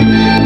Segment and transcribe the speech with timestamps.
[0.00, 0.39] Bye.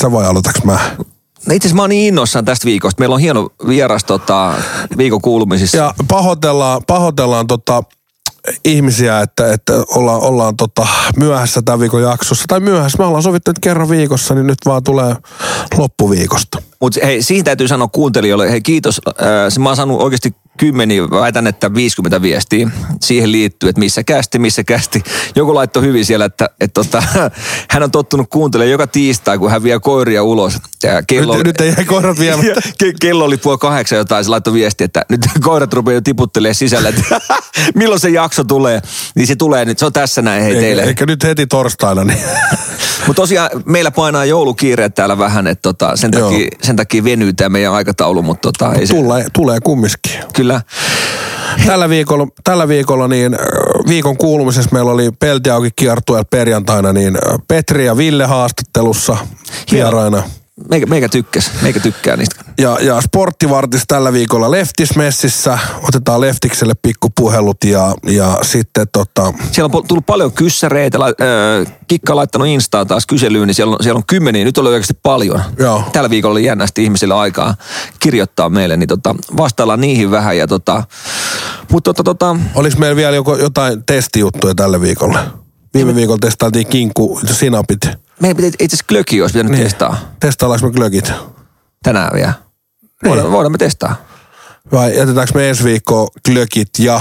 [0.00, 0.78] Sä vai aloitaks mä?
[1.46, 3.00] No itse asiassa mä oon niin innoissaan tästä viikosta.
[3.00, 4.54] Meillä on hieno vieras tota,
[4.96, 5.76] viikon kuulumisissa.
[5.76, 7.82] Ja pahoitellaan, pahoitellaan tota,
[8.64, 10.86] ihmisiä, että, että ollaan, ollaan tota,
[11.16, 12.44] myöhässä tämän viikon jaksossa.
[12.48, 15.16] Tai myöhässä, me ollaan sovittu että kerran viikossa, niin nyt vaan tulee
[15.76, 16.62] loppuviikosta.
[16.80, 19.00] Mutta hei, siihen täytyy sanoa kuuntelijoille, hei kiitos.
[19.08, 22.70] Äh, mä oon saanut oikeasti kymmeniä, väitän, että 50 viestiä
[23.02, 25.02] siihen liittyy, että missä kästi, missä kästi.
[25.34, 27.02] Joku laittoi hyvin siellä, että, että tota,
[27.70, 30.58] hän on tottunut kuuntelemaan joka tiistai, kun hän vie koiria ulos.
[30.82, 32.60] Ja kello, Nyt, nyt ei jäi koirat viemättä.
[32.84, 36.54] Ke- kello oli puoli kahdeksan jotain, se laittoi viesti, että nyt koirat rupeaa jo tiputtelemaan
[36.54, 37.20] sisällä, että
[37.74, 38.82] milloin se jakso tulee.
[39.14, 40.82] Niin se tulee nyt, se on tässä näin hei teille.
[40.82, 42.18] Eikä, nyt heti torstaina, niin
[43.06, 46.30] Mutta tosiaan meillä painaa joulukiireet täällä vähän, että tota, sen, Joo.
[46.30, 50.12] takia, sen takia venyy tämä meidän aikataulu, mutta tota, ei se, tulee, tulee kumminkin.
[50.34, 50.49] kyllä.
[51.66, 53.36] Tällä viikolla, tällä viikolla niin
[53.88, 59.16] viikon kuulumisessa meillä oli Peltiauki kiertueella perjantaina, niin Petri ja Ville haastattelussa
[59.72, 60.22] vieraina.
[60.68, 62.44] Meikä, meikä tykkäs, meikä tykkää niistä.
[62.58, 65.58] Ja, ja sporttivartis tällä viikolla Leftismessissä.
[65.88, 70.98] Otetaan Leftikselle pikkupuhelut ja, ja sitten tota, Siellä on tullut paljon kyssäreitä.
[70.98, 74.44] La, äh, Kikka on laittanut Instaan taas kyselyyn, niin siellä on, siellä on kymmeniä.
[74.44, 75.42] Nyt oli oikeasti paljon.
[75.58, 75.84] Joo.
[75.92, 77.54] Tällä viikolla oli jännästi ihmisille aikaa
[78.00, 80.36] kirjoittaa meille, niin tota, vastaillaan niihin vähän.
[80.36, 80.84] Ja tota,
[81.72, 85.18] mutta tota, tota, olis meillä vielä joko, jotain testijuttuja tälle viikolle?
[85.74, 87.80] Viime viikolla testailtiin kinkku, sinapit.
[88.20, 89.62] Meidän pitää itse asiassa glöki olisi pitänyt Niin.
[89.64, 91.12] testaa Testaillaanko me glögit?
[91.82, 92.32] tänään vielä.
[92.82, 93.10] Niin.
[93.10, 93.96] Voidaan, voidaan me testaa
[94.72, 97.00] Vai jätetäänkö me ensi viikkoa glögit ja,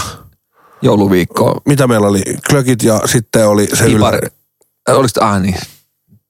[0.81, 1.61] jouluviikkoa.
[1.65, 2.21] mitä meillä oli?
[2.49, 4.19] Glögit ja sitten oli se ylläri.
[4.89, 5.55] Oliko ah niin.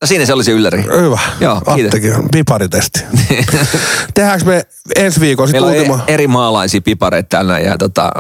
[0.02, 0.84] No siinä se oli se ylläri.
[0.84, 1.20] Hyvä.
[1.40, 1.86] Joo, kiitos.
[1.86, 3.00] Attekin, piparitesti.
[4.14, 4.64] Tehdäänkö me
[4.96, 6.04] ensi viikolla sitten Meillä on ultima...
[6.08, 8.12] e- eri maalaisia pipareita täällä ja tota,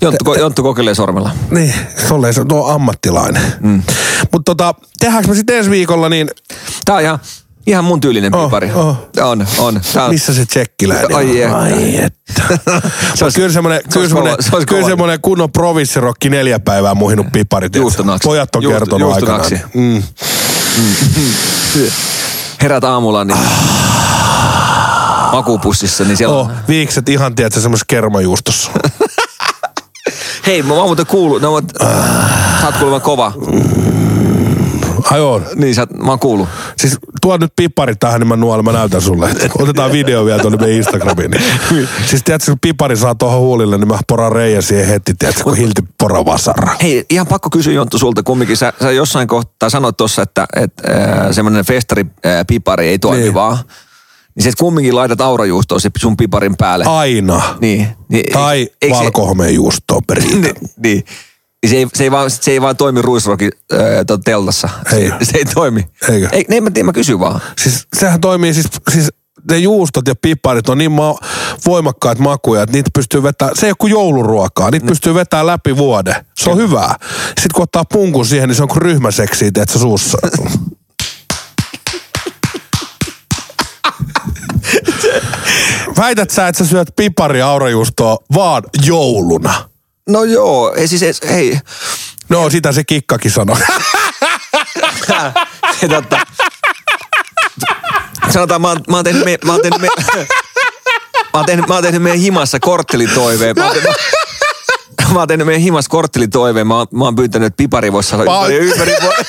[0.00, 1.30] Jonttu, Jonttu kokeilee sormella.
[1.50, 1.74] Niin,
[2.08, 2.22] se on
[2.70, 3.42] ammattilainen.
[3.60, 3.82] Mm.
[4.32, 6.30] Mutta tota, tehdäänkö me sitten ensi viikolla, niin
[6.84, 7.18] Tää on ihan,
[7.66, 8.70] ihan mun tyylinen Oh, pipari.
[8.74, 8.96] oh.
[9.22, 9.80] On, on.
[9.92, 10.10] Tää on.
[10.10, 11.56] missä se tsekkiläinen Ai että.
[11.58, 12.42] Ai että.
[13.14, 17.26] Se olisi- kyllä semmoinen, se kyllä semmoinen, se kyllä semmoinen kunnon provinssirokki neljä päivää muhinut
[17.32, 17.78] tiedätkö?
[17.78, 18.26] Juustonaksi.
[18.28, 19.40] Pojat on Juusto- kertonut aikanaan.
[19.40, 19.78] juustonaksi.
[19.78, 20.02] Mm.
[22.62, 23.38] Herät aamulla, niin
[25.32, 26.54] makupussissa, niin siellä Oh, on...
[26.68, 28.70] viikset ihan, tiedätkö, semmoisessa kermajuustossa.
[30.46, 31.64] Hei, mä oon muuten kuullut, ne ovat...
[32.60, 33.32] Sä oot kuulemma kova.
[35.10, 35.46] Ai on.
[35.54, 36.48] Niin, sä, mä oon kuullut.
[36.78, 39.30] Siis tuo nyt piparit tähän, niin mä nuolen, mä näytän sulle.
[39.58, 41.30] Otetaan video vielä tuonne meidän Instagramiin.
[41.30, 41.88] Niin.
[42.10, 45.56] siis tiedätkö, kun pipari saa tuohon huulille, niin mä poraan reijän siihen heti, tiedätkö, kun
[45.56, 46.74] hilti pora vasara.
[46.82, 48.56] Hei, ihan pakko kysyä Jonttu sulta kumminkin.
[48.56, 53.34] Sä, sä jossain kohtaa sanoit tuossa, että, että äh, semmoinen festaripipari ei toimi Niin.
[53.34, 53.58] vaan.
[54.34, 56.84] Niin sä kumminkin laitat aurajuustoa se sun piparin päälle.
[56.84, 57.42] Aina.
[57.60, 57.88] Niin.
[58.08, 59.10] niin Tai eikö se-
[60.06, 60.30] periin.
[60.42, 60.70] niin, niin.
[60.76, 61.04] Niin
[61.70, 63.80] Se ei, se, ei vaan, se ei vaan toimi ruisrokin äh,
[64.24, 64.68] teltassa.
[64.92, 65.08] Ei.
[65.08, 65.88] Se, se ei toimi.
[66.08, 66.28] Eikö?
[66.32, 67.40] Ei, niin mä, mä kysyn vaan.
[67.62, 69.08] Siis sehän toimii siis, siis
[69.50, 71.18] ne juustot ja piparit on niin ma-
[71.66, 75.76] voimakkaat makuja, että niitä pystyy vetämään, se ei ole kuin jouluruokaa, niitä pystyy vetämään läpi
[75.76, 76.14] vuoden.
[76.38, 76.94] Se on hyvää.
[77.26, 80.18] Sitten kun ottaa punkun siihen, niin se on kuin ryhmäseksiä, että suussa.
[86.04, 89.68] Väität sä, että sä syöt pipari aurajuustoa vaan jouluna?
[90.08, 91.58] No joo, ei siis, ei, hei.
[92.28, 93.56] No, sitä se kikkakin sanoi.
[95.90, 96.20] Totta.
[98.30, 99.88] Sanotaan, mä oon, mä oon tehnyt, me, mä oon tehnyt, me,
[101.32, 103.56] mä oon tehnyt, mä oon tehnyt meidän himassa korttelitoiveen.
[103.58, 103.92] Mä oon tehnyt,
[105.12, 106.66] mä oon tehnyt meidän himassa korttelitoiveen.
[106.66, 109.24] Mä oon, mä oon pyytänyt, että pipari voisi saada Mä ympäri, ympäri vuoden.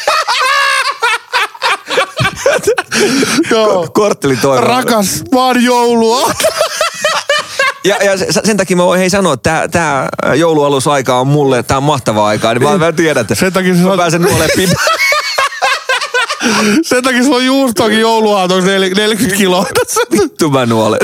[3.52, 3.87] Joo.
[3.93, 4.66] Korttelitoive.
[4.67, 6.31] Rakas, vaan joulua.
[7.84, 11.63] Ja, ja se- sen takia mä voin hei sanoa, että tää, tää joulualusaika on mulle,
[11.63, 12.53] tää on mahtavaa aikaa.
[12.53, 14.75] Niin mä, mä tiedän, että Sen takia mä on- pääsen nuoleen pip-
[16.84, 19.66] Sen takia sulla on juustoakin jouluaatoksi 40 kiloa.
[20.11, 20.99] Vittu mä nuolen.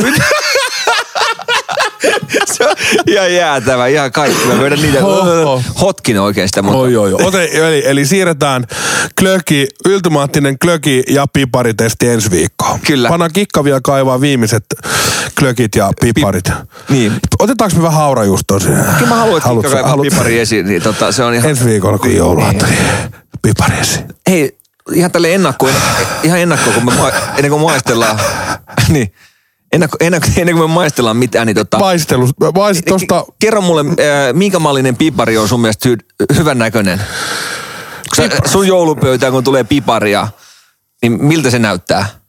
[2.58, 2.76] Se on
[3.08, 4.46] ihan jäätävä, ihan kaikki.
[4.48, 5.64] Mä vedän niitä Oho.
[5.82, 6.62] hotkin oikeesti.
[6.62, 7.24] Mutta Oi, oi, oi.
[7.24, 8.66] Ote, eli, eli siirretään
[9.20, 12.80] klöki, ultimaattinen klöki ja piparitesti ensi viikkoon.
[12.80, 13.10] Kyllä.
[13.10, 14.66] Pannaan kikka vielä kaivaa viimeiset
[15.40, 16.52] klökit ja piparit.
[16.90, 17.14] niin.
[17.40, 18.86] Otetaanko me vähän haurajuustoa siihen?
[18.98, 20.66] Kyllä mä haluan, että Haluatko- kikka kaivaa pipari esiin.
[20.66, 21.50] Niin tota, se on ihan...
[21.50, 22.58] Ensi viikolla, kun niin.
[22.70, 22.78] niin
[23.42, 24.06] pipari esiin.
[24.30, 24.58] Hei,
[24.94, 25.74] ihan tälle ennakkoon,
[26.24, 26.92] ihan ennakkoon, kun me
[27.38, 28.20] ennen kuin maistellaan,
[28.90, 29.14] niin
[29.72, 31.80] ennakko, ennakko, ennen kuin me maistellaan mitään, niin tota...
[31.80, 37.02] Maistelu, maist tosta, Kerro mulle, äh, minkä mallinen pipari on sun mielestä hy- hyvän näköinen?
[38.16, 40.28] Sä, sun joulupöytään, kun tulee piparia,
[41.02, 42.21] niin miltä se näyttää?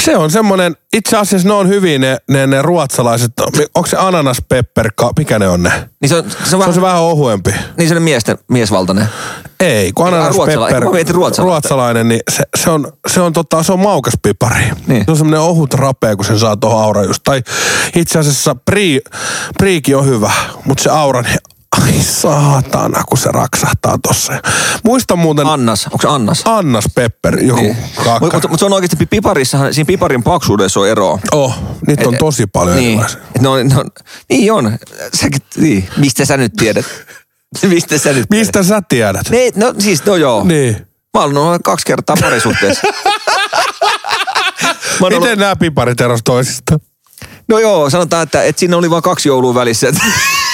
[0.00, 3.32] Se on semmonen, itse asiassa ne on hyvin ne, ne, ne ruotsalaiset,
[3.74, 5.88] onko se ananas pepper, mikä ne on ne?
[6.00, 7.50] Niin se on, se on, Se on vähän, se vähän ohuempi.
[7.76, 9.08] niin se on miesten, miesvaltainen.
[9.60, 11.42] Ei, kun ananas ruotsala- pepper, ruotsalaista.
[11.42, 14.64] ruotsalainen, niin se, se, on, se, on, tota, se on maukas pipari.
[14.86, 15.04] Niin.
[15.04, 17.20] Se on semmoinen ohut rapea, kun sen saa tuohon aura just.
[17.24, 17.42] Tai
[17.96, 19.00] itse asiassa pri,
[19.58, 20.32] priiki on hyvä,
[20.64, 21.36] mutta se aura, niin
[21.82, 24.32] ai saatana, kun se raksahtaa tossa.
[24.84, 26.42] Muista muuten Annas, onko se Annas?
[26.44, 27.76] Annas Pepper, joku Niin.
[28.20, 31.18] Mutta mut, mut se on oikeasti piparissahan, siinä piparin paksuudessa on eroa.
[31.32, 32.88] Oh, niitä on tosi paljon niin.
[32.90, 33.20] erilaisia.
[33.40, 33.58] Ne on,
[34.30, 34.78] niin on.
[35.14, 35.88] Säkin, niin.
[35.96, 36.86] Mistä sä nyt tiedät?
[37.68, 39.26] Mistä sä nyt Mistä sä tiedät?
[39.30, 39.56] tiedät?
[39.56, 40.44] Ne, no siis, no joo.
[40.44, 40.86] Niin.
[41.14, 42.86] Mä oon ollut kaksi kertaa parisuhteessa.
[45.00, 46.80] Oon ollut, Miten nämä piparit erosi toisistaan?
[47.48, 49.86] no joo, sanotaan, että, että siinä oli vain kaksi joulua välissä.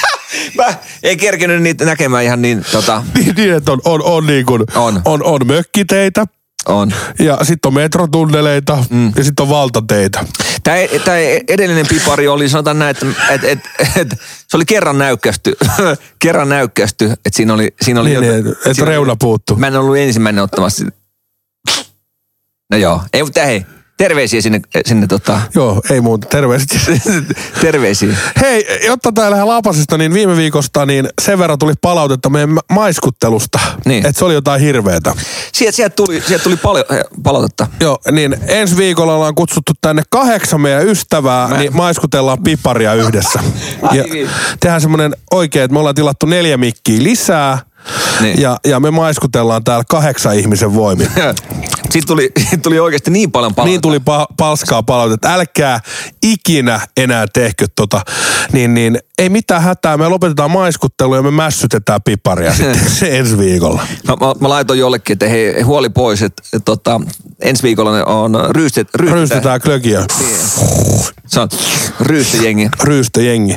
[0.54, 4.46] Mä en kerkenyt niitä näkemään ihan niin, tota, Niin, niin että on, on, on, niin
[4.46, 5.02] kuin, On.
[5.04, 6.26] on, on mökkiteitä
[6.66, 6.94] on.
[7.18, 9.12] ja sitten on metrotunneleita mm.
[9.16, 10.24] ja sitten on valtateitä.
[10.62, 11.16] Tämä, tämä
[11.48, 14.16] edellinen pipari oli, sanotaan näin, että, että, että, että
[14.48, 15.56] se oli kerran näykkästy,
[16.24, 17.74] kerran näykkästy, että siinä oli...
[17.82, 19.56] Siinä oli Niin, niin, että siinä reuna puuttuu.
[19.56, 20.84] Mä en ollut ensimmäinen ottamassa.
[22.70, 23.66] No joo, ei, mutta hei,
[23.96, 26.26] terveisiä sinne, sinne tota, Joo, ei muuta.
[26.28, 26.68] Terveiset.
[27.60, 28.16] terveisiä.
[28.40, 32.60] Hei, jotta tää lähde lapasista, niin viime viikosta niin sen verran tuli palautetta meidän ma-
[32.72, 34.06] maiskuttelusta, Niin.
[34.06, 35.14] että se oli jotain hirveetä.
[35.52, 37.66] Sieltä, sieltä tuli, sieltä tuli paljon eh, palautetta.
[37.80, 43.40] Joo, niin ensi viikolla ollaan kutsuttu tänne kahdeksan meidän ystävää, Mä- niin maiskutellaan piparia yhdessä.
[43.82, 44.30] Ai Ja niin.
[44.60, 47.58] tehdään semmonen oikein, että me ollaan tilattu neljä mikkiä lisää,
[48.20, 48.40] Niin.
[48.40, 51.08] ja, ja me maiskutellaan täällä kahdeksan ihmisen voimin.
[51.90, 52.32] Siitä tuli,
[52.62, 53.70] tuli oikeasti niin paljon palautetta.
[53.70, 55.34] Niin tuli pa- palskaa palautetta.
[55.34, 55.80] Älkää
[56.22, 58.00] ikinä enää tehkö tota.
[58.52, 59.96] Niin, niin ei mitään hätää.
[59.96, 63.86] Me lopetetaan maiskuttelu ja me mässytetään piparia sitten ensi viikolla.
[64.08, 67.00] Mä, mä, mä laitoin jollekin, että hei, huoli pois, että, että tota,
[67.40, 69.18] ensi viikolla ne on ryystet, ryystetään.
[69.18, 70.04] Ryystetään klökiä.
[71.26, 71.48] Se on
[72.00, 72.68] ryystöjengi.
[72.82, 73.56] Ryystöjengi.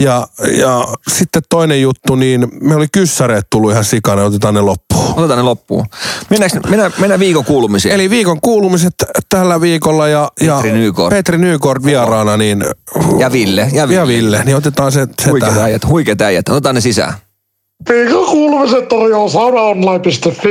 [0.00, 0.28] Ja,
[0.58, 5.14] ja sitten toinen juttu, niin me oli kyssäreet tullut ihan sikana, otetaan ne loppuun.
[5.16, 5.86] Otetaan ne loppuun.
[6.30, 7.44] Mennäänkö, mennään, mennään viikon
[7.74, 7.94] kuulumisiin.
[7.94, 8.94] Eli viikon kuulumiset
[9.28, 11.10] tällä viikolla ja, ja Petri Nykort.
[11.10, 12.64] Petri Nykort vieraana, niin
[13.18, 13.68] Ja Ville.
[13.72, 14.00] Ja Ville.
[14.00, 15.64] ja Ville, niin otetaan se, se Huikeat tähän.
[15.64, 16.48] äijät, huikeat äijät.
[16.48, 17.14] Otetaan ne sisään.
[17.88, 20.48] Viikon kuulumiset tarjoaa saunaonline.fi.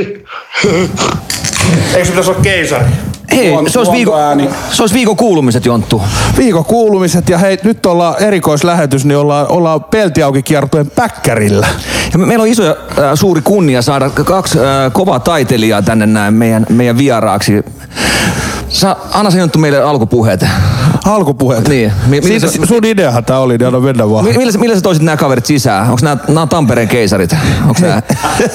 [1.94, 2.84] Eikö se pitäisi olla keisari?
[3.32, 4.14] Hei, Luonto- se olisi, viikon,
[4.70, 6.02] se olisi viikon kuulumiset, Jonttu.
[6.36, 11.66] Viikon kuulumiset ja hei, nyt ollaan erikoislähetys, niin ollaan, ollaan Peltiauki kiertojen päkkärillä.
[12.12, 16.06] Ja me, meillä on iso ja äh, suuri kunnia saada kaksi äh, kovaa taiteilijaa tänne
[16.06, 17.64] näin meidän, meidän vieraaksi.
[18.74, 20.46] Sa, anna se Jonttu meille alkupuheet.
[21.06, 21.68] Alkupuheet.
[21.68, 21.92] Niin.
[22.06, 24.24] Mi- Siitä, se- sun ideahan tää oli, niin anna mennä vaan.
[24.24, 25.82] Mi- Millä, sä- millä sä toisit nämä kaverit sisään?
[25.90, 27.36] Onko nämä, nämä on Tampereen keisarit?
[27.62, 28.02] Onko nämä?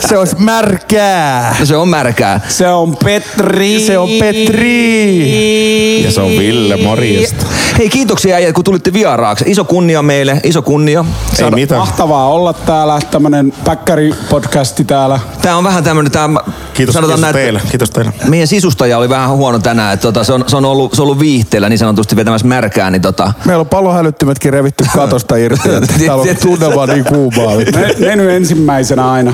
[0.08, 1.56] se olisi märkää.
[1.60, 2.42] No se on märkää.
[2.48, 3.80] Se on Petri.
[3.88, 6.04] Se on Petri.
[6.04, 7.46] Ja se on Ville, morjesta.
[7.78, 9.46] Hei, kiitoksia äijät, kun tulitte vieraaksi.
[9.48, 11.06] Iso kunnia meille, iso kunnia.
[11.44, 11.80] Ei mitään.
[11.80, 15.20] Mahtavaa olla täällä, tämmönen päkkäri-podcasti täällä.
[15.42, 16.30] Tää on vähän tämmönen, tää,
[16.74, 17.62] Kiitos, sanotaan kiitos näin, teille.
[17.70, 18.14] Kiitos teille.
[18.28, 21.06] Meidän sisustaja oli vähän huono tänään, että tota, se, on, se, on ollut, se on
[21.06, 25.70] ollut viihteellä niin sanotusti vetämässä märkää, niin tota, Meillä on palohälyttimetkin revitty katosta irti.
[25.70, 27.56] että Täällä on tunnelma niin kuumaa.
[27.56, 29.34] Me, mennyt ensimmäisenä aina.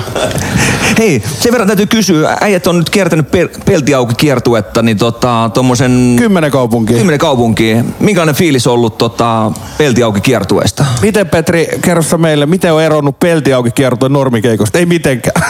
[0.98, 6.14] Hei, sen verran täytyy kysyä, äijät on nyt kiertänyt pel- peltiauki kiertuetta, niin tota, tommosen
[6.18, 6.96] Kymmenen kaupunkia.
[6.96, 7.94] kymmenen kaupunkiin.
[8.00, 10.84] Minkälainen fiilis on ollut tota, peltiauki kiertueesta?
[11.02, 14.78] Miten Petri, kerro meille, miten on eronnut Peltiauki kiertojen normikeikosta?
[14.78, 15.42] Ei mitenkään.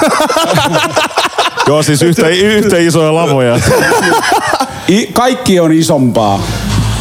[1.67, 3.61] Joo, siis yhtä, yhtä isoja lavoja.
[4.89, 6.41] I, kaikki on isompaa.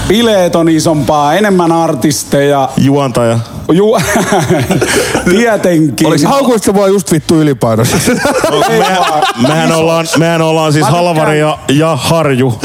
[0.08, 2.70] Bileet on isompaa, enemmän artisteja.
[2.78, 3.40] Juontaja.
[3.72, 3.98] Ju,
[5.30, 6.08] tietenkin.
[6.08, 7.98] Oliko se- Haukuista vaan just vittu ylipainossa.
[8.70, 9.24] Ei vaan.
[9.48, 12.60] Mehän ollaan, mehän ollaan siis Mä tykkään- Halvari ja, ja Harju.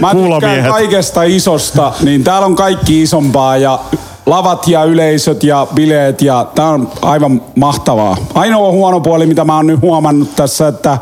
[0.00, 3.78] Mä tykkään kaikesta isosta, niin täällä on kaikki isompaa ja
[4.26, 8.16] lavat ja yleisöt ja bileet ja tää on aivan mahtavaa.
[8.34, 10.98] Ainoa huono puoli, mitä mä oon nyt huomannut tässä, että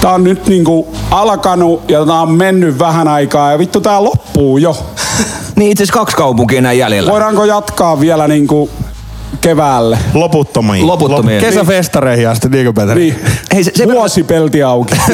[0.00, 4.58] tää on nyt niinku alkanut ja tää on mennyt vähän aikaa ja vittu tää loppuu
[4.58, 4.76] jo.
[5.56, 7.12] Niin itse kaksi kaupunkia enää jäljellä.
[7.12, 8.70] Voidaanko jatkaa vielä niinku
[9.40, 9.98] keväälle?
[10.14, 10.86] Loputtomiin.
[10.86, 11.40] Loputtomia.
[11.40, 12.94] Kesäfestareihin asti, niinkö Petri?
[12.94, 13.16] Niin.
[13.54, 14.94] Hei, se, se Vuosi pelti auki.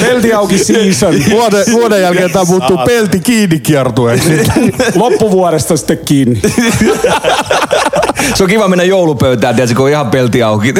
[0.00, 1.14] pelti auki season.
[1.30, 4.40] Vuoden, vuoden jälkeen tämä muuttuu pelti kiinni kiertueeksi.
[4.94, 6.42] Loppuvuodesta sitten kiinni.
[8.34, 10.74] se on kiva mennä joulupöytään, tiedätkö, kun on ihan pelti auki.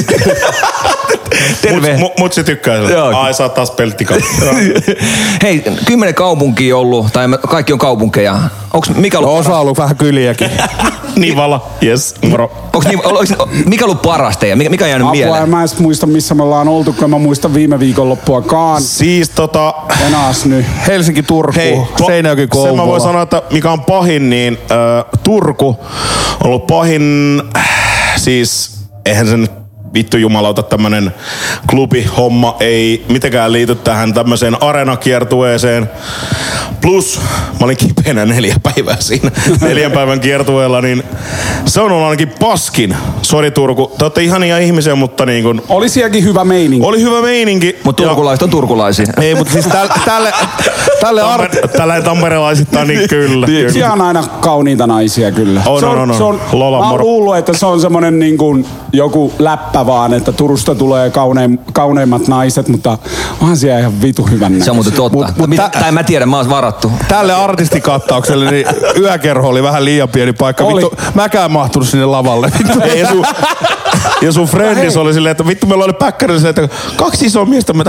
[1.63, 1.91] Terve.
[1.93, 2.93] Mut, mut, mutsi tykkää sille.
[2.93, 3.17] Joo.
[3.21, 3.73] Ai, sä oot taas.
[5.43, 8.37] Hei, kymmenen kaupunkia ollut, tai me- kaikki on kaupunkeja.
[8.73, 10.51] Onks mikä ollut, No, osa on ollut vähän kyliäkin.
[11.17, 11.67] Nivala.
[11.83, 12.53] Yes, moro.
[12.75, 13.35] onks, niin, onks,
[13.67, 14.59] mikä ollut paras teidän?
[14.59, 15.51] Mikä, mikä on jäänyt Apua, en mieleen?
[15.51, 18.83] mä edes muista missä me ollaan oltu, kun mä muistan viime viikonloppuakaan.
[18.83, 19.75] Siis tota...
[20.07, 20.67] Enaas nyt.
[20.87, 23.01] Helsinki, Turku, to- Seinäjoki, Sen mä voin Kouvola.
[23.01, 27.69] sanoa, että mikä on pahin, niin äh, Turku on ollut pahin, äh,
[28.17, 28.77] siis
[29.07, 29.49] eihän sen
[29.97, 31.15] vittu jumalauta tämmönen
[31.71, 35.91] klubihomma ei mitenkään liity tähän tämmöiseen arenakiertueeseen.
[36.81, 37.21] Plus,
[37.61, 41.03] mä olin kipeänä neljä päivää siinä neljän päivän kiertueella, niin
[41.67, 42.97] se on ollut ainakin paskin.
[43.23, 46.87] Sori Turku, te olette ihania ihmisiä, mutta niin kun, Oli sielläkin hyvä meininki.
[46.87, 47.77] oli hyvä meininki.
[47.85, 49.07] Mutta Ja- turkulaiset on turkulaisia.
[49.21, 50.33] Ei, mutta siis tälle, tälle,
[51.01, 51.55] tälle art...
[51.55, 53.47] Tamper- Tällä tamperelaisittain, niin kyllä.
[53.47, 53.73] kyllä.
[53.73, 55.63] Siellä on aina kauniita naisia kyllä.
[55.67, 56.17] On, se on, on, on.
[56.17, 60.15] Se on, Lola, mä oon luullut, että se on semmonen niin kuin joku läppä vaan,
[60.15, 62.99] että Turusta tulee kauneim, kauneimmat naiset, mutta
[63.41, 65.19] onhan siellä ihan vitu hyvän Se on muuten totta.
[65.19, 66.93] Mut- mut Mitä, tä- tai mä tiedän, mä oon varattu.
[67.09, 68.67] Tälle artistikattaukselle niin
[68.99, 70.65] yökerho oli vähän liian pieni paikka.
[70.65, 70.83] Oli.
[70.83, 72.53] Vittu, mäkään mahtunut sinne lavalle.
[72.59, 72.81] Vittu.
[72.81, 73.25] Ei, ja sun,
[74.23, 77.73] ja sun friendis oli silleen, että vittu meillä oli päkkäri silleen, että kaksi isoa miestä.
[77.73, 77.85] Mä,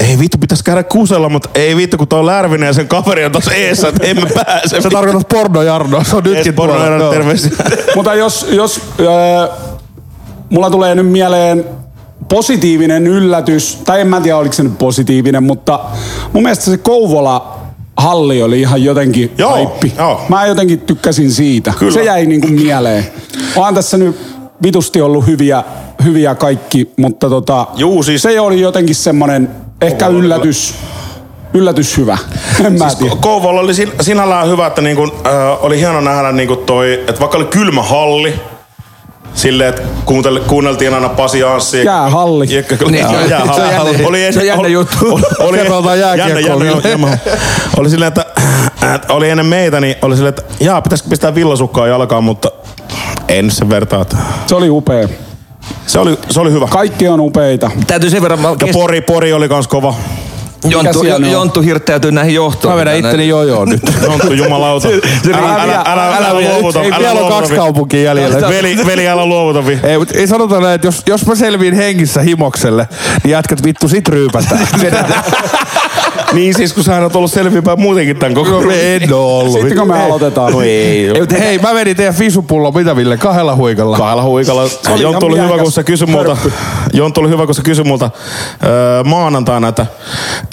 [0.00, 3.24] ei vittu pitäis käydä kusella, mutta ei vittu kun tuo on Lärvinen ja sen kaveri
[3.24, 4.80] on tossa eessä, että emme pääse.
[4.80, 6.04] Se tarkoittaa porno Jarno.
[6.04, 6.84] Se on nytkin Porno.
[6.84, 7.50] Jarno, terveisiä.
[7.94, 9.75] Mutta jos, jos äh,
[10.50, 11.64] mulla tulee nyt mieleen
[12.28, 15.80] positiivinen yllätys, tai en mä tiedä oliko se nyt positiivinen, mutta
[16.32, 17.58] mun mielestä se Kouvola
[17.96, 19.92] halli oli ihan jotenkin Joo, haippi.
[19.98, 20.20] joo.
[20.28, 21.72] Mä jotenkin tykkäsin siitä.
[21.78, 21.92] Kyllä.
[21.92, 23.06] Se jäi niinku mieleen.
[23.56, 24.16] Onhan tässä nyt
[24.62, 25.64] vitusti ollut hyviä,
[26.04, 29.50] hyviä kaikki, mutta tota, Juu, siis- se oli jotenkin semmonen
[29.80, 30.74] ehkä Kouvola yllätys,
[31.54, 32.18] yllätys hyvä.
[32.64, 33.14] En mä Siis tiedä.
[33.14, 37.20] Ko- Kouvola oli sin- sinällään hyvä, että niinku, äh, oli hieno nähdä niinku toi, että
[37.20, 38.34] vaikka oli kylmä halli,
[39.36, 41.84] silleen, että kuuntele, kuunneltiin aina Pasi Anssi.
[41.84, 42.46] Jäähalli.
[42.54, 43.92] Ja, Niin, jää- se on jäähalli.
[43.92, 45.20] jännä- Oli se on jännä oli- juttu.
[45.38, 47.18] Oli, pelataan jääkiekkoa, jännä, jännä, jännä,
[47.76, 48.24] oli silleen, että,
[48.94, 52.50] että oli ennen meitä, niin oli silleen, että jaa, pitäisikö pistää villasukkaa jalkaan, mutta
[53.28, 54.02] en sen vertaa.
[54.02, 54.16] että
[54.46, 55.08] Se oli upea.
[55.86, 56.66] Se oli, se oli hyvä.
[56.66, 57.70] Kaikki on upeita.
[57.86, 58.40] Täytyy sen verran...
[58.40, 59.94] Mä Ja Pori, Pori oli kans kova.
[60.64, 61.04] Jonttu?
[61.30, 62.74] Jonttu hirttäytyy näihin johtoon.
[62.74, 63.82] Mä vedän itteni jojoon nyt.
[64.02, 64.88] Jonttu jumalauta.
[65.34, 66.82] Älä, älä, älä, älä, älä luovuta.
[66.82, 68.48] Ei, vielä on kaksi kaupunkia jäljellä.
[68.48, 69.66] Veli, veli, älä luovuta.
[69.66, 69.80] vi.
[69.82, 72.88] Ei, mutta ei sanota näin, että jos, jos mä selviin hengissä himokselle,
[73.24, 74.68] niin jätkät vittu sit ryypätään.
[76.36, 79.52] Niin siis kun sä oot ollut selviäpäin muutenkin tän koko No, en oo ollut.
[79.52, 80.52] Sitten kun me aloitetaan.
[80.52, 81.10] No ei.
[81.38, 83.96] Hei, mä vedin teidän fisupullon, mitä Ville, kahdella huikalla.
[83.96, 84.62] Kahdella huikalla.
[84.96, 86.36] Jonttu oli hyvä, kun se kysyi multa.
[86.92, 88.10] Jonttu oli hyvä, kun se kysyi multa
[88.64, 89.86] öö, maanantaina, että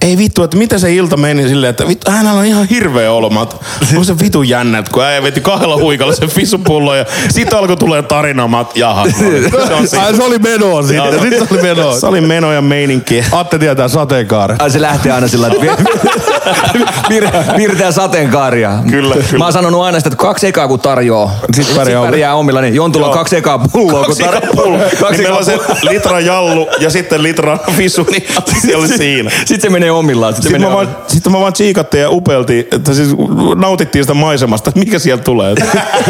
[0.01, 3.65] ei vittu, että miten se ilta meni silleen, että vittu, hänellä on ihan hirveä olomat.
[3.97, 7.77] On se vitu jännä, että kun äijä veti kahdella huikalla sen fisupullon ja sitten alkoi
[7.77, 9.05] tulee tarina, mä oot, jaha.
[9.85, 9.99] se.
[9.99, 11.99] Ai se oli menoa sitten, sitten se oli menoa.
[11.99, 13.23] Se oli meno ja meininki.
[13.31, 14.61] Atte tietää sateenkaaren.
[14.61, 15.61] Ai se lähtee aina sillä että
[17.09, 18.71] vir- virtää sateenkaaria.
[18.89, 19.37] Kyllä, kyllä.
[19.37, 21.35] Mä oon sanonut aina sitä, että kaksi ekaa kun tarjoaa.
[21.53, 22.11] Sit pärjää omilla.
[22.11, 22.61] pärjää omilla.
[22.61, 24.55] Niin Jontulla on kaksi ekaa pulloa, kun Kaksi tarjoaa.
[24.63, 24.79] pulloa.
[24.79, 28.23] Kaksi Niin meillä on se ekaa litra jallu ja sitten litra fisu, niin
[28.67, 29.31] se oli siinä.
[29.45, 30.33] Sitten se menee omillaan.
[30.33, 33.09] Sitten Sitten menee mä, vaan, sitten mä vaan chiikattiin ja upeltiin, että siis
[33.55, 35.55] nautittiin sitä maisemasta, että mikä sieltä tulee.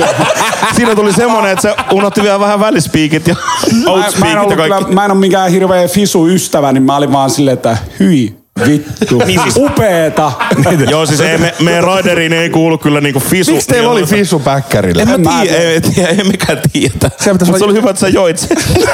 [0.76, 3.36] Siinä tuli semmonen, että se unohti vielä vähän välispiikit ja
[3.84, 4.94] Mä, mä, en ollut ja kyllä, kaikki.
[4.94, 9.18] mä en ole mikään hirveä fisu-ystävä, niin mä olin vaan silleen, että hyi vittu.
[9.26, 10.32] Niin siis- Upeeta.
[10.92, 13.52] Joo, siis ei, me, meidän raideriin ei kuulu kyllä niinku fisu.
[13.52, 15.02] Miksi teillä oli fisu päkkärillä?
[15.02, 15.72] En mä En mä tiedä, tiedä.
[15.72, 17.10] ei, tiedä, ei mekään tiedä.
[17.20, 18.58] Se Mutta se oli hyvä, että sä joit sen.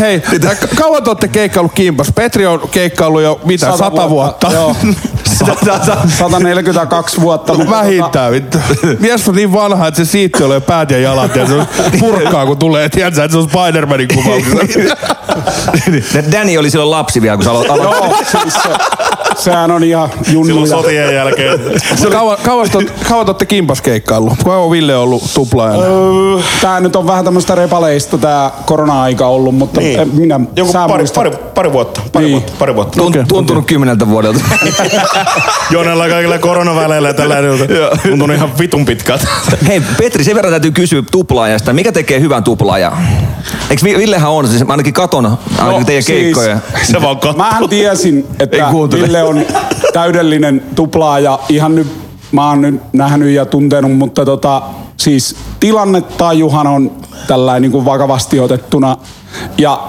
[0.00, 2.12] Hei, ka- kauan te olette keikkaillut kimpas?
[2.14, 4.52] Petri on keikkaillut jo mitä, sata, vuotta?
[4.52, 4.76] Joo.
[6.18, 7.54] 142 vuotta.
[7.54, 8.58] mutta Vähintään vittu.
[8.98, 11.54] Mies on niin vanha, että se siitti oli jo päät ja jalat ja se
[12.00, 12.88] purkkaa kun tulee.
[12.88, 14.96] Tiedätkö, että se on Spider-Manin kuvauksessa.
[16.32, 17.66] Danny oli silloin lapsi vielä, kun sä aloit.
[17.82, 18.68] Joo, siis se,
[19.42, 20.66] sehän on ihan Silloin junnuja.
[20.70, 21.60] sotien jälkeen.
[22.12, 22.68] kauan, kauan,
[23.08, 24.32] kauan te olette kimpas keikkaillut?
[24.44, 25.82] Kauan on Ville ollut tuplaajana?
[25.82, 30.10] Öö, Tää nyt on vähän tämmöistä repaleista tää korona-aika ollut, mutta Niin.
[30.16, 31.14] minä, Joku sä pari, muistat.
[31.24, 32.00] pari, pari vuotta.
[32.12, 32.32] Pari Niin.
[32.32, 32.52] vuotta.
[32.58, 32.96] Pari vuotta.
[32.96, 34.40] Tunt, tuntunut kymmeneltä vuodelta.
[35.70, 37.34] Jonella kaikilla koronaväleillä ja tällä
[38.08, 39.26] tuntunut ihan vitun pitkältä.
[39.66, 41.72] Hei Petri, sen verran täytyy kysyä tuplaajasta.
[41.72, 42.92] Mikä tekee hyvän tuplaajan?
[43.70, 46.58] Eikö Vi- Villehän on, siis mä ainakin katon ainakin No, teidän siis- keikkoja.
[46.82, 47.32] Se vaan katsoo.
[47.36, 48.68] Mähän tiesin, että.
[49.02, 49.42] Ville on
[49.92, 51.38] täydellinen tuplaaja.
[51.48, 51.86] Ihan nyt,
[52.32, 54.62] mä oon nyt nähnyt ja tuntenut, mutta tota,
[54.96, 56.90] siis tilannetajuhan on
[57.28, 58.96] tällainen niin kuin vakavasti otettuna.
[59.58, 59.88] Ja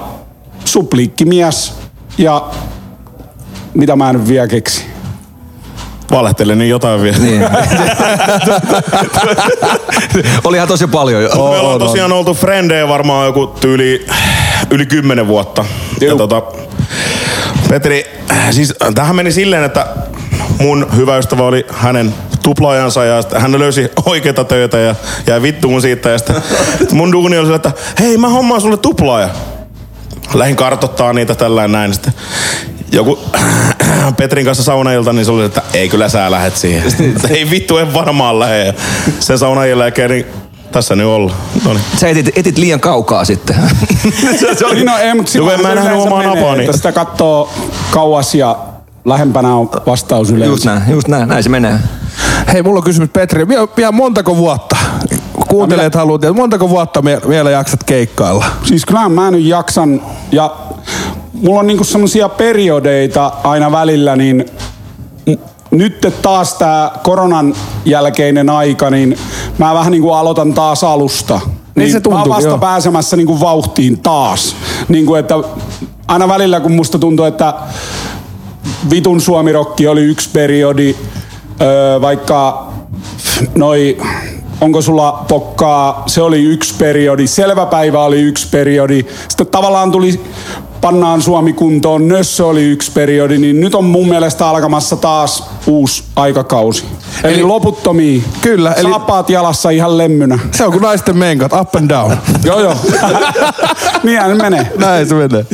[0.66, 1.74] supliikkimies
[2.18, 2.50] ja
[3.74, 4.86] mitä mä en vielä keksi.
[6.12, 7.18] Valehtelen niin jotain vielä.
[7.18, 7.42] Niin.
[10.44, 11.30] Olihan tosi paljon jo.
[11.30, 14.06] Me ollaan tosiaan oltu frendejä varmaan joku tyyli
[14.70, 15.66] yli kymmenen vuotta.
[16.02, 16.42] Ja tota,
[17.70, 18.06] Petri,
[18.52, 19.88] siis tähän meni silleen, että
[20.60, 22.14] mun hyvä ystävä oli hänen
[22.48, 24.96] tuplaajansa ja hän löysi oikeita töitä ja
[25.28, 26.10] jäi vittuun siitä.
[26.10, 26.42] Ja sitten
[26.98, 29.30] mun duuni oli sillä, että hei mä hommaan sulle tuplaaja.
[30.34, 31.94] Lähin kartottaa niitä tällä näin.
[31.94, 32.14] Sitten
[32.92, 33.20] joku
[34.18, 36.92] Petrin kanssa saunailta, niin se oli, että ei kyllä sä lähet siihen.
[36.92, 38.58] Sitten, että ei vittu, en varmaan lähe.
[38.58, 38.74] Ja
[39.20, 40.26] sen saunaillan jälkeen, niin
[40.72, 41.38] tässä nyt ollaan.
[41.66, 41.84] No niin.
[41.98, 43.56] Sä etit, etit liian kaukaa sitten.
[44.60, 44.84] se oli...
[44.84, 46.66] No ei, mutta Joo, en mä nähnyt omaa napaani.
[46.66, 47.54] Että sitä katsoo
[47.92, 48.58] kauas ja
[49.06, 50.52] lähempänä on vastaus yleensä.
[50.52, 51.80] just näin, just näin, näin se menee.
[52.54, 53.48] Hei, mulla on kysymys Petri.
[53.48, 54.78] Vielä, montako vuotta?
[55.48, 58.46] Kuuntelijat haluaa tietää, montako vuotta me, vielä jaksat keikkailla?
[58.64, 60.56] Siis kyllähän mä nyt jaksan ja
[61.34, 64.46] mulla on niinku semmosia periodeita aina välillä, niin
[65.72, 67.56] nyt taas tää koronan
[67.86, 69.18] jälkeinen aika, niin
[69.58, 71.40] mä vähän niinku aloitan taas alusta.
[71.76, 72.58] Niin, se mä oon tuntuu, vasta joo.
[72.58, 74.56] pääsemässä niinku vauhtiin taas.
[74.88, 75.36] Niinku että
[76.08, 77.54] aina välillä kun musta tuntuu, että
[78.92, 80.96] vitun suomirokki oli yksi periodi,
[81.62, 82.68] öö, vaikka
[83.56, 83.98] noi,
[84.62, 90.22] onko sulla pokkaa, se oli yksi periodi, selvä päivä oli yksi periodi, sitten tavallaan tuli
[90.82, 96.04] pannaan Suomi kuntoon, Nössö oli yksi periodi, niin nyt on mun mielestä alkamassa taas uusi
[96.16, 96.86] aikakausi.
[97.24, 98.22] Eli, eli loputtomia.
[98.42, 100.40] Kyllä, eli- Saappaat jalassa ihan lemmynä.
[100.52, 102.18] Se on kuin naisten menkat, up and down.
[102.44, 102.76] joo joo.
[104.04, 104.72] Niinhän ne menee.
[104.78, 105.46] Näin se menee.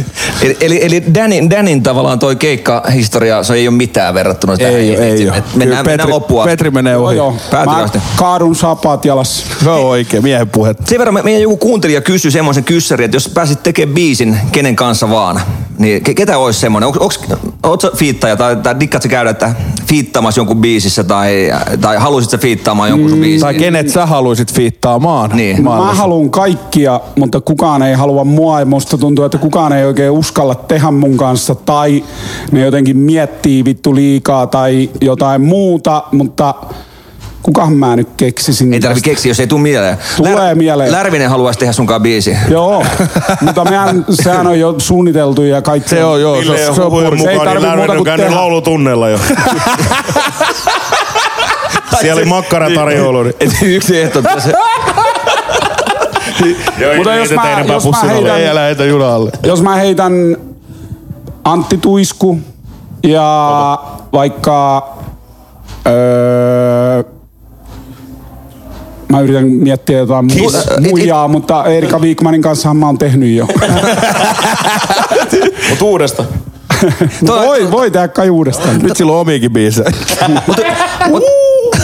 [0.43, 4.73] Eli, eli, eli Danin, Danin tavallaan toi keikkahistoria, se ei ole mitään verrattuna tähän.
[4.73, 6.45] Ei, ei, ei Mennään, Kyllä mennään loppuun.
[6.45, 7.15] Petri menee Joo ohi.
[7.17, 7.31] joo.
[7.31, 7.99] Mä Päätyvästi.
[8.15, 9.45] kaadun saappaat jalassa.
[9.63, 10.75] Se on oikein, miehen puhe.
[10.85, 14.75] Sen verran me- meidän joku kuuntelija kysyi semmoisen kyssärin, että jos pääsit tekemään biisin kenen
[14.75, 15.41] kanssa vaan,
[15.77, 16.87] niin ke- ketä olisi semmoinen?
[16.89, 19.53] Oletko sä fiittaja tai, tai dikkaat sä käydä että
[19.87, 23.41] fiittaamassa jonkun biisissä tai, tai halusit sä fiittaamaan jonkun sun biisin?
[23.41, 25.63] Tai kenet sä haluaisit fiittaamaan Niin.
[25.63, 30.11] Mä haluan kaikkia, mutta kukaan ei halua mua ja musta tuntuu, että kukaan ei oikein
[30.33, 32.03] uskalla tehdä mun kanssa tai
[32.51, 36.53] ne jotenkin miettii vittu liikaa tai jotain muuta, mutta
[37.43, 39.05] kukahan mä nyt keksisin Ei tarvi tästä?
[39.09, 39.97] keksiä, jos ei tule mieleen.
[40.17, 40.91] Tulee mieleen.
[40.91, 42.37] Lärvinen haluaisi tehdä sunkaan biisi.
[42.49, 42.85] Joo,
[43.41, 45.89] mutta mehän, sehän on jo suunniteltu ja kaikki.
[45.89, 47.17] Se on joo, se, on- se on.
[47.19, 48.39] Se ei mukaan, niin tarvi muuta Lärvinen on kuin käynyt tehdä.
[48.39, 49.19] laulutunnella jo.
[52.01, 53.23] Siellä oli makkaratarjoilu.
[53.23, 54.21] niin- yksi ehto
[56.39, 56.95] tässä.
[56.95, 59.31] Mutta jos mä, jos mä, Ei heitän, älä heitä junalle.
[59.43, 60.37] jos mä heitän
[61.43, 62.39] Antti Tuisku
[63.03, 63.79] ja
[64.13, 64.89] vaikka
[65.87, 67.03] öö,
[69.09, 70.67] mä yritän miettiä jotain mu- Kiss.
[70.89, 73.47] muijaa, mutta Erika Viikmanin kanssa mä oon tehnyt jo.
[75.69, 76.23] Mut uudesta.
[77.27, 78.79] voi, voi tehdä kai uudestaan.
[78.79, 79.91] Nyt sillä on omiakin biisejä.
[80.47, 80.61] Mutta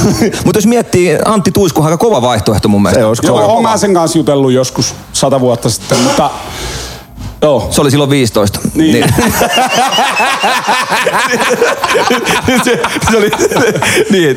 [0.55, 3.01] jos miettii, Antti Tuisku on aika kova vaihtoehto mun mielestä.
[3.01, 3.61] Se olisi Joo, kova.
[3.61, 6.29] mä sen kanssa jutellut joskus sata vuotta sitten, mutta
[7.41, 7.67] joo.
[7.71, 8.59] Se oli silloin 15.
[8.75, 9.05] Niin.
[12.63, 12.79] se,
[13.11, 13.31] se oli,
[14.11, 14.35] niin,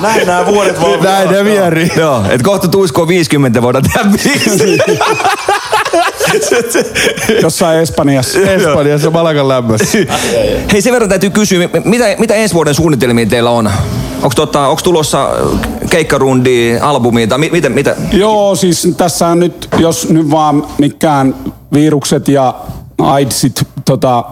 [0.00, 1.02] Näin nämä vuodet vaan.
[1.02, 1.90] Näin ne vieri.
[1.96, 4.78] joo, että kohta Tuisku on 50, voidaan tehdä biisi.
[7.42, 8.38] Jossain Espanjassa.
[8.38, 9.98] Espanjassa Malagan lämmössä.
[10.72, 13.70] Hei, sen verran täytyy kysyä, mitä, mitä ensi vuoden suunnitelmia teillä on?
[14.16, 15.28] Onko tota, onks tulossa
[15.90, 17.96] keikkarundi, albumi tai mi, mitä, mitä?
[18.12, 21.34] Joo, siis tässä on nyt, jos nyt vaan mikään
[21.72, 22.54] virukset ja
[22.98, 24.24] AIDSit tota,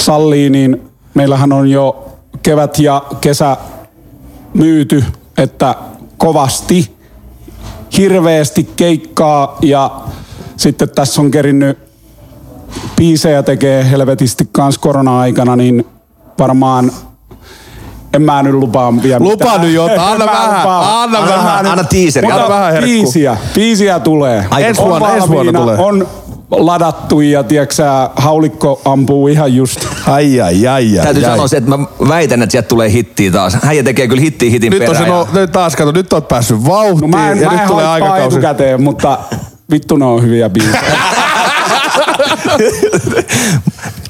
[0.00, 0.82] sallii, niin
[1.14, 2.06] meillähän on jo
[2.42, 3.56] kevät ja kesä
[4.54, 5.04] myyty,
[5.38, 5.74] että
[6.16, 6.94] kovasti,
[7.98, 9.90] hirveästi keikkaa ja
[10.62, 11.78] sitten tässä on kerinnyt
[12.96, 15.86] biisejä tekee helvetisti kans korona-aikana, niin
[16.38, 16.92] varmaan
[18.14, 19.60] en mä nyt lupaa vielä Lupaa mitään.
[19.60, 21.02] nyt jotain, anna vähän, lupaa.
[21.02, 21.64] anna mä vähän.
[21.64, 21.82] nyt- Anna
[22.22, 22.92] Mutta anna vähän herkkuu.
[22.94, 24.46] biisiä, biisiä tulee.
[24.50, 25.76] Ai, ensi On vuonna- ensi vuonna tulee.
[25.78, 26.06] On
[26.50, 29.86] ladattu ja tiiäksä, haulikko ampuu ihan just.
[30.06, 31.04] Ai ai ai ai.
[31.04, 31.30] Täytyy ai.
[31.30, 33.54] sanoa se, että mä väitän, että sieltä tulee hittiä taas.
[33.62, 35.04] Häijä tekee kyllä hittiä hitin Nyt on perään.
[35.04, 37.52] se, ja- no, nyt taas kato, nyt oot päässyt vauhtiin No mä en, ja mä
[37.52, 38.36] nyt en tulee haippaa aikakausi.
[38.38, 39.18] etukäteen, mutta
[39.72, 40.82] vittu ne on hyviä biisejä.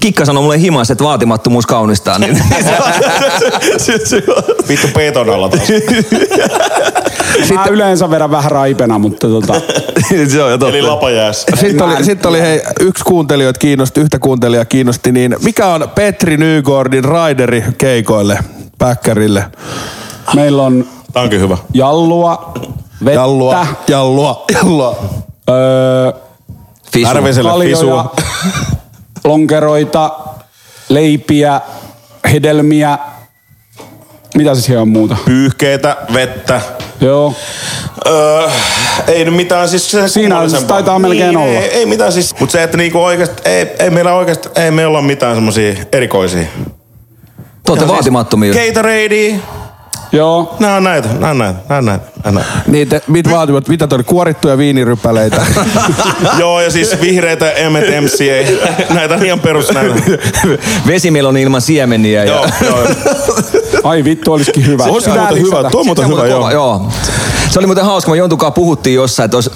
[0.01, 2.19] Kikka sanoi mulle himassa, että vaatimattomuus kaunistaa.
[2.19, 2.39] Niin.
[4.69, 5.63] Vittu peton alla taas.
[7.55, 9.55] Mä yleensä vedän vähän raipena, mutta tota,
[10.33, 10.77] se on jo totta.
[10.77, 11.47] Eli lapajäässä.
[11.61, 16.37] Sitten oli, sit oli hei, yksi kuuntelijoita kiinnosti, yhtä kuuntelijaa kiinnosti, niin mikä on Petri
[16.37, 18.39] Nygårdin raideri keikoille,
[18.79, 19.45] päkkärille?
[20.35, 21.57] meillä on Tää onkin hyvä.
[21.75, 22.53] jallua,
[23.05, 25.05] vettä, Jallua, jallua, jallua.
[25.51, 26.13] Öö,
[26.93, 27.09] Fisu.
[27.09, 28.15] Arviselle kaljoja, fisua.
[29.25, 30.19] lonkeroita,
[30.89, 31.61] leipiä,
[32.33, 32.99] hedelmiä.
[34.35, 35.17] Mitä siellä on muuta?
[35.25, 36.61] Pyyhkeitä, vettä,
[37.01, 37.35] Joo.
[38.07, 38.49] Öö,
[39.07, 40.69] ei nyt mitään siis se Siinä kummallisempaa.
[40.69, 41.61] taitaa melkein niin, olla.
[41.61, 44.87] Ei, ei mitään siis, mutta se, että niinku oikeasti, ei, ei meillä oikeasti, ei me
[44.87, 46.45] olla mitään semmosia erikoisia.
[47.65, 48.53] Te olette vaatimattomia.
[48.53, 49.41] Gatorade,
[50.13, 50.57] Joo.
[50.59, 52.05] nää on näitä, nää on näitä, nää on näitä.
[52.05, 52.51] Nää on näitä.
[52.67, 55.47] Niin, te, mit vaativat, mitä toi kuorittuja viinirypäleitä.
[56.39, 58.59] Joo, ja siis vihreitä M&M's, ei.
[58.95, 59.95] näitä on ihan perus näitä.
[60.87, 62.25] Vesimeloni ilman siemeniä.
[62.25, 62.31] Ja...
[62.31, 62.89] Joo, joo.
[63.85, 64.85] Ai vittu, olisikin hyvä.
[64.85, 66.51] Olisi Pitää muuten hyvä, tuo on muuten Se hyvä, joo.
[66.51, 66.89] joo.
[67.53, 69.51] Se oli muuten hauska, me Jontukaa puhuttiin jossain, että olisi,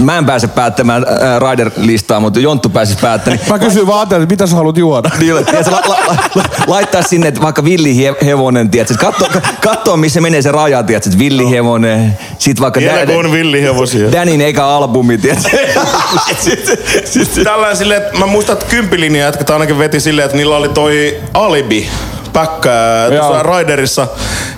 [0.00, 3.40] mä en pääse päättämään äh, Rider-listaa, mutta Jonttu pääsi päättämään.
[3.50, 5.10] Mä kysyin vaan että mitä sä haluat juoda?
[5.20, 9.28] Niin, tiedätkö, la, la, la, laittaa sinne että vaikka villihevonen, tiedätkö, katsoa,
[9.60, 14.12] katsoa missä menee se raja, tiedätkö, että villihevonen, sit vaikka Vielä kun on villihevosia.
[14.12, 15.48] Danin eka albumi, tiedätkö.
[17.44, 21.20] Tällainen silleen, että mä muistan, että kymppilinja jätkät ainakin veti silleen, että niillä oli toi
[21.34, 21.88] alibi
[22.32, 24.06] päkkää tuossa Raiderissa.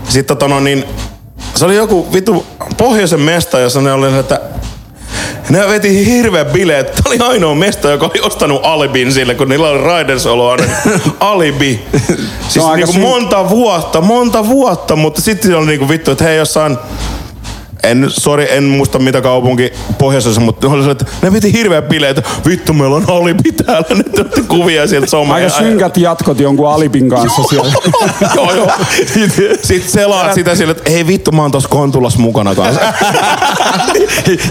[0.09, 0.85] Sitten tota no niin,
[1.57, 4.41] se oli joku vittu pohjoisen mesta, jossa ne oli, että
[5.49, 6.87] ne veti hirveän bileet.
[6.87, 10.65] Tämä oli ainoa mesta, joka oli ostanut alibin sille, kun niillä oli Raiders ollut aina
[11.21, 11.81] alibi.
[12.49, 16.79] Siis niinku syy- monta vuotta, monta vuotta, mutta sitten oli niinku vittu, että hei jossain
[17.91, 22.21] en, sorry, en muista mitä kaupunki pohjoisessa, mutta oli se, että ne piti hirveän bileet.
[22.47, 23.87] Vittu, meillä on alibi täällä.
[23.95, 25.35] Nyt kuvia sieltä somea.
[25.35, 27.73] Aika synkät jatkot jonkun Alipin kanssa siellä.
[28.37, 28.71] joo, joo.
[29.63, 32.81] Sitten selaat sitä sille, että ei vittu, mä oon tossa Kontulas mukana kanssa.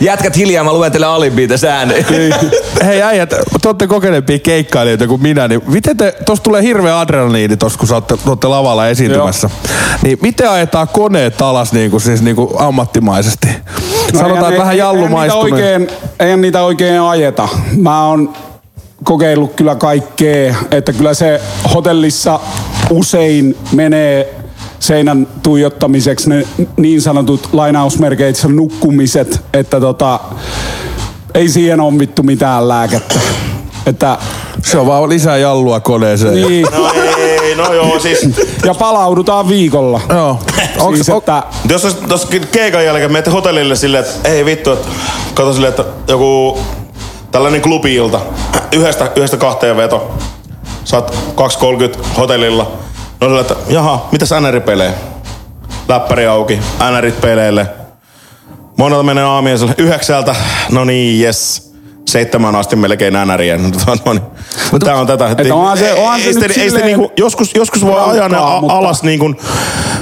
[0.01, 2.05] Jätkät hiljaa, mä luen teille alibiita sääntöjä.
[2.85, 3.29] Hei äijät,
[3.61, 7.87] te olette kokeneempia keikkailijoita kuin minä, niin miten te, tossa tulee hirveä adrenaliini tossa, kun
[7.87, 9.49] sä olette, olette lavalla esiintymässä.
[10.03, 13.24] Niin miten ajetaan koneet alas niin kuin, siis niin kuin ammattimaisesti?
[13.31, 15.81] Sanotaan, eihän että ne- vähän eihän jallumaistuminen.
[15.81, 17.47] niitä oikein, eihän niitä oikein ajeta.
[17.77, 18.33] Mä oon
[19.03, 21.41] kokeillut kyllä kaikkea, että kyllä se
[21.73, 22.39] hotellissa
[22.89, 24.33] usein menee
[24.79, 30.19] seinän tuijottamiseksi ne niin sanotut lainausmerkeissä nukkumiset, että tota,
[31.33, 33.19] ei siihen ole vittu mitään lääkettä.
[33.85, 34.17] Että,
[34.63, 36.33] Se on vaan lisää jallua koneeseen.
[36.33, 37.04] niin, No ei,
[37.55, 38.29] no joo, siis
[38.65, 40.01] ja palaudutaan viikolla.
[40.09, 40.39] Joo.
[40.79, 44.87] Onks, siis, että, jos tuossa keikan jälkeen menette hotellille silleen, että ei vittu, että
[45.33, 46.59] kato silleen, että joku
[47.31, 48.19] tällainen klubi-ilta,
[48.71, 50.13] yhdestä, yhdestä kahteen veto,
[50.83, 51.17] sä oot
[51.97, 52.71] 2.30 hotellilla,
[53.21, 54.93] no silleen, että jaha, mitäs NR pelee?
[55.87, 56.59] Läppäri auki,
[56.91, 57.67] NRit peleille.
[58.77, 60.35] Monelta menee aamiaiselle yhdeksältä,
[60.71, 61.74] no niin, yes.
[62.15, 63.57] Seitsemän asti melkein NRiä.
[64.05, 64.21] No niin.
[64.79, 65.29] Tää on tätä.
[65.29, 68.37] Että onhan se- onhan se ei nyt ei silleen- niinku, joskus, joskus voi ajaa ne
[68.37, 69.35] mutta- alas niin kuin,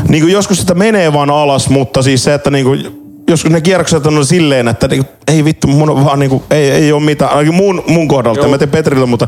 [0.07, 3.61] niin kuin joskus sitä menee vaan alas, mutta siis se, että niin kuin, joskus ne
[3.61, 6.91] kierrokset on silleen, että niin kuin, ei vittu, mun on vaan niin kuin, ei, ei
[6.91, 9.27] ole mitään, ainakin mun, mun kohdalta, en mä tiedä Petriltä, mutta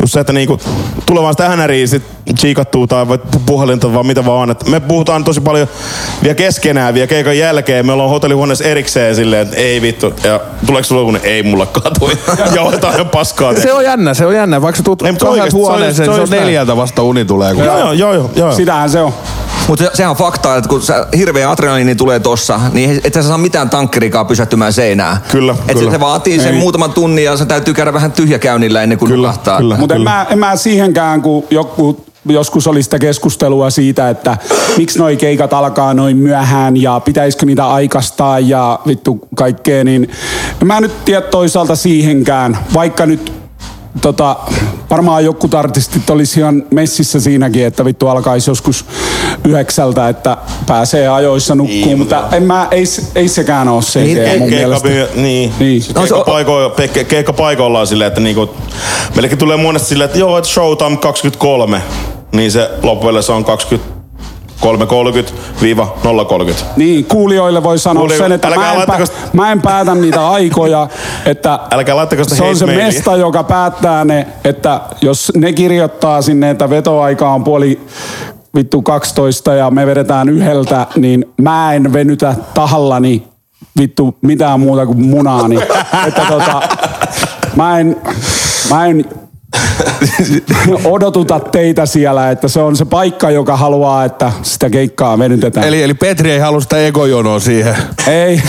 [0.00, 0.60] just se, että niin kuin,
[1.06, 2.02] tulee vaan sitä hänäriä sit
[2.38, 3.06] chiikattuu tai
[3.46, 5.68] puhelinta vaan mitä vaan, että me puhutaan tosi paljon
[6.22, 10.84] vielä keskenään, vielä keikan jälkeen, me ollaan hotellihuoneessa erikseen silleen, että ei vittu, ja tuleeko
[10.84, 12.10] sulla joku, ei mulla katu,
[12.54, 13.54] ja otetaan ihan paskaa.
[13.54, 14.62] se on jännä, se on jännä.
[14.62, 17.24] Vaikka sä tuut Ei, oikeesti, se on huoneeseen, se on se on neljältä vasta uni
[17.24, 17.54] tulee.
[17.54, 18.52] Kun Joo, joo, joo, joo, joo.
[18.52, 19.12] Sitähän se on.
[19.68, 23.22] Mutta se, sehän on fakta, että kun sä, hirveä adrenaliini tulee tossa, niin et sä
[23.22, 25.16] saa mitään tankkerikaa pysähtymään seinään.
[25.30, 25.90] Kyllä, Et kyllä.
[25.90, 26.60] Se, se vaatii sen Ei.
[26.60, 29.58] muutaman tunnin ja se täytyy käydä vähän tyhjäkäynnillä ennen kuin Kyllä, nukahtaa.
[29.58, 29.76] kyllä.
[29.76, 34.36] Mutta en mä, en mä siihenkään, kun joku, joskus oli sitä keskustelua siitä, että
[34.76, 40.10] miksi noi keikat alkaa noin myöhään ja pitäisikö niitä aikastaa ja vittu kaikkea, niin
[40.60, 43.32] en mä nyt tiedä toisaalta siihenkään, vaikka nyt
[44.00, 44.36] tota,
[44.90, 48.84] varmaan jotkut artistit olisi ihan messissä siinäkin, että vittu alkaisi joskus
[49.44, 54.18] yhdeksältä, että pääsee ajoissa nukkuun, Niin, mutta en mä, ei, ei sekään ole se Niin,
[54.18, 54.88] idea mun Keikka, mielestä.
[55.14, 55.52] niin.
[55.58, 55.82] Niin.
[55.94, 56.74] No, keikkapaikoilla,
[57.08, 58.50] keikkapaikoilla on silleen, että niinku,
[59.14, 61.82] meillekin tulee monesti silleen, että joo, että showtime 23,
[62.32, 63.44] niin se loppujen se on
[64.62, 64.66] 23.30-030.
[66.76, 68.98] Niin, kuulijoille voi sanoa Kuulijoille- sen, että mä en, pä,
[69.32, 70.88] mä en päätä niitä aikoja,
[71.26, 72.84] että Älkää se on se hate-mailia.
[72.86, 77.80] mesta, joka päättää ne, että jos ne kirjoittaa sinne, että vetoaika on puoli
[78.54, 83.28] vittu 12 ja me vedetään yhdeltä, niin mä en venytä tahallani
[83.78, 85.56] vittu mitään muuta kuin munaani.
[86.08, 86.62] että tota,
[87.56, 87.96] mä en,
[88.70, 89.04] mä en
[90.84, 95.66] odotuta teitä siellä, että se on se paikka, joka haluaa, että sitä keikkaa venytetään.
[95.68, 97.76] Eli, eli Petri ei halua sitä egojonoa siihen.
[98.06, 98.42] Ei,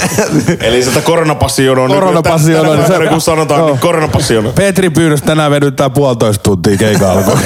[0.68, 1.88] Eli sitä koronapassijonoa.
[1.88, 3.68] Koronapassijonoa, niin Tänä se- kun sanotaan, Joo.
[3.68, 4.52] niin koronapassijonoa.
[4.52, 7.36] Petri pyynnös tänään vedyttää puolitoista tuntia keikan alkoi.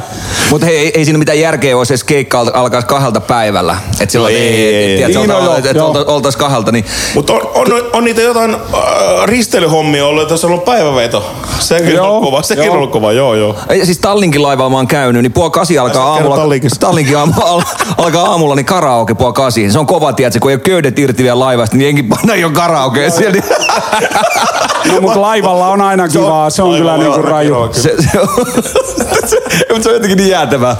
[0.50, 3.76] Mutta hei, ei, ei siinä mitään järkeä olisi, jos keikka al- alkaisi kahdelta päivällä.
[4.00, 6.04] Että silloin No ei, ei, ei, ei, tiedätkö, Niin, no joo, että joo.
[6.06, 8.60] oltaisiin kahdelta, niin Mutta on, on, on, niitä jotain äh,
[9.24, 11.34] risteilyhommia ollut, että olisi ollut päiväveto.
[11.58, 12.42] Sekin Joo, on kova.
[12.42, 13.56] Sekin sekin on ollut kova, joo joo.
[13.68, 16.36] Ei, siis Tallinkin laivalla mä oon käynyt, niin puoli kasi alkaa aamulla.
[16.80, 17.62] Tallinkin aamu, al,
[17.98, 19.70] alkaa aamulla, niin karaoke puoli kasi.
[19.70, 22.50] Se on kova, tiedätkö, kun ei ole köydet irti vielä laivasta, niin jengi panna jo
[22.50, 23.32] karaoke siellä.
[23.32, 23.44] Niin
[24.92, 27.54] No, mutta laivalla on aina kivaa, se on kyllä niinku raju.
[27.72, 28.28] se, se, on,
[29.72, 30.76] mutta se on jotenkin niin jäätävää.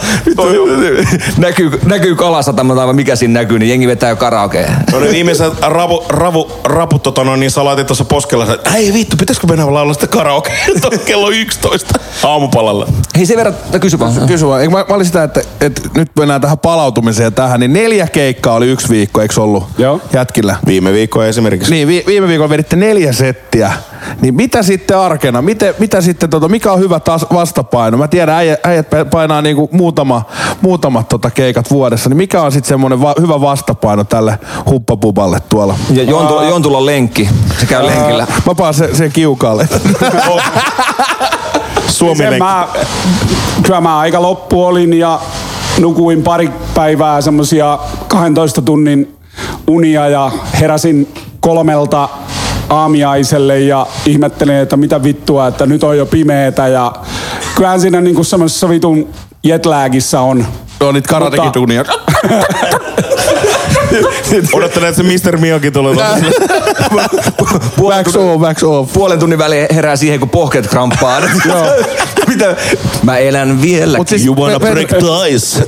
[1.39, 4.71] Näkyy, näkyy kalasatama tai mikä siinä näkyy, niin jengi vetää jo karaokea.
[4.93, 8.93] No ne viimeiset ravu, ravu, raput tota, no, niin sä laitit tuossa poskella, että ei
[8.93, 10.53] vittu, pitäisikö mennä laulaa sitä karaoke
[11.07, 11.80] kello 11
[12.25, 12.87] aamupalalla.
[13.17, 14.13] Hei sen verran, no kysy vaan.
[14.27, 14.61] Kysy vaan.
[14.61, 18.07] Eikö Mä, mä olin sitä, että, että nyt mennään tähän palautumiseen ja tähän, niin neljä
[18.07, 20.01] keikkaa oli yksi viikko, eikö ollut Joo.
[20.13, 20.57] jätkillä?
[20.67, 21.71] Viime viikko esimerkiksi.
[21.71, 23.73] Niin, vi, viime viikolla veditte neljä settiä.
[24.21, 25.43] Niin mitä sitten arkena?
[25.43, 27.99] Miten, mitä sitten, tota, mikä on hyvä tas, vastapaino?
[27.99, 30.23] Mä tiedän, äijät, äijät painaa niinku muutama,
[30.61, 32.09] muutamat tota keikat vuodessa.
[32.09, 35.79] Niin mikä on sitten semmoinen va, hyvä vastapaino tälle huppapuballe tuolla?
[35.93, 37.29] Ja Jontu, Jontulla on lenkki.
[37.61, 38.27] Se käy lenkillä.
[38.47, 39.69] Mä paan se, se kiukaalle.
[42.01, 42.69] Suomi Sen mä,
[43.63, 45.21] kyllä mä aika loppu olin ja
[45.81, 49.17] nukuin pari päivää semmosia 12 tunnin
[49.69, 52.09] unia ja heräsin kolmelta
[52.71, 56.93] aamiaiselle ja ihmettelin, että mitä vittua, että nyt on jo pimeetä ja
[57.55, 59.09] kyllähän siinä niinku semmoisessa vitun
[59.45, 60.47] jetlagissa on.
[60.81, 61.85] on niitä karatekin Mutta- tunnia.
[64.53, 65.37] Odottelen, että se Mr.
[65.37, 66.17] Miakin tulee tuossa.
[67.81, 68.93] Wax off, wax off.
[68.93, 71.21] Puolen tunnin välein herää siihen, kun pohkeet kramppaa.
[72.29, 72.57] Mitä?
[73.03, 74.07] Mä elän vieläkin.
[74.09, 75.65] Siis You wanna me- me- break the ice.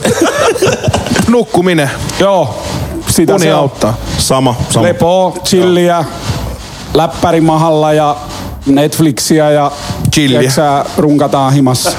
[1.29, 1.91] Nukkuminen.
[2.21, 2.63] Joo,
[3.09, 3.97] sitä Uni se auttaa.
[4.19, 4.87] Sama, sama.
[4.87, 6.05] Lepoa, chilliä,
[6.95, 8.17] läppäri mahalla ja
[8.67, 9.71] Netflixiä ja
[10.13, 10.51] Chilliä.
[10.97, 11.91] runkataan himassa.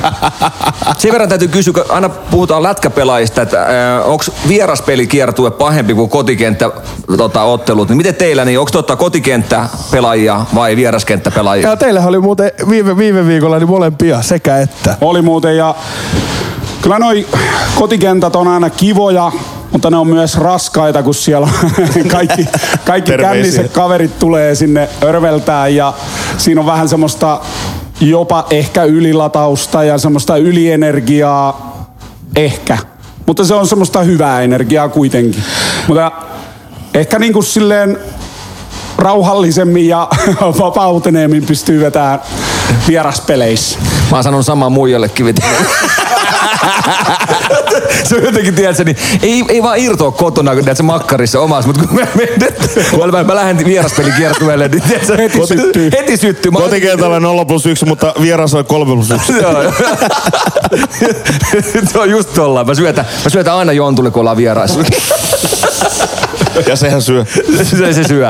[0.97, 6.71] Sen verran täytyy kysyä, kun aina puhutaan lätkäpelaajista, että äh, onko vieraspelikiertue pahempi kuin kotikenttä
[7.17, 11.69] tota, ottelut, niin miten teillä, niin onko totta kotikenttäpelaajia vai vieraskenttäpelaajia?
[11.69, 14.97] Ja teillähän oli muuten viime, viime viikolla niin molempia, sekä että.
[15.01, 15.75] Oli muuten ja
[16.81, 17.27] kyllä noi
[17.75, 19.31] kotikentät on aina kivoja,
[19.73, 21.71] mutta ne on myös raskaita, kun siellä on
[22.11, 22.47] kaikki,
[22.85, 25.93] kaikki känniset kaverit tulee sinne örveltää ja
[26.37, 27.39] siinä on vähän semmoista
[28.01, 31.73] jopa ehkä ylilatausta ja semmoista ylienergiaa
[32.35, 32.77] ehkä.
[33.25, 35.43] Mutta se on semmoista hyvää energiaa kuitenkin.
[35.87, 36.11] Mutta
[36.93, 37.97] ehkä niin kuin silleen
[38.97, 40.07] rauhallisemmin ja
[40.59, 42.21] vapautuneemmin pystyy vetämään
[42.87, 43.79] vieraspeleissä.
[44.11, 45.27] Mä oon sanonut samaa muijallekin.
[45.27, 45.41] että-
[48.03, 51.87] se on jotenkin, tiedätkö, niin ei, ei vaan irtoa kotona, kun tiedätkö, makkarissa omassa, mutta
[51.87, 55.91] kun mä, menen, mä, mä lähden vieraspelikiertueelle, niin tiedätkö, Heti syttyy.
[55.91, 56.51] Heti syttyy.
[56.51, 59.33] Kotikentällä 0 plus 1, mutta vieras on 3 plus 1.
[59.33, 59.73] Joo, joo.
[61.91, 62.67] se on just tollaan.
[62.67, 64.79] Mä syötän, mä syötän aina Jontulle, kun ollaan vieraissa.
[66.67, 67.25] Ja sehän syö.
[67.63, 68.29] se, se syö.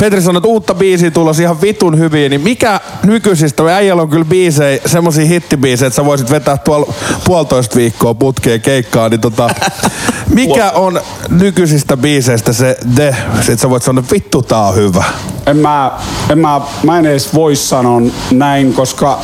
[0.00, 4.08] Petri sanoi, että uutta biisiä tulossa ihan vitun hyviä, niin mikä nykyisistä, me äijällä on
[4.08, 6.92] kyllä biisejä, semmosia hittibiisejä, että sä voisit vetää tuolla
[7.24, 9.50] puolitoista viikkoa putkeen keikkaa, niin tota,
[10.34, 11.00] mikä on
[11.30, 15.04] nykyisistä biiseistä se de, että sä voit sanoa, että vittu tää on hyvä.
[15.46, 15.92] En mä,
[16.30, 19.20] en mä, mä en edes voi sanoa näin, koska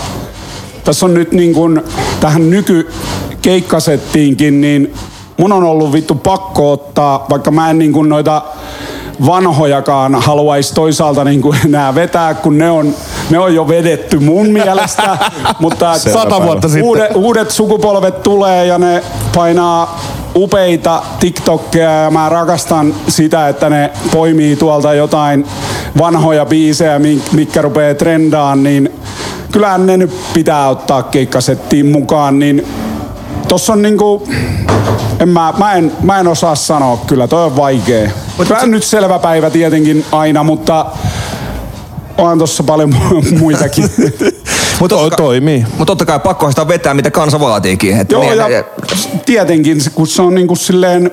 [0.85, 1.83] tässä on nyt niin kuin
[2.21, 4.95] tähän nykykeikkasettiinkin, niin
[5.37, 8.43] mun on ollut vittu pakko ottaa, vaikka mä en niin kuin noita
[9.27, 12.95] vanhojakaan haluaisi toisaalta niin kuin enää vetää, kun ne on,
[13.31, 15.19] ne on jo vedetty mun mielestä.
[15.61, 16.85] mutta Sata vuotta sitten.
[16.85, 19.03] uudet, uudet sukupolvet tulee ja ne
[19.35, 20.01] painaa
[20.37, 25.47] upeita TikTokkeja ja mä rakastan sitä, että ne poimii tuolta jotain
[25.99, 28.93] vanhoja biisejä, mi- mitkä rupeaa trendaan, niin
[29.53, 32.67] kyllähän ne nyt pitää ottaa keikkasettiin mukaan, niin
[33.49, 34.29] tossa on niinku,
[35.21, 38.11] en mä, mä, en, mä en osaa sanoa kyllä, toi on vaikea.
[38.37, 40.87] Kyllä nyt selvä päivä tietenkin aina, mutta
[42.19, 43.85] onhan tossa paljon mu- muitakin.
[44.81, 45.65] Mutta Toi toimii.
[45.79, 47.97] Mut totta kai pakko sitä vetää, mitä kansa vaatiikin.
[48.01, 48.65] Et Joo, niin, ja ja,
[49.27, 51.11] tietenkin, kun se on niinku silleen,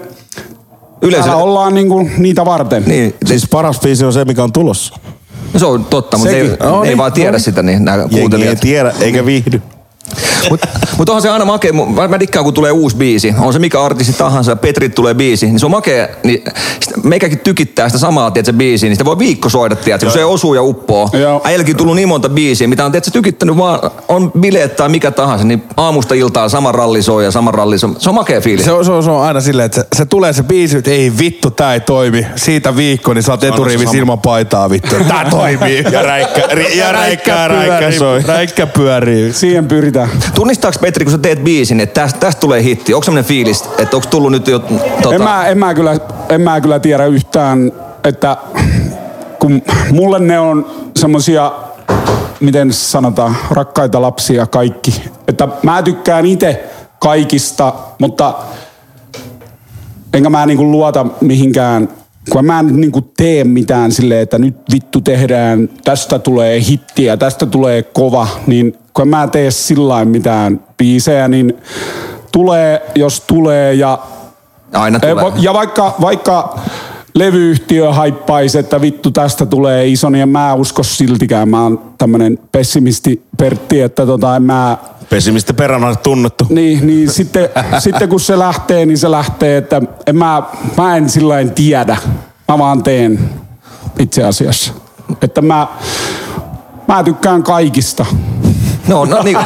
[1.02, 2.84] yleisö, täällä ollaan niinku niitä varten.
[2.88, 4.96] niin, Siis paras biisi on se, mikä on tulossa.
[5.58, 7.44] se on totta, mutta ei, No ei niin, vaan tiedä no niin.
[7.44, 8.60] sitä, niin nämä Jengi ei kuuntelijat.
[8.60, 9.62] tiedä, eikä viihdy.
[10.50, 10.68] Mutta
[10.98, 13.84] mut onhan se aina makea, mä, mä dikkaan kun tulee uusi biisi, on se mikä
[13.84, 16.44] artisti tahansa, Petrit tulee biisi, niin se on makea, niin
[17.04, 20.54] meikäkin tykittää sitä samaa, tiedätkö, biisiä, niin sitä voi viikko soida, tiedätkö, kun se osuu
[20.54, 21.10] ja uppoo.
[21.44, 25.46] Äijälläkin tullut niin monta biisiä, mitä on tiedätkö, tykittänyt vaan, on bileet tai mikä tahansa,
[25.46, 27.96] niin aamusta iltaan sama ralli soi ja sama ralli soi.
[27.98, 28.66] Se on makea fiilis.
[28.66, 30.92] Se on, se on, se on aina silleen, että se, se tulee se biisi, että
[30.92, 32.26] ei vittu, tää ei toimi.
[32.36, 33.98] Siitä viikko, niin sä oot eturivis sama.
[33.98, 34.96] ilman paitaa vittu.
[35.08, 35.86] Tää toimii.
[35.92, 36.42] Ja räikkä,
[36.76, 38.24] ja räikkä, räikkä pyörii, soi.
[38.28, 39.34] Räikkä pyörii.
[39.34, 39.99] Siihen pyritään.
[40.36, 42.94] Tunnistaako Petri, kun sä teet biisin, että tästä, tästä tulee hitti?
[42.94, 44.60] Onko semmoinen fiilis, että onko tullut nyt jo...
[44.60, 45.98] Tota, En, mä, en, mä kyllä,
[46.30, 47.72] en mä kyllä tiedä yhtään,
[48.04, 48.38] että
[49.40, 50.66] kun mulle ne on
[50.98, 51.52] semmosia
[52.40, 55.04] miten sanotaan, rakkaita lapsia kaikki.
[55.28, 56.64] Että mä tykkään itse
[57.00, 58.34] kaikista, mutta
[60.14, 61.90] enkä mä niinku luota mihinkään,
[62.30, 67.46] kun mä en niinku tee mitään silleen, että nyt vittu tehdään, tästä tulee hittiä, tästä
[67.46, 71.58] tulee kova, niin kun mä tee sillä mitään biisejä, niin
[72.32, 74.00] tulee, jos tulee ja
[74.74, 75.16] Aina tulee.
[75.16, 76.60] va- Ja vaikka, vaikka
[77.16, 81.50] levyyhtiö haippaisi, että vittu tästä tulee iso, niin en mä usko siltikään.
[81.50, 84.78] Mä oon tämmönen pessimisti Pertti, että tota en mä...
[85.10, 86.46] Pessimistä peränä tunnettu.
[86.50, 90.44] Niin, niin sitten, sitten kun se lähtee, niin se lähtee, että en mä,
[90.78, 91.98] mä en sillä tiedä.
[92.48, 93.20] Mä vaan teen
[94.00, 94.74] itse asiassa.
[95.22, 95.68] Että mä,
[96.88, 98.06] mä tykkään kaikista.
[98.90, 99.38] No, no niin.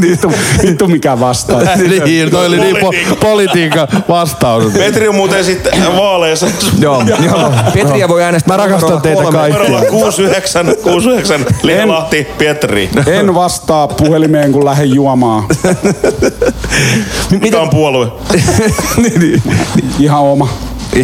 [0.00, 1.60] Vittu, vittu mikä vastaa.
[2.04, 4.72] niin, toi oli niin po- politiikan vastaus.
[4.72, 6.46] Petri on muuten sitten vaaleissa.
[6.78, 7.52] Joo, joo.
[7.74, 8.56] Petriä voi äänestää.
[8.56, 9.58] Mä rakastan teitä kaikkia.
[9.58, 12.90] Numerolla 69, 69, Lielahti, Petri.
[13.06, 15.44] En vastaa puhelimeen, kun lähden juomaan.
[17.30, 18.06] Mikä on puolue?
[18.96, 19.42] Niin, niin.
[19.98, 20.48] Ihan oma.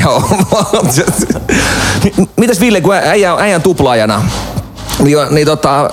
[0.00, 0.22] Joo.
[2.36, 4.22] Mitäs Ville, kun äijä, äijän tuplaajana,
[4.98, 5.90] niin, niin tota,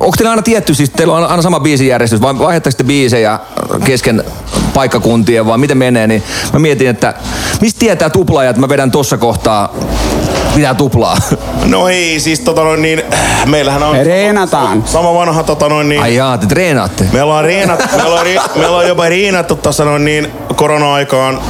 [0.00, 3.38] onko teillä aina tietty, siis teillä on aina sama biisijärjestys, vai vaihdatteko te biisejä
[3.84, 4.24] kesken
[4.74, 7.14] paikkakuntien, vai miten menee, niin mä mietin, että
[7.60, 9.74] mistä tietää tuplaaja, että mä vedän tossa kohtaa
[10.56, 11.16] mitä tuplaa?
[11.64, 13.02] No ei, siis tota noin niin,
[13.46, 14.82] meillähän on Reenataan.
[14.86, 17.04] sama vanha tota noin niin, Ai jaa, te treenaatte.
[17.12, 21.40] Me ollaan, reenat, me, ollaan, ri- me ollaan jopa riinattu tässä noin niin korona-aikaan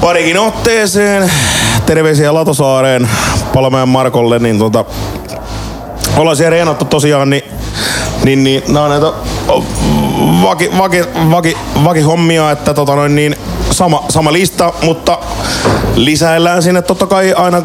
[0.00, 1.30] parikin otteeseen.
[1.86, 3.08] Terveisiä Latosaareen,
[3.54, 4.84] Palomäen Markolle, niin tota,
[6.16, 7.42] ollaan siellä reenattu tosiaan, niin,
[8.24, 9.06] niin, niin nämä on näitä
[9.48, 9.64] o,
[10.42, 13.36] vaki, vaki, vaki, vaki hommia, että tota noin niin,
[13.70, 15.18] sama, sama lista, mutta
[15.94, 17.62] lisäillään sinne totta kai aina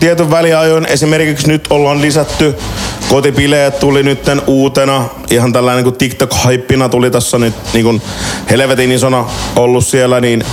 [0.00, 0.86] tietyn väliajoin.
[0.86, 2.54] Esimerkiksi nyt ollaan lisätty
[3.08, 5.04] kotipileet tuli nytten uutena.
[5.30, 8.02] Ihan tällainen niin TikTok-haippina tuli tässä nyt niin kuin
[8.50, 9.24] helvetin isona
[9.56, 10.44] ollut siellä, niin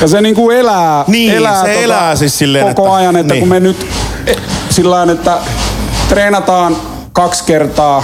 [0.00, 3.40] Ja se niinku elää, Niin, elää, se elää siis silleen, koko että- ajan, että niin.
[3.40, 3.86] kun me nyt
[4.70, 5.38] sillä lailla, että
[6.08, 6.76] treenataan
[7.12, 8.02] kaksi kertaa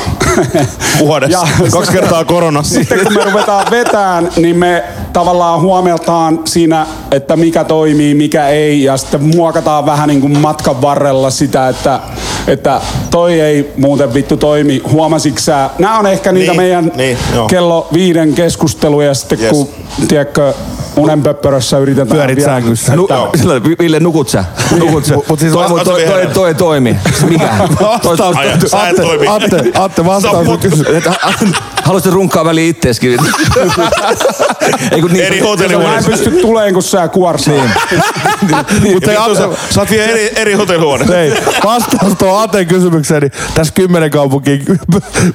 [0.98, 1.46] vuodessa.
[1.64, 2.74] Ja- Kaksi kertaa koronassa.
[2.74, 8.82] Sitten kun me ruvetaan vetään, niin me tavallaan huomioitaan siinä, että mikä toimii, mikä ei.
[8.84, 12.00] Ja sitten muokataan vähän niin kuin matkan varrella sitä, että,
[12.46, 14.82] että toi ei muuten vittu toimi.
[14.92, 15.70] Huomasitko sä?
[15.78, 17.46] Nämä on ehkä niitä Niin, meidän niin, joo.
[17.48, 19.50] kello viiden keskusteluja sitten, Yes.
[19.52, 19.68] kun
[20.08, 20.54] tiedätkö,
[20.96, 22.96] unenpöppörössä yritetään Pyörit vielä- sängyssä.
[22.96, 23.30] Nu, Joo.
[23.40, 24.44] sillä, Ville, nukut sä?
[24.78, 25.14] Nukut sä?
[25.14, 26.96] Mut- siis toi, toi, toi, toi, ei toimi.
[27.28, 27.48] Mikä?
[28.04, 28.36] Vastaus.
[28.36, 30.46] Atte, Atte, Atte vastaus
[31.82, 33.18] Haluaisit runkkaa väliin itteeskin?
[34.92, 36.10] Ei kun niin, Eri se- Mä en hotellihuoneessa.
[36.10, 37.54] pysty tuleen, kun sä kuorsaa.
[38.92, 41.18] Mutta ei Vittu, sä, sä oot vielä eri, eri hotellihuoneessa.
[41.20, 41.32] ei,
[41.64, 44.64] vastaus tuohon Aten kysymykseen, niin tässä kymmenen kaupunkiin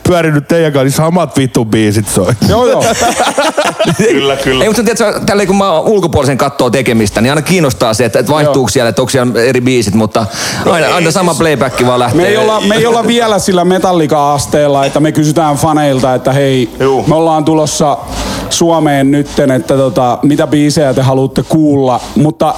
[0.08, 2.34] pyörinyt teidän kanssa, niin samat vittu biisit soi.
[2.50, 2.84] joo, joo.
[3.98, 4.64] Kyllä, kyllä.
[4.64, 8.32] Ei, mutta tiedätkö, tälleen kun mä ulkopuolisen kattoo tekemistä, niin aina kiinnostaa se, että, että
[8.32, 10.26] vaihtuuko siellä, että onko siellä eri biisit, mutta
[10.66, 12.22] aina, aina sama playback vaan lähtee.
[12.22, 16.70] Me ei, olla, me ei olla vielä sillä metallika-asteella, että me kysytään faneilta, että hei,
[16.80, 17.04] Juu.
[17.08, 17.98] me ollaan tulossa
[18.50, 22.56] Suomeen nytten, että tota, mitä biisejä te haluatte kuulla, mutta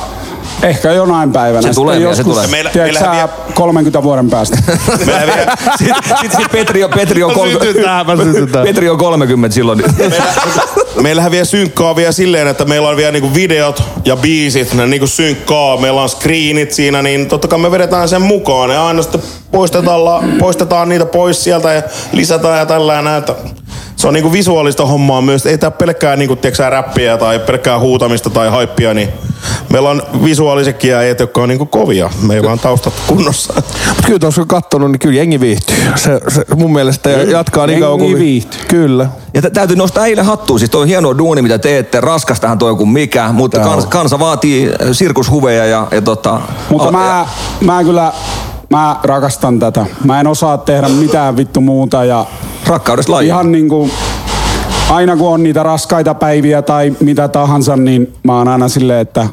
[0.63, 1.61] ehkä jonain päivänä.
[1.61, 2.47] Se tulee vielä, se tulee.
[2.47, 4.57] Meillä- tiedätkö meillähän sä, 30 vuoden päästä.
[5.05, 8.65] Meillä vielä, Sitten sit, sit Petri, on, Petri, on kolme, Sytytään, sytytään.
[8.65, 9.83] Petri on 30 silloin.
[11.01, 15.07] meillähän vielä synkkaa vielä silleen, että meillä on vielä niinku videot ja biisit, ne niinku
[15.07, 19.21] synkkaa, meillä on screenit siinä, niin totta kai me vedetään sen mukaan ja aina sitten
[19.51, 23.35] poistetaan, poistetaan niitä pois sieltä ja lisätään ja tällä ja näitä.
[23.99, 28.29] Se on niinku visuaalista hommaa myös, ei tää pelkkää niinku, tiiäksä, räppiä tai pelkkää huutamista
[28.29, 29.09] tai haippia, niin
[29.69, 32.09] meillä on visuaalisetkin äijät, jotka on niinku kovia.
[32.21, 33.53] Meillä on taustat kunnossa.
[33.87, 35.75] Mut kyllä tuossa on kattonut, niin kyllä jengi viihtyy.
[35.95, 38.23] Se, se mun mielestä jatkaa niin kauan Jengi kuin...
[38.23, 38.61] viihtyy.
[38.67, 39.09] Kyllä.
[39.33, 40.59] Ja tä- täytyy nostaa eilen hattuun.
[40.59, 42.01] Siis toi on hienoa duuni, mitä teette.
[42.01, 46.41] Raskastahan toi on kuin mikä, mutta kans, kansa vaatii sirkushuveja ja, ja tota...
[46.69, 47.27] Mutta a- mä,
[47.61, 48.13] mä kyllä,
[48.69, 49.85] mä rakastan tätä.
[50.03, 52.25] Mä en osaa tehdä mitään vittu muuta ja
[52.67, 53.27] Rakkaudesta laji.
[53.27, 53.89] ihan niinku,
[54.89, 59.27] aina kun on niitä raskaita päiviä tai mitä tahansa, niin mä oon aina silleen, että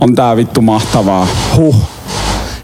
[0.00, 1.26] on tää vittu mahtavaa.
[1.56, 1.95] Huh.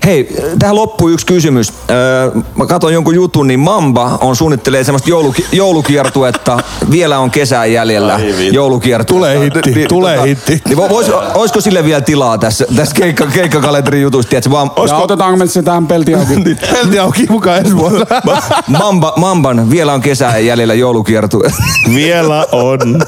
[0.07, 0.29] Hei,
[0.59, 1.73] tähän loppuu yksi kysymys.
[1.91, 6.59] Öö, mä katson jonkun jutun, niin Mamba on suunnittelee semmoista jouluki- joulukiertuetta.
[6.91, 8.21] Vielä on kesää jäljellä
[8.53, 9.15] joulukiertuetta.
[9.15, 10.63] Tulee hitti, Niin, tulee tota, hitti.
[10.69, 14.51] Niin vo- vois, olisiko sille vielä tilaa tässä, tässä keikka, keikkakalenterin tiedätkö?
[14.51, 16.35] Vaan, Ja otetaanko me se tähän peltiin auki?
[16.73, 18.07] Helti auki mukaan ensi vuonna.
[18.79, 21.51] Mamba, Mamban vielä on kesää jäljellä joulukiertue.
[21.95, 22.79] Vielä on.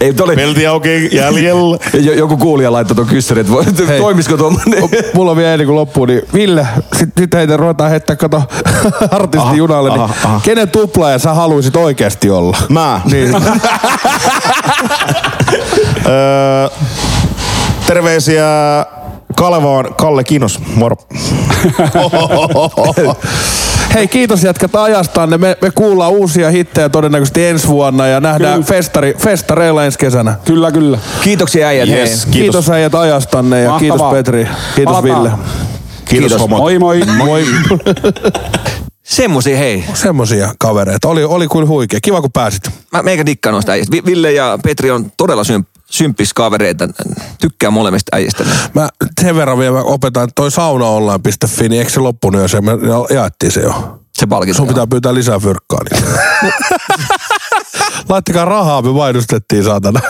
[0.00, 1.78] Ei, oli, Pelti auki jäljellä.
[2.06, 4.00] jo- joku kuulija laittoi tuon kyssärin, että voi, Hei.
[4.00, 4.88] toimisiko tuommoinen.
[5.14, 6.66] Mulla on vielä ennen kuin loppuu, niin Ville,
[6.98, 8.42] sit, sit heitä ruvetaan heittää, kato,
[9.10, 10.40] artisti junalle, niin aha, aha.
[10.44, 12.56] kenen tuplaaja sä haluaisit oikeasti olla?
[12.68, 13.00] Mä.
[13.04, 13.34] Niin.
[16.06, 16.68] Öö,
[17.86, 18.44] terveisiä
[19.36, 20.60] Kalevaan Kalle Kinos.
[20.74, 20.96] Moro.
[23.94, 25.38] Hei, kiitos jätkät ajastanne.
[25.38, 28.66] Me, me kuullaan uusia hittejä todennäköisesti ensi vuonna ja nähdään Kyllä.
[28.66, 30.34] festari, festareilla ensi kesänä.
[30.44, 30.98] Kyllä, kyllä.
[31.20, 31.88] Kiitoksia äijät.
[31.88, 32.30] Yes, kiitos.
[32.32, 33.98] Kiitos äijät ajastanne ja Mahtavaa.
[33.98, 34.48] kiitos Petri.
[34.74, 35.22] Kiitos Palataan.
[35.22, 35.30] Ville.
[36.04, 36.40] Kiitos, Kiitos.
[36.40, 36.58] homot.
[36.58, 37.00] Moi moi.
[37.16, 37.44] Moi.
[39.02, 39.84] Semmosia hei.
[39.94, 41.08] Semmosia kavereita.
[41.08, 42.00] Oli, oli kuin huikea.
[42.02, 42.62] Kiva kun pääsit.
[42.92, 43.92] Mä meikä dikkaan noista äijistä.
[43.92, 46.88] Vi- Ville ja Petri on todella symp- symppis kavereita.
[47.40, 48.44] Tykkää molemmista äijistä.
[48.74, 48.88] Mä
[49.20, 52.60] sen verran vielä opetan, että toi saunaonline.fi, niin eikö se loppunut jo se?
[52.60, 54.00] Me ja- jaettiin se jo.
[54.18, 54.56] Se palkinto.
[54.56, 55.80] Sun pitää pyytää lisää fyrkkaa.
[55.90, 56.04] Niin.
[58.08, 60.00] Laittakaa rahaa, me mainostettiin saatana.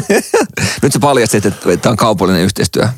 [0.82, 2.88] Nyt sä paljastit, että tämä on kaupallinen yhteistyö.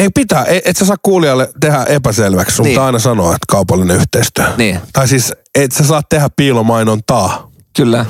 [0.00, 2.56] Ei pitää, ei, et sä saa kuulijalle tehdä epäselväksi.
[2.56, 2.80] Sun Niin.
[2.80, 4.44] aina sanoa, että kaupallinen yhteistyö.
[4.56, 4.80] Niin.
[4.92, 7.47] Tai siis, et sä saa tehdä piilomainontaa.
[7.78, 8.06] Kyllä.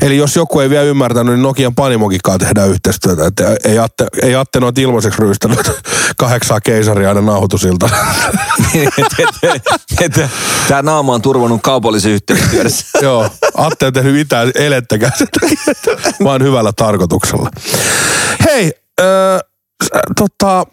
[0.00, 3.26] Eli jos joku ei vielä ymmärtänyt, niin Nokian Panimokikaan tehdään yhteistyötä.
[3.26, 5.58] Että ei Atte, ei Atte noita ilmaiseksi ryystänyt
[6.16, 7.88] kahdeksaa keisaria aina nauhoitusilta.
[10.68, 12.86] Tämä naama on turvannut kaupallisen yhteistyössä.
[13.02, 15.12] Joo, Atte on tehnyt mitään elettäkään
[16.24, 17.50] vaan hyvällä tarkoituksella.
[18.44, 19.38] Hei, öö,
[20.16, 20.66] tota,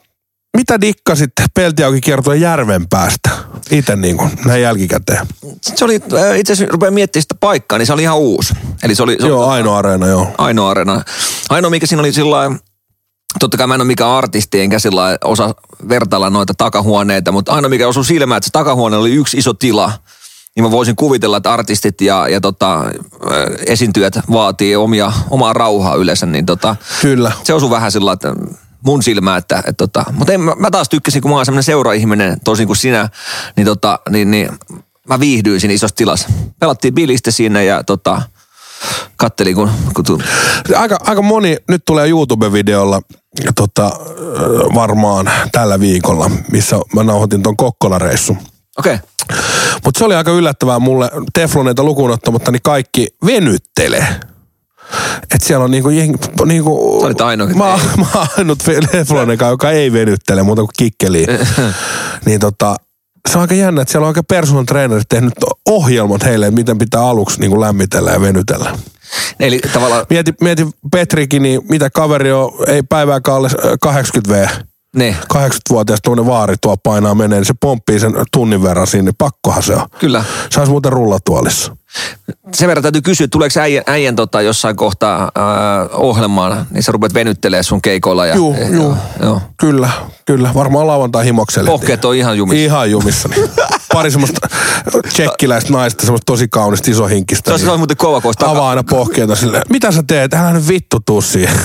[0.57, 3.29] mitä dikkasit Peltiauki kertoi järven päästä?
[3.71, 5.27] Itse niin kuin, näin jälkikäteen.
[5.61, 8.53] Se oli, äh, itse asiassa rupean miettimään sitä paikkaa, niin se oli ihan uusi.
[8.83, 10.27] Eli se oli, se Joo, oli ainoa areena, joo.
[10.37, 11.01] ainoa areena.
[11.49, 12.51] Ainoa, mikä siinä oli sillä
[13.39, 15.53] totta kai mä en ole mikään artisti, enkä sillä osaa
[15.89, 19.91] vertailla noita takahuoneita, mutta ainoa, mikä osui silmään, että se takahuone oli yksi iso tila.
[20.55, 22.91] Niin mä voisin kuvitella, että artistit ja, ja tota, äh,
[23.67, 27.31] esiintyjät vaatii omia, omaa rauhaa yleensä, niin tota, Kyllä.
[27.43, 28.33] se osui vähän sillä että
[28.85, 31.63] mun silmään, että, että tota, mutta en, mä, mä taas tykkäsin, kun mä oon semmoinen
[31.63, 33.09] seuraihminen, tosin kuin sinä,
[33.55, 34.49] niin, tota, niin, niin
[35.09, 36.29] mä viihdyin siinä isossa tilassa.
[36.59, 38.21] Pelattiin bilistä siinä ja tota,
[39.17, 40.21] kattelin, kun, kun tu-
[40.75, 43.01] Aika, aika moni nyt tulee YouTube-videolla
[43.55, 43.91] tota,
[44.75, 48.37] varmaan tällä viikolla, missä mä nauhoitin ton Kokkola-reissun.
[48.77, 48.93] Okei.
[48.93, 49.37] Okay.
[49.85, 54.07] Mutta se oli aika yllättävää mulle, Tefloneita lukuun ottamatta, niin kaikki venyttelee.
[55.35, 57.55] Et siellä on niinku, jengi, niinku Sä olit ainoa, mä,
[57.97, 58.59] mä oon ainut
[58.91, 61.27] Teflonen, joka ei venyttele muuta kuin kikkeliin.
[62.25, 62.75] niin tota,
[63.29, 65.33] se on aika jännä, että siellä on aika personal trainerit tehnyt
[65.65, 68.77] ohjelmat heille, että miten pitää aluksi niinku lämmitellä ja venytellä.
[69.39, 74.47] Eli tavallaan, Mieti, mieti Petrikin, niin mitä kaveri on, ei päivääkään alle ö, 80 V.
[74.95, 79.11] ne, 80-vuotias tuonne vaari tuo painaa menee, niin se pomppii sen tunnin verran sinne.
[79.17, 79.87] Pakkohan se on.
[79.99, 80.23] kyllä.
[80.51, 81.75] Saisi muuten rullatuolissa.
[82.53, 86.91] Sen verran täytyy kysyä, että tuleeko äijän, äijän tota, jossain kohtaa äh, ohjelmaan, niin sä
[86.91, 88.25] rupeat venyttelee sun keikoilla.
[88.25, 88.95] Ja, Juu, ja, juu.
[89.23, 89.41] Joo.
[89.57, 89.89] Kyllä,
[90.25, 90.51] kyllä.
[90.53, 91.69] Varmaan lauantai himokselle.
[91.69, 92.63] Pohkeet on ihan jumissa.
[92.63, 93.29] Ihan jumissa.
[93.29, 93.49] Niin.
[93.93, 94.47] Pari semmoista
[95.09, 97.49] tsekkiläistä naista, semmoista tosi kaunista isohinkistä.
[97.49, 100.33] Se olisi niin muuten kova, kun avaa aina pohkeita silleen, mitä sä teet?
[100.33, 101.59] Älä nyt vittu tuu siihen.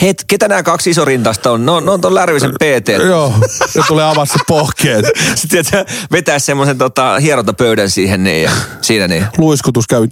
[0.00, 1.66] Hei, ketä nämä kaksi isorintasta on?
[1.66, 2.88] No, no on ton Lärvisen PT.
[2.88, 3.34] Joo,
[3.74, 5.04] ja tulee avaa se pohkeet.
[5.34, 8.50] Sitten että vetää semmoisen tota, hierontapöydän siihen niin, ja
[8.80, 9.26] siinä niin.
[9.38, 10.00] Luiskutus käy.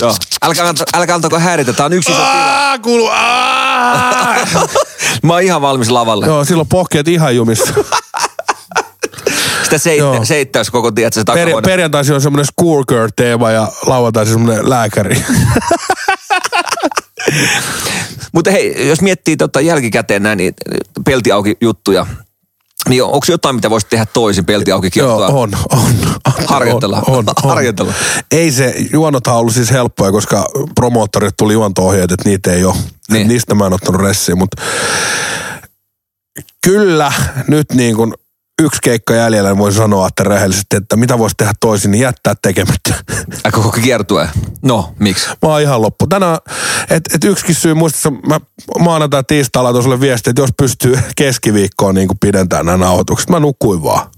[0.00, 0.14] Joo.
[0.42, 2.78] Älkää, anto, älkää antako häiritä, tää on yksi iso tila.
[2.82, 3.10] Kuuluu.
[5.22, 6.26] Mä oon ihan valmis lavalle.
[6.26, 7.74] Joo, silloin pohkeet ihan jumissa.
[9.72, 15.24] Sitä seit, seittäys koko tiedät, se Per, perjantaisin on semmoinen schoolgirl-teema ja lauantaisin semmoinen lääkäri.
[18.34, 20.54] Mutta hei, jos miettii tota jälkikäteen näin, niin
[21.04, 22.06] pelti auki juttuja,
[22.88, 25.92] niin onko jotain, mitä voisi tehdä toisin pelti auki Joo, on, on, on.
[26.46, 27.02] Harjoitella.
[27.06, 27.50] On, on, on.
[27.50, 27.92] Harjoitella.
[28.30, 30.44] Ei se, juonothan on ollut siis helppoja, koska
[30.74, 32.74] promoottorit tuli juonto-ohjeet, että niitä ei ole.
[33.10, 33.28] Niin.
[33.28, 34.62] Niistä mä en ottanut ressiä, mutta
[36.64, 37.12] kyllä
[37.48, 38.14] nyt niin kuin
[38.60, 42.34] yksi keikka jäljellä, niin voisi sanoa, että rehellisesti, että mitä voisi tehdä toisin, niin jättää
[42.42, 42.94] tekemättä.
[43.44, 44.28] Ai koko kiertue.
[44.62, 45.28] No, miksi?
[45.28, 46.06] Mä oon ihan loppu.
[46.06, 46.38] Tänään,
[46.90, 48.40] että et yksikin syy, muistissa mä
[48.78, 53.82] maanantai tiistaina laitoin sulle viestiä, että jos pystyy keskiviikkoon niin pidentämään nämä nauhoitukset, mä nukuin
[53.82, 54.10] vaan.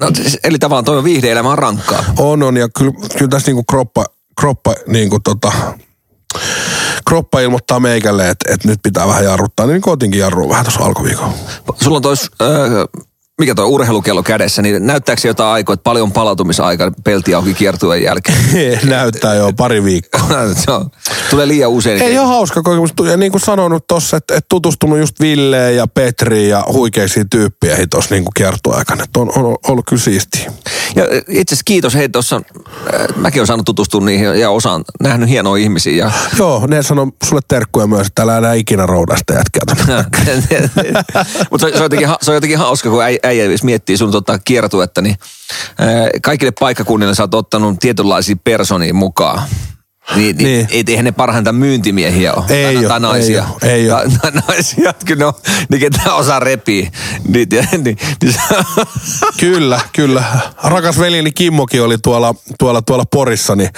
[0.00, 2.04] No, siis, eli tavallaan toi viihde-elämä on rankkaa.
[2.18, 4.04] On, on, ja kyllä, kyllä tässä niinku kroppa,
[4.40, 5.52] kroppa, niinku tota,
[7.08, 11.32] kroppa ilmoittaa meikälle, että, että nyt pitää vähän jarruttaa, niin kotinkin jarrua vähän tuossa alkuviikolla.
[11.82, 13.02] Sulla on tois, äh,
[13.42, 18.38] mikä toi urheilukello kädessä, niin näyttääkö jotain aikoa, että paljon palautumisaikaa pelti auki kiertueen jälkeen?
[18.88, 20.28] Näyttää jo pari viikkoa.
[20.68, 20.86] Joo.
[21.32, 22.02] Tulee liian usein.
[22.02, 22.90] Ei ole hauska kokemus.
[23.10, 27.88] Ja niin kuin sanonut tuossa, että, että tutustunut just Villeen ja Petriin ja huikeisiin tyyppeihin
[27.88, 29.04] tuossa niin kiertoaikana.
[29.04, 30.52] Että on, on, ollut kyllä siistiä.
[30.96, 32.42] Ja itse asiassa kiitos, hei tuossa, äh,
[33.16, 35.96] mäkin olen saanut tutustua niihin ja osaan nähnyt hienoja ihmisiä.
[36.04, 36.10] Ja...
[36.38, 39.62] Joo, ne sanoo sulle terkkuja myös, että älä enää ikinä roudasta jätkää.
[41.50, 44.38] Mutta se, se, on jotenkin, se on jotenkin hauska, kun äi- äijä miettii sun tota
[44.38, 45.16] kiertuetta, niin
[45.80, 45.86] äh,
[46.22, 49.42] kaikille paikkakunnille sä oot ottanut tietynlaisia personia mukaan.
[50.16, 50.46] Niin, niin.
[50.46, 50.68] Niin.
[50.70, 52.44] Ei, eihän ne parhainta myyntimiehiä ole.
[52.48, 53.44] Ei tai, oo, tai naisia.
[53.62, 53.98] ei oo.
[53.98, 55.32] Tai, tai naisia, kyllä no,
[55.68, 56.88] niin ketä osaa repii.
[57.28, 58.34] Niin, niin, niin, niin,
[59.40, 60.24] Kyllä, kyllä.
[60.64, 63.70] Rakas veljeni Kimmokin oli tuolla, tuolla, tuolla Porissa, niin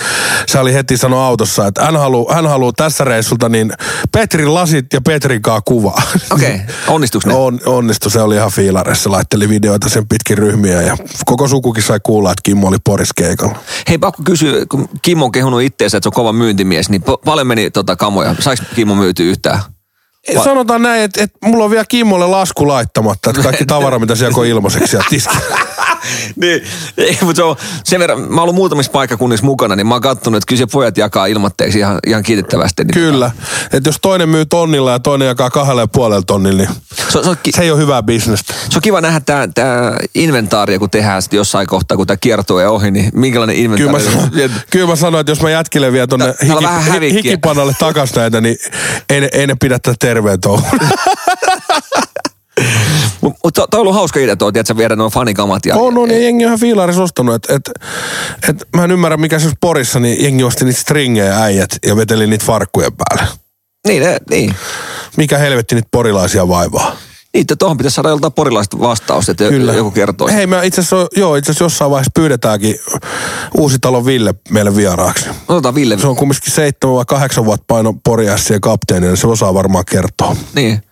[0.46, 3.72] se oli heti sanonut autossa, että hän haluaa hän haluu tässä reissulta niin
[4.12, 6.02] Petrin lasit ja Petrin kaa kuvaa.
[6.32, 7.34] Okei, onnistuiko ne?
[7.34, 10.96] On, onnistu, se oli ihan fiilaressa, laitteli videoita sen pitkin ryhmiä ja
[11.26, 13.58] koko sukukin sai kuulla, että Kimmo oli Poriskeikalla.
[13.88, 17.46] Hei, pakko kysyä, kun Kimmo on kehunut itteensä, että se on kova myyntimies, niin paljon
[17.46, 18.34] meni tota kamoja.
[18.40, 19.58] Saiko Kimmo myytyä yhtään?
[20.36, 24.14] Va- Sanotaan näin, että, että mulla on vielä Kimmolle lasku laittamatta, että kaikki tavara, mitä
[24.14, 25.56] siellä on ilmaiseksi sieltä tiskillä.
[26.40, 26.62] niin,
[27.20, 30.36] mutta se on sen verran, mä oon ollut muutamissa paikkakunnissa mukana, niin mä oon kattonut,
[30.38, 32.84] että kyllä se pojat jakaa ilmatteeksi ihan, ihan kiitettävästi.
[32.84, 33.30] Niin Kyllä.
[33.72, 36.70] Että jos toinen myy tonnilla ja toinen jakaa kahdella ja puolella tonnilla, niin
[37.08, 38.54] Se, on- se, on, ki- se ei ole hyvää bisnestä.
[38.70, 42.60] se on kiva nähdä tämä tää inventaario, kun tehdään sitten jossain kohtaa, kun tämä kiertoo
[42.60, 44.30] ja ohi, niin minkälainen Kyllä mä, sanon,
[44.70, 46.06] kyllä mä sanoin, että jos mä jätkille vielä
[46.56, 48.56] on vähän hiki, hikipanalle takas näitä, niin
[49.08, 50.80] ei, ei ne pidä tätä terveen touhun.
[53.24, 55.66] Mutta mut to, toi on ollut hauska idea tuo, että viedä nuo fanikamat.
[55.66, 57.34] Ja, on, on, ja jengi on ihan fiilaris ostanut.
[57.34, 57.70] Et, et,
[58.48, 62.26] et, mä en ymmärrä, mikä se Porissa, niin jengi osti niitä stringejä äijät ja veteli
[62.26, 63.32] niitä farkkujen päälle.
[63.86, 64.54] Niin, ne, niin.
[65.16, 66.96] Mikä helvetti niitä porilaisia vaivaa.
[67.34, 69.72] Niin, että tuohon pitäisi saada joltain porilaista vastausta, että Kyllä.
[69.72, 70.28] joku kertoo.
[70.28, 72.76] Hei, me itse asiassa, joo, itse asiassa jossain vaiheessa pyydetäänkin
[73.54, 75.26] uusi talon Ville meille vieraaksi.
[75.48, 75.98] Otetaan Ville.
[75.98, 80.36] Se on kumminkin seitsemän vai kahdeksan vuotta paino Poriässien kapteeni, niin se osaa varmaan kertoa.
[80.54, 80.82] Niin.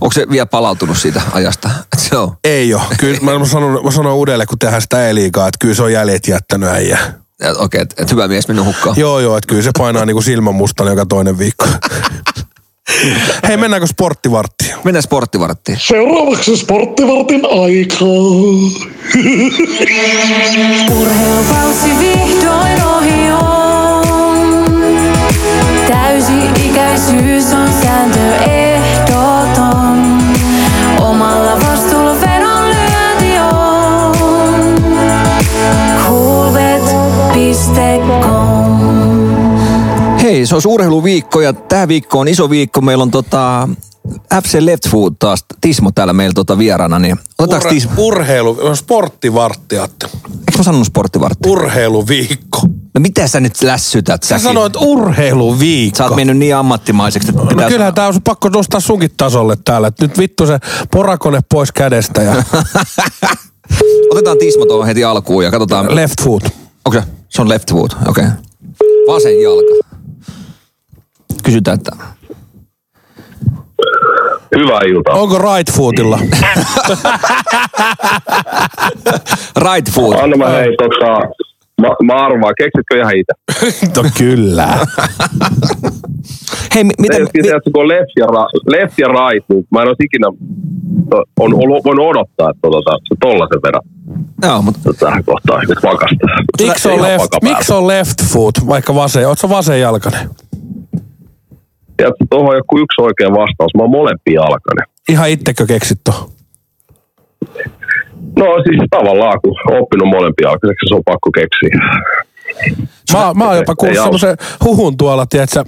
[0.00, 1.70] Onko se vielä palautunut siitä ajasta?
[1.96, 2.36] Se on.
[2.44, 2.82] Ei ole.
[2.98, 6.28] Kyllä mä, sanon, mä sanon Udelle, kun tehdään sitä eliikaa, että kyllä se on jäljet
[6.28, 6.98] jättänyt äijä.
[7.58, 8.96] Okei, että et hyvä mies mennyt hukkaan.
[8.98, 11.66] Joo, joo, että kyllä se painaa niinku silmän mustan joka toinen viikko.
[13.48, 14.74] Hei, mennäänkö sporttivarttiin?
[14.84, 15.78] Mennään sporttivarttiin.
[15.80, 18.08] Seuraavaksi sporttivartin aikaa.
[21.00, 24.04] Urheilukausi vihdoin ohi on.
[25.88, 28.69] Täysi-ikäisyys on sääntö ehdoton.
[40.50, 42.80] Se on urheiluviikko ja tämä viikko on iso viikko.
[42.80, 43.68] Meillä on tota
[44.42, 47.92] FC Left Foot taas, Tismo täällä meillä tota vieraana, niin otetaanko Ur- Tismo?
[47.98, 50.06] urheilu, sporttivartti, Atte.
[50.24, 51.48] Eikö mä sanonut sporttivartti?
[51.48, 52.60] Urheiluviikko.
[52.94, 54.22] No mitä sä nyt lässytät?
[54.22, 54.42] Sä säkin?
[54.42, 55.96] sanoit urheiluviikko.
[55.96, 59.56] Sä oot mennyt niin ammattimaiseksi, että No pitää kyllähän tää on pakko nostaa sunkin tasolle
[59.64, 59.88] täällä.
[59.88, 60.58] Et nyt vittu se
[60.90, 62.34] porakone pois kädestä ja
[64.12, 65.94] Otetaan Tismo tuohon heti alkuun ja katsotaan.
[65.96, 66.42] left foot.
[66.84, 67.02] Onko se?
[67.28, 68.24] Se on left foot, okei.
[68.24, 68.36] Okay.
[69.08, 69.99] Vasen jalka.
[71.50, 71.92] Kysytään, että
[74.56, 75.14] Hyvää iltaa.
[75.14, 76.18] Onko right footilla?
[79.72, 80.16] right foot.
[80.22, 81.18] Anna mä hei, tota,
[81.80, 83.32] mä, mä arvaan, keksitkö ihan itse?
[83.96, 84.68] no kyllä.
[86.74, 87.18] Hei, mi- mitä...
[87.18, 90.26] Miten, miten, kun on left ja, ra, left ja right, niin mä en olisi ikinä
[91.40, 93.82] on, on, voinut odottaa, että tota, se tollasen verran
[94.42, 96.26] Joo, mutta tähän kohtaan nyt vakasta.
[96.62, 99.28] Miksi on, left, miksi on left foot, vaikka vasen?
[99.28, 100.30] Oletko vasen jalkainen?
[102.00, 103.74] Tiedätkö, tuohon on joku yksi oikea vastaus.
[103.76, 104.86] Mä oon molempia jalkainen.
[105.08, 106.30] Ihan ittekö keksit tuohon?
[108.36, 111.70] No siis tavallaan, kun oon oppinut molempia jalkaiseksi, se on pakko keksiä.
[113.12, 115.64] Mä, mä oon jopa kuullut semmoisen huhun tuolla, tiedätkö,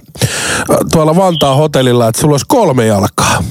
[0.91, 3.37] tuolla Vantaan hotellilla, että sulla olisi kolme jalkaa.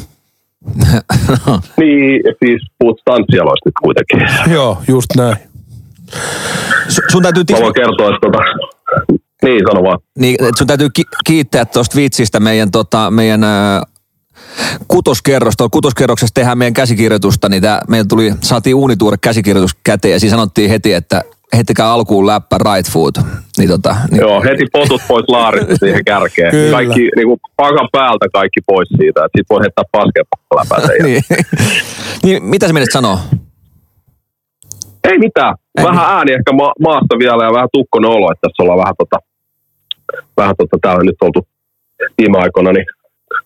[1.81, 4.53] Niin, siis puhut tanssialoista nyt kuitenkin.
[4.55, 5.37] Joo, just näin.
[6.89, 8.43] su- sun täytyy, Mä Tismo, voin kertoa, että tota,
[9.43, 9.99] niin sano vaan.
[10.19, 13.83] niin, sun täytyy ki- kiittää tuosta vitsistä meidän, tota, meidän ää,
[14.89, 15.55] kutoskerros.
[15.57, 20.31] Tuolla kutoskerroksessa tehdään meidän käsikirjoitusta, niin tää, meidän tuli, saatiin uunituore käsikirjoitus käteen ja siinä
[20.31, 21.23] sanottiin heti, että
[21.57, 23.15] heti käy alkuun läppä right foot.
[23.59, 26.51] Niin tota, niin, Joo, heti potut pois laarista siihen kärkeen.
[26.51, 26.73] Kyllä.
[26.73, 30.93] Kaikki, niin kuin pakan päältä kaikki pois siitä, että sit voi heittää paskepalla läpätä.
[30.93, 31.05] Ja...
[31.05, 31.23] niin,
[32.23, 33.19] niin, mitä sä menet sanoa?
[35.05, 35.55] Ei mitään.
[35.79, 38.95] Ei Vähän ääni ehkä ma- maasta vielä ja vähän tukkonen olo, että tässä ollaan vähän
[38.99, 39.17] tota,
[40.37, 41.47] vähän tota täällä nyt oltu
[42.19, 42.87] viime aikoina niin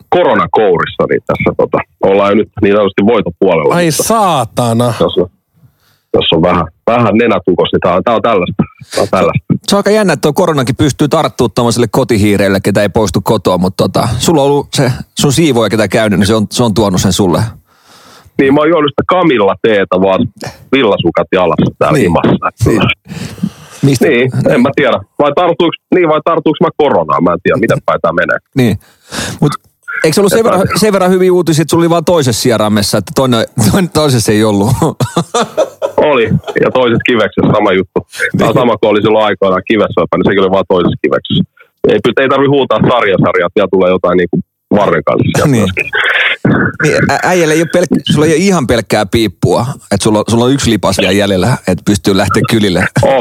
[0.08, 3.74] koronakourissa, niin tässä tota, ollaan jo nyt niin sanotusti voitopuolella.
[3.74, 4.84] Ai mutta saatana.
[4.84, 5.30] Tässä on,
[6.14, 8.62] jos on vähän, vähän nenätukos, niin tää on, tää on tällaista.
[8.94, 9.44] Tää on tällaista.
[9.68, 13.58] Se on aika jännä, että tuo koronakin pystyy tarttumaan tuommoiselle kotihiireille, ketä ei poistu kotoa,
[13.58, 16.74] mutta tota, sulla on ollut se sun siivoja, ketä käynyt, niin se on, se on
[16.74, 17.42] tuonut sen sulle.
[18.38, 20.28] Niin mä oon juonut sitä Kamilla teetä vaan
[20.72, 22.02] villasukat jalassa täällä Niin.
[22.10, 22.70] himassa.
[22.70, 22.80] Niin.
[23.86, 24.08] Mistä?
[24.08, 24.98] Niin, en mä tiedä.
[25.18, 27.24] Vai tartuuks, niin vai tartuuks mä koronaan?
[27.24, 28.38] Mä en tiedä, miten päin tää menee.
[28.56, 28.78] Niin.
[29.40, 29.52] Mut
[30.04, 32.98] eikö se ollut sen verran, sen verran hyviä uutisia, että sulla oli vaan toisessa sieraimessa,
[32.98, 34.70] että toinen, toinen, toisessa ei ollut.
[36.10, 36.26] Oli,
[36.64, 37.98] ja toisessa kiveksessä sama juttu.
[38.38, 41.44] Tämä on sama kuin oli silloin aikoinaan kivessä, niin sekin oli vaan toisessa kiveksessä.
[41.88, 45.68] Ei, ei tarvi huutaa sarjasarjaa, siellä tulee jotain niin kuin varren kanssa Niin.
[46.82, 50.44] niin, ä- äijällä ei ole pelk- sulla ei ole ihan pelkkää piippua, että sulla, sulla
[50.44, 52.86] on yksi lipas vielä jäljellä, että pystyy lähteä kylille.
[53.02, 53.12] Oh,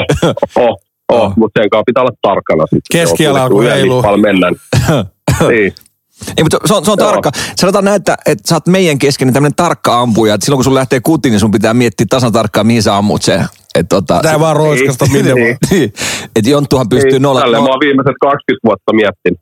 [0.55, 0.75] oh,
[1.09, 1.21] Oh.
[1.25, 2.81] oh, mutta sen kanssa pitää olla tarkkana sitten.
[2.99, 3.97] Keskiala yhden heiluu.
[3.97, 4.55] lippaan mennään.
[5.49, 5.73] niin.
[6.37, 7.07] Ei, mutta se on, se on Joo.
[7.11, 7.31] tarkka.
[7.55, 10.33] Sanotaan näin, että, että sä oot meidän kesken tämmöinen tarkka ampuja.
[10.33, 13.21] Että silloin kun sun lähtee kutiin, niin sun pitää miettiä tasan tarkkaan, mihin sä ammut
[13.21, 13.45] sen.
[13.75, 15.45] Että tota, Tää vaan roiskasta minne Niin.
[15.47, 15.57] vaan.
[15.71, 15.93] niin,
[16.35, 17.41] että Jonttuhan pystyy Niin, nolla.
[17.41, 19.39] Tälleen mä oon viimeiset 20 vuotta miettinyt.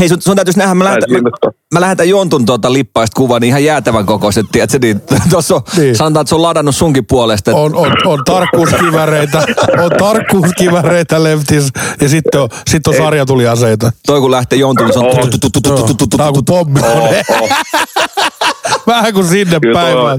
[0.00, 1.30] Hei, sun, sun täytyisi nähdä, mä lähetän, mä,
[1.74, 5.96] mä lähetän Jontun tuota lippaista kuvan niin ihan jäätävän kokoiset, tiedätkö, niin tuossa on, niin.
[5.96, 7.50] sanotaan, että se on ladannut sunkin puolesta.
[7.50, 7.60] Että...
[7.60, 9.38] On, on, on tarkkuuskiväreitä,
[9.84, 11.68] on tarkkuuskiväreitä leftis
[12.00, 13.92] ja sitten on, sit on sarjatuliaseita.
[14.06, 15.06] Toi kun lähtee Jontun, se on...
[16.16, 16.80] Tää on kuin pommi.
[18.86, 20.18] Vähän kuin sinne päivään.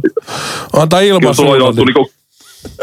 [0.73, 1.75] Antaa ilmaisuuden.
[1.75, 2.09] Kyllä niinku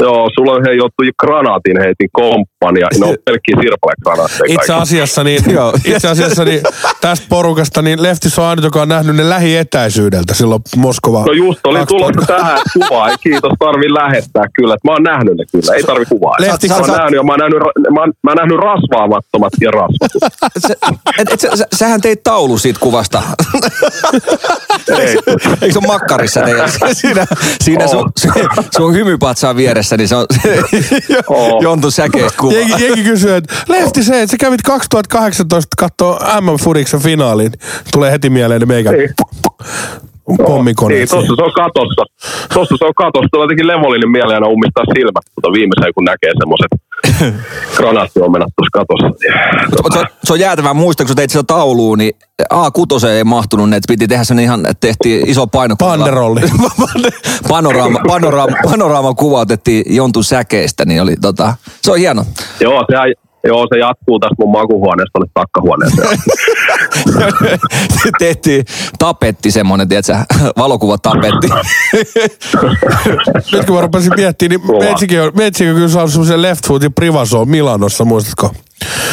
[0.01, 2.87] joo, sulla on hei joutu granaatin heitin komppania.
[3.01, 5.73] Ne on pelkkiä sirpalegranaatteja Itse asiassa, niin, Joo.
[5.85, 6.61] itse asiassa niin,
[7.01, 11.25] tästä porukasta niin Leftis on ainut, joka on nähnyt ne lähietäisyydeltä silloin Moskova.
[11.27, 12.13] No just oli 2000.
[12.13, 13.09] tulossa tähän kuvaa.
[13.09, 14.77] Ei kiitos, tarvi lähettää kyllä.
[14.85, 15.75] Mä oon nähnyt ne kyllä.
[15.75, 16.37] Ei tarvi kuvaa.
[16.41, 17.59] Lehti, mä, sä- oon sä- nähnyt, ja mä, oon nähnyt,
[17.95, 20.23] mä, oon, mä oon nähnyt rasvaamattomat ja rasvatut.
[20.59, 20.77] Se,
[21.19, 23.23] et, et, sä, sä, sähän teit taulu siitä kuvasta.
[24.99, 25.17] Ei.
[25.63, 26.71] Eikö se ole makkarissa teidän?
[26.93, 27.27] Siinä,
[27.63, 28.13] siinä sun,
[28.77, 30.27] sun hymypatsaan vieressä, niin se on
[31.29, 31.61] Oo.
[31.63, 32.53] Jontun säkeistä kuva.
[32.53, 37.53] Jengi, jengi kysyy, että Lefti se, että sä kävit 2018 kattoo MM Fudiksen finaaliin.
[37.93, 39.11] Tulee heti mieleen ne meikän Niin.
[40.47, 40.99] pommikoneet.
[40.99, 42.03] Niin, tossa se on katossa.
[42.55, 43.29] Tossa se on katossa.
[43.33, 46.71] Tulee jotenkin levollinen mieleen aina ummistaa silmät tuota viimeiseen, kun näkee semmoiset
[47.77, 49.99] granaattiomenat tuossa katossa.
[49.99, 52.13] Se, se on jäätävää muista, kun sä teit sitä taulua, niin
[52.55, 55.91] A6 ei mahtunut, ne, että piti tehdä sen ihan, että tehtiin iso painokuva.
[55.91, 56.41] Banderolli.
[57.49, 62.25] panoraama, panoraama, panoraama kuva otettiin Jontun säkeistä, niin oli tota, se on hieno.
[62.61, 63.15] Joo, se,
[63.45, 66.19] joo, se jatkuu tästä mun makuhuoneesta tuonne takkahuoneeseen.
[68.19, 68.65] tehtiin
[68.99, 70.17] tapetti semmonen, tiedätkö,
[70.57, 71.49] valokuvatapetti.
[73.53, 74.85] Nyt kun mä rupesin miettimään, niin Kova.
[74.85, 78.55] Metsikin on, Metsikin on kyllä saanut semmoisen left footin privasoon Milanossa, muistatko?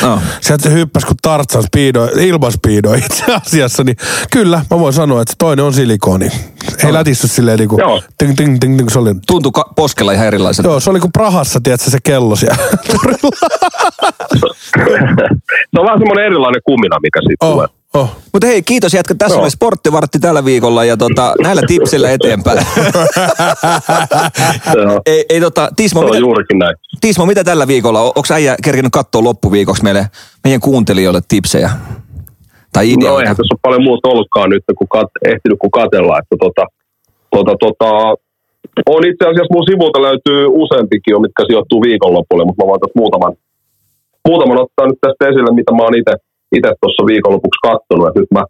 [0.01, 0.22] No.
[0.41, 3.97] Sieltä se hyppäsi kuin Tartsan speedo, ilman speedo itse asiassa, niin
[4.32, 6.30] kyllä, mä voin sanoa, että se toinen on silikoni.
[6.86, 8.01] Ei lätisty silleen niinku, Joo.
[8.18, 10.70] ting, ting, ting, ting, se oli, Tuntui ka- poskella ihan erilaiselta.
[10.70, 12.57] joo, se oli kuin Prahassa, tiedätkö, se kello siellä.
[14.39, 17.68] se on vähän semmoinen erilainen kumina, mikä siitä oh, tulee.
[18.01, 18.09] Oh.
[18.33, 19.15] Mutta hei, kiitos jätkä.
[19.15, 19.41] Tässä Joo.
[19.41, 22.59] oli sporttivartti tällä viikolla ja tota, näillä tipsillä eteenpäin.
[25.05, 26.75] Ei, ei tota, Tismo, mitä, juurikin näin.
[27.01, 28.01] Tismo, mitä tällä viikolla?
[28.01, 30.07] Onko äijä kerkinyt katsoa loppuviikoksi meille,
[30.43, 31.69] meidän kuuntelijoille tipsejä?
[32.73, 33.21] Tai No ideoita?
[33.21, 36.19] eihän tässä ole paljon muuta ollutkaan nyt, kun kat, ehtinyt kun katella.
[36.19, 36.65] Että tota,
[37.35, 37.89] tota, tota,
[38.95, 42.99] on itse asiassa mun sivulta löytyy useampikin jo, mitkä sijoittuu viikonlopulle, mutta mä voin tässä
[43.01, 43.33] muutaman,
[44.27, 46.13] muutaman ottaa nyt tästä esille, mitä mä oon itse
[46.55, 48.07] itse tuossa viikonlopuksi kattonut.
[48.07, 48.43] Et nyt mä,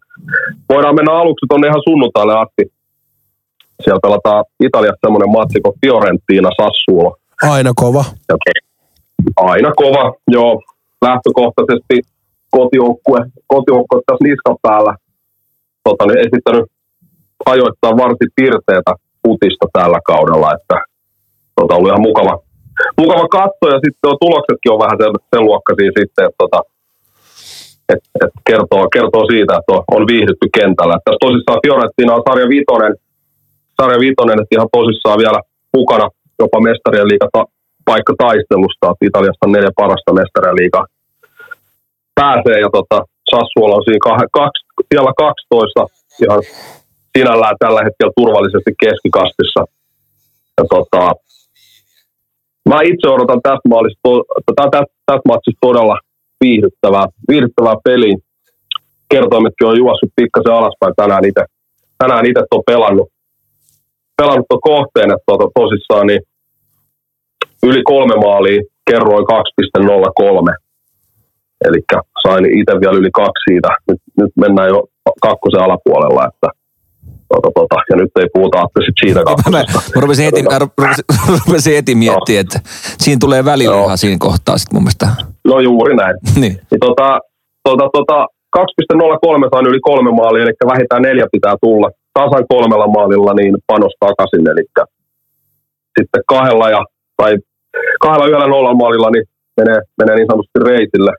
[0.68, 2.62] voidaan mennä aluksi tuonne ihan sunnuntaille asti.
[3.82, 7.16] Siellä pelataan Italiassa semmoinen matsi kuin Fiorentina Sassuolo.
[7.42, 8.04] Aina kova.
[8.28, 8.36] Ja
[9.36, 10.62] aina kova, joo.
[11.02, 11.96] Lähtökohtaisesti
[12.50, 14.94] kotijoukkue, kotijoukkue tässä niskan päällä
[15.84, 16.66] tota, niin esittänyt
[17.46, 18.92] ajoittaa varsin pirteitä
[19.22, 20.76] putista tällä kaudella, että
[21.56, 22.34] tota, ollut ihan mukava,
[23.00, 26.60] mukava katto ja sitten on tuloksetkin on vähän sen, sen luokkaisia sitten, että tota,
[27.92, 30.94] et, et kertoo, kertoo, siitä, että on, on viihdytty kentällä.
[30.96, 32.94] Et tässä tosissaan Fiorentina on sarja viitonen,
[33.78, 35.40] sarja viitonen, että ihan tosissaan vielä
[35.76, 36.06] mukana
[36.42, 37.28] jopa mestarien liiga
[37.90, 40.80] paikka taistelusta, että Italiasta on neljä parasta mestarien liiga
[42.20, 42.98] pääsee ja tota,
[43.30, 45.86] Sassuola on siinä kah, kaksi, siellä 12
[46.24, 46.42] ihan
[47.18, 49.62] sinällään tällä hetkellä turvallisesti keskikastissa.
[50.58, 51.02] Ja tota,
[52.68, 54.00] mä itse odotan tästä, maalista,
[54.56, 55.96] tästä, tästä matsista todella
[56.44, 58.16] viihdyttävää, viihdyttävää peliä.
[59.10, 61.44] Kertoimetkin on juossut pikkasen alaspäin tänään itse.
[61.98, 63.08] Tänään itse on pelannut,
[64.16, 66.22] pelannut tuon kohteen, että tota, tosissaan niin
[67.62, 70.54] yli kolme maalia, kerroin 2,03.
[71.66, 71.78] Eli
[72.22, 73.68] sain itse vielä yli kaksi siitä.
[73.88, 74.84] Nyt, nyt mennään jo
[75.22, 76.48] kakkosen alapuolella, että
[77.28, 79.80] tota, tota, ja nyt ei puhuta Atte sit siitä mä, kakkosesta.
[79.94, 81.04] mä rupesin heti, mä rupesin,
[81.46, 82.58] rupesin heti miettimään, että
[82.98, 85.06] siinä tulee välillä ihan siinä kohtaa sit mun mielestä.
[85.44, 86.16] No juuri näin.
[86.42, 86.54] Niin.
[86.70, 87.18] Niin tota,
[87.68, 88.26] tota, tota,
[88.56, 91.90] 2.03 sain yli kolme maalia, eli vähintään neljä pitää tulla.
[92.14, 94.64] Tasan kolmella maalilla niin panos takaisin, eli
[95.98, 96.80] sitten kahdella ja,
[97.16, 97.32] tai
[98.00, 99.24] kahdella yöllä nolla maalilla niin
[99.60, 101.12] menee, menee niin sanotusti reitille.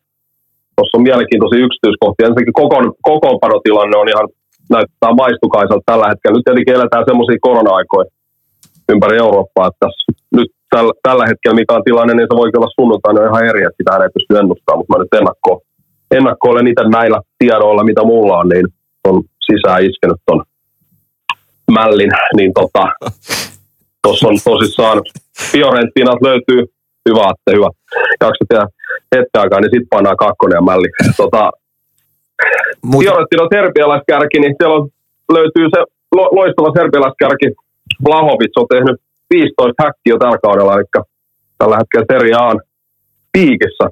[0.76, 2.28] Tuossa on mielenkiintoisia yksityiskohtia.
[2.28, 2.78] Ensinnäkin koko,
[3.10, 4.28] kokoonpanotilanne on ihan,
[4.76, 6.36] näyttää maistukaiselta tällä hetkellä.
[6.36, 8.10] Nyt tietenkin eletään semmoisia korona-aikoja
[8.92, 10.06] ympäri Eurooppaa, että tässä,
[10.38, 13.80] nyt tällä, tällä hetkellä mikä on tilanne, niin se voi olla sunnuntaina ihan eri, että
[13.80, 15.52] sitä ei pysty ennustamaan, mutta mä nyt ennakko,
[16.18, 18.68] ennakkoilen niitä näillä tiedoilla, mitä mulla on, niin
[19.08, 20.44] on sisään iskenyt ton
[21.72, 22.84] mällin, niin tota,
[24.04, 25.02] tuossa on tosissaan
[25.52, 26.62] Fiorentinat löytyy,
[27.10, 27.70] hyvä, että hyvä,
[28.22, 28.68] jaksa tehdä
[29.16, 30.90] hetken aikaa, niin sitten pannaan kakkonen ja mälli.
[31.18, 31.52] Tota,
[32.84, 34.90] Mut, Fiorentina serbialaiskärki, niin siellä on,
[35.34, 35.80] löytyy se
[36.18, 37.48] lo, loistava serbialaiskärki.
[38.06, 38.98] Vlahovic on tehnyt
[39.30, 40.86] 15 häkkiä tällä kaudella, eli
[41.58, 42.54] tällä hetkellä Serie A
[43.32, 43.86] piikissä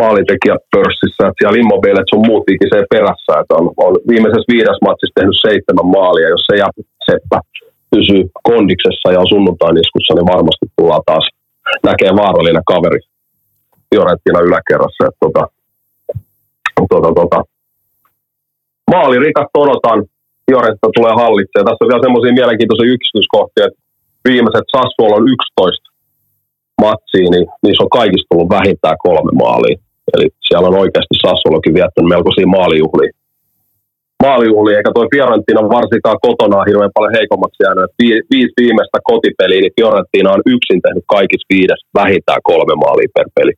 [0.00, 1.22] maalintekijäpörssissä.
[1.26, 3.32] että Siellä Immobile sun muut ikisee perässä.
[3.40, 6.32] Että on, on, viimeisessä viides matsissa tehnyt seitsemän maalia.
[6.34, 6.72] Jos se jää
[7.10, 7.38] Seppä
[7.92, 11.26] pysyy kondiksessa ja on sunnuntain iskussa, niin varmasti tullaan taas
[11.88, 13.00] näkee vaarallinen kaveri
[13.88, 15.02] Fiorentina yläkerrassa.
[15.08, 15.42] Että tota,
[16.92, 17.38] tota, tota,
[18.92, 19.98] maalirikas odotan,
[20.46, 21.66] Fiorentina tulee hallitsemaan.
[21.66, 23.80] Tässä on vielä semmoisia mielenkiintoisia yksityiskohtia, että
[24.28, 25.90] viimeiset Sassuolon 11
[26.84, 29.76] matsia, niin niissä on kaikista tullut vähintään kolme maalia.
[30.14, 33.12] Eli siellä on oikeasti Sassuolokin viettänyt melkoisia maalijuhlia.
[34.26, 37.84] Maalijuhlia, eikä toi Fiorentina varsinkaan kotona hirveän paljon heikommaksi jäänyt.
[37.84, 43.14] Et vi- viisi viimeistä kotipeliä, niin Fiorentina on yksin tehnyt kaikista viides vähintään kolme maalia
[43.14, 43.54] per peli.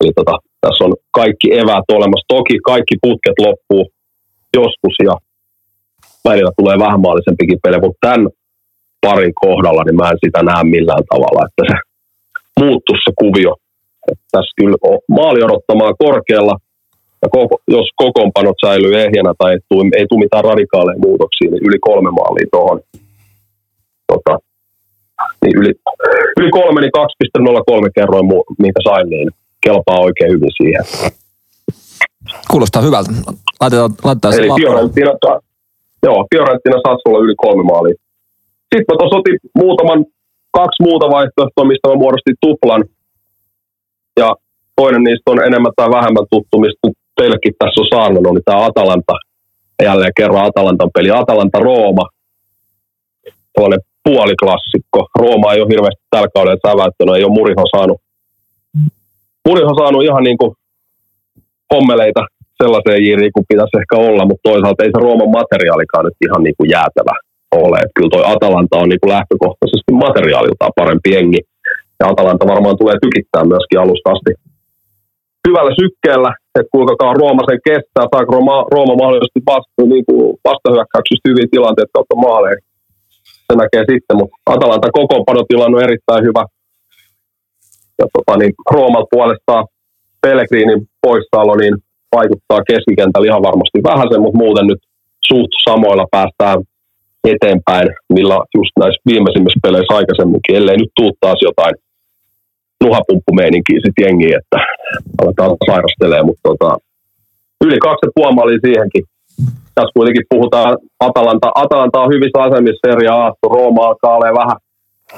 [0.00, 2.32] Eli tota, tässä on kaikki eväät olemassa.
[2.36, 3.84] Toki kaikki putket loppuu
[4.56, 5.14] joskus ja
[6.28, 8.28] välillä tulee vähän maalisempikin peli, mutta tämän
[9.00, 11.76] parin kohdalla niin mä en sitä näe millään tavalla, että se
[12.60, 13.52] muuttuu se kuvio.
[14.10, 16.56] Että tässä kyllä on maali odottamaan korkealla,
[17.22, 21.66] ja koko, jos kokoonpanot säilyy ehjänä tai ei tule, ei tule mitään radikaaleja muutoksia, niin
[21.68, 22.80] yli kolme maalia tuohon.
[24.12, 24.38] Tota,
[25.42, 25.72] niin yli,
[26.40, 28.26] yli kolme, niin 2,03 kerroin,
[28.58, 29.28] minkä sain, niin
[29.66, 30.84] kelpaa oikein hyvin siihen.
[32.50, 33.10] kuulostaa hyvältä.
[33.60, 34.48] Laitetaan, laitetaan se Eli.
[34.60, 35.12] Fiorentina,
[36.02, 37.94] joo, Fiorentina Sassuolo yli kolme maalia.
[38.74, 40.04] Sitten mä tuossa otin muutaman,
[40.58, 42.84] kaksi muuta vaihtoehtoa, mistä mä muodostin tuplan.
[44.20, 44.28] Ja
[44.76, 49.14] toinen niistä on enemmän tai vähemmän tuttu, mistä teillekin tässä on saarnannut, niin tämä Atalanta.
[49.78, 51.10] Ja jälleen kerran Atalantan peli.
[51.10, 52.04] Atalanta-Rooma.
[53.54, 54.98] Tuollainen puoliklassikko.
[55.18, 58.00] Rooma ei ole hirveästi tällä kaudella säväyttänyt, ei ole Muriho saanut.
[59.48, 60.52] Muriho saanut ihan niin kuin
[61.74, 62.22] hommeleita
[62.62, 66.56] sellaiseen jiriin kuin pitäisi ehkä olla, mutta toisaalta ei se Rooman materiaalikaan nyt ihan niin
[66.58, 67.14] kuin jäätävä
[67.62, 67.76] ole.
[67.78, 71.42] Että kyllä toi Atalanta on niin kuin lähtökohtaisesti materiaaliltaan parempi jengi.
[72.00, 74.32] Ja Atalanta varmaan tulee tykittää myöskin alusta asti
[75.48, 81.28] hyvällä sykkeellä, että kuinka Rooma sen kestää, saako Rooma, Rooma mahdollisesti vasta, niin kuin vastahyökkäyksistä
[81.28, 82.58] hyviä tilanteita kautta maaleja.
[83.46, 86.42] Se näkee sitten, mutta Atalanta kokoonpanotilanne on erittäin hyvä.
[88.00, 89.64] Ja tota, niin Roomalta puolestaan
[90.22, 91.76] Pellegrinin poissaolo niin
[92.16, 94.82] vaikuttaa keskikentällä ihan varmasti vähäsen, mutta muuten nyt
[95.28, 96.58] suht samoilla päästään
[97.34, 101.74] eteenpäin, millä just näissä viimeisimmissä peleissä aikaisemminkin, ellei nyt tuu taas jotain
[102.84, 104.58] nuhapumppumeininkiä sitten jengiä, että
[105.20, 106.70] aletaan sairastelee, mutta tota,
[107.64, 109.04] yli kaksi puoli maalia siihenkin.
[109.74, 114.58] Tässä kuitenkin puhutaan, Atalanta, Atalanta on hyvissä asemissa Serie A, Rooma alkaa olemaan vähän,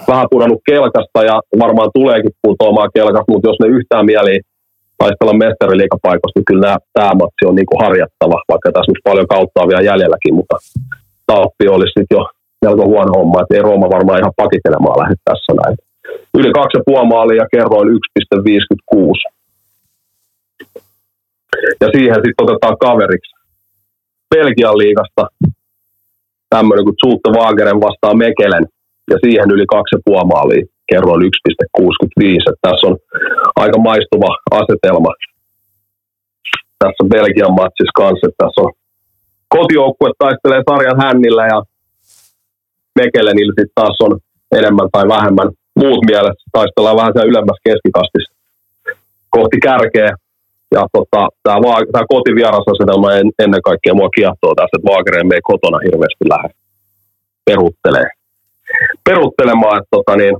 [0.08, 4.40] vähän pudonnut kelkasta ja varmaan tuleekin putoamaan kelkasta, mutta jos ne yhtään mieliä
[4.98, 9.68] taistella mestariliikapaikoista, niin kyllä tämä matsi on niin kuin harjattava, vaikka tässä nyt paljon kautta
[9.68, 10.56] vielä jäljelläkin, mutta
[11.26, 12.22] tappi olisi sitten jo
[12.62, 15.76] melko huono homma, että ei Rooma varmaan ihan pakitelemaan lähde tässä näin.
[16.38, 19.32] Yli 2,5 maalia ja kerroin 1,56.
[21.80, 23.32] Ja siihen sitten otetaan kaveriksi.
[24.34, 25.26] Belgian liigasta
[26.50, 28.66] tämmöinen kuin Zutte Wageren vastaa Mekelen
[29.12, 32.50] ja siihen yli 2,5 maalia kerroin 1,65.
[32.50, 32.96] Että tässä on
[33.62, 35.12] aika maistuva asetelma
[36.82, 38.26] tässä Belgian matsissa kanssa.
[38.38, 38.72] Tässä on
[39.56, 41.58] kotijoukkue taistelee sarjan hännillä ja
[43.00, 44.12] Mekelenillä sitten taas on
[44.58, 45.50] enemmän tai vähemmän
[45.82, 46.44] muut mielessä.
[46.52, 48.32] Taistellaan vähän siellä ylemmässä keskikastissa
[49.30, 50.10] kohti kärkeä.
[50.74, 51.56] Ja tota, tämä
[53.20, 56.50] en, ennen kaikkea mua kiehtoo tässä, että Vaagereen ei kotona hirveästi lähde
[57.44, 58.08] peruttelee.
[59.06, 59.78] Peruttelemaan.
[59.78, 60.34] Että tota, niin,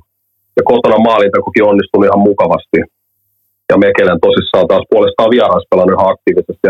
[0.57, 2.78] ja kotona maalintekokin onnistunut ihan mukavasti.
[3.70, 6.68] Ja Mekelen tosissaan taas puolestaan vierais pelannut ihan aktiivisesti.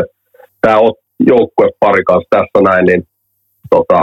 [0.60, 0.92] Tämä on
[1.30, 3.02] joukkue pari kanssa tässä näin, niin
[3.74, 3.98] tota,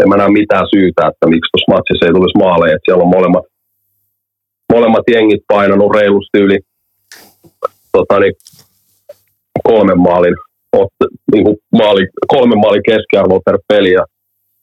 [0.00, 2.74] en mä näe mitään syytä, että miksi tuossa matsissa ei tulisi maaleja.
[2.74, 3.44] Että siellä on molemmat,
[4.72, 6.58] molemmat jengit painanut reilusti yli
[7.92, 8.34] tota niin,
[9.68, 10.36] kolmen maalin,
[10.76, 14.04] ot- niin maali, kolmen maalin keskiarvo per peli ja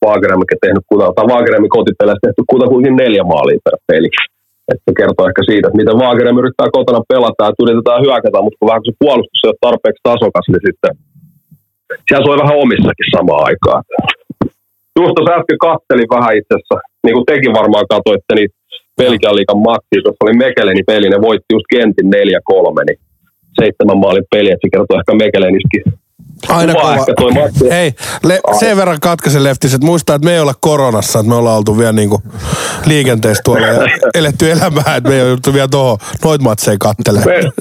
[0.05, 0.85] Vaageremmikin tehnyt,
[1.15, 4.09] tai Vaageremmin kotipeleissä tehty kutakuinkin neljä maalia per peli.
[4.71, 8.57] Että se kertoo ehkä siitä, että miten Vaagerem yrittää kotona pelata, että yritetään hyökätä, mutta
[8.59, 10.93] kun vähän kun se puolustus ei ole tarpeeksi tasokas, niin sitten
[12.07, 13.81] siellä soi vähän omissakin samaan aikaan.
[14.99, 18.49] Just tuossa äsken kattelin vähän itse asiassa, niin kuin tekin varmaan katoitte, niin
[18.99, 22.17] Belgian liikan matsi, tuossa oli Mekeleni peli, ne voitti just Kentin 4-3,
[22.87, 22.99] niin
[23.59, 25.83] seitsemän maalin peli, että se kertoo ehkä Mekeleniskin
[26.49, 26.95] Aina kova.
[26.95, 27.69] ehkä toi matsi.
[27.69, 31.35] Hei, le, sen verran katkaisen leftis, että muistaa, että me ei olla koronassa, että me
[31.35, 32.21] ollaan oltu vielä niinku
[32.85, 37.29] liikenteessä tuolla ja eletty elämää, että me ei ole vielä tuohon noit matseja kattelemaan.
[37.29, 37.51] Me,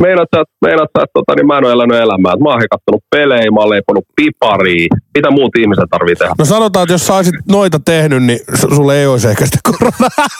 [0.00, 2.36] meinaat, sä, että- tota, niin mä en ole elänyt elämää.
[2.36, 4.86] Mä oon kattonut pelejä, mä oon leiponut piparia.
[5.14, 6.34] Mitä muut ihmiset tarvii tehdä?
[6.38, 8.40] No sanotaan, että jos sä olisit noita tehnyt, niin
[8.74, 10.10] sulle ei olisi ehkä sitä koronaa.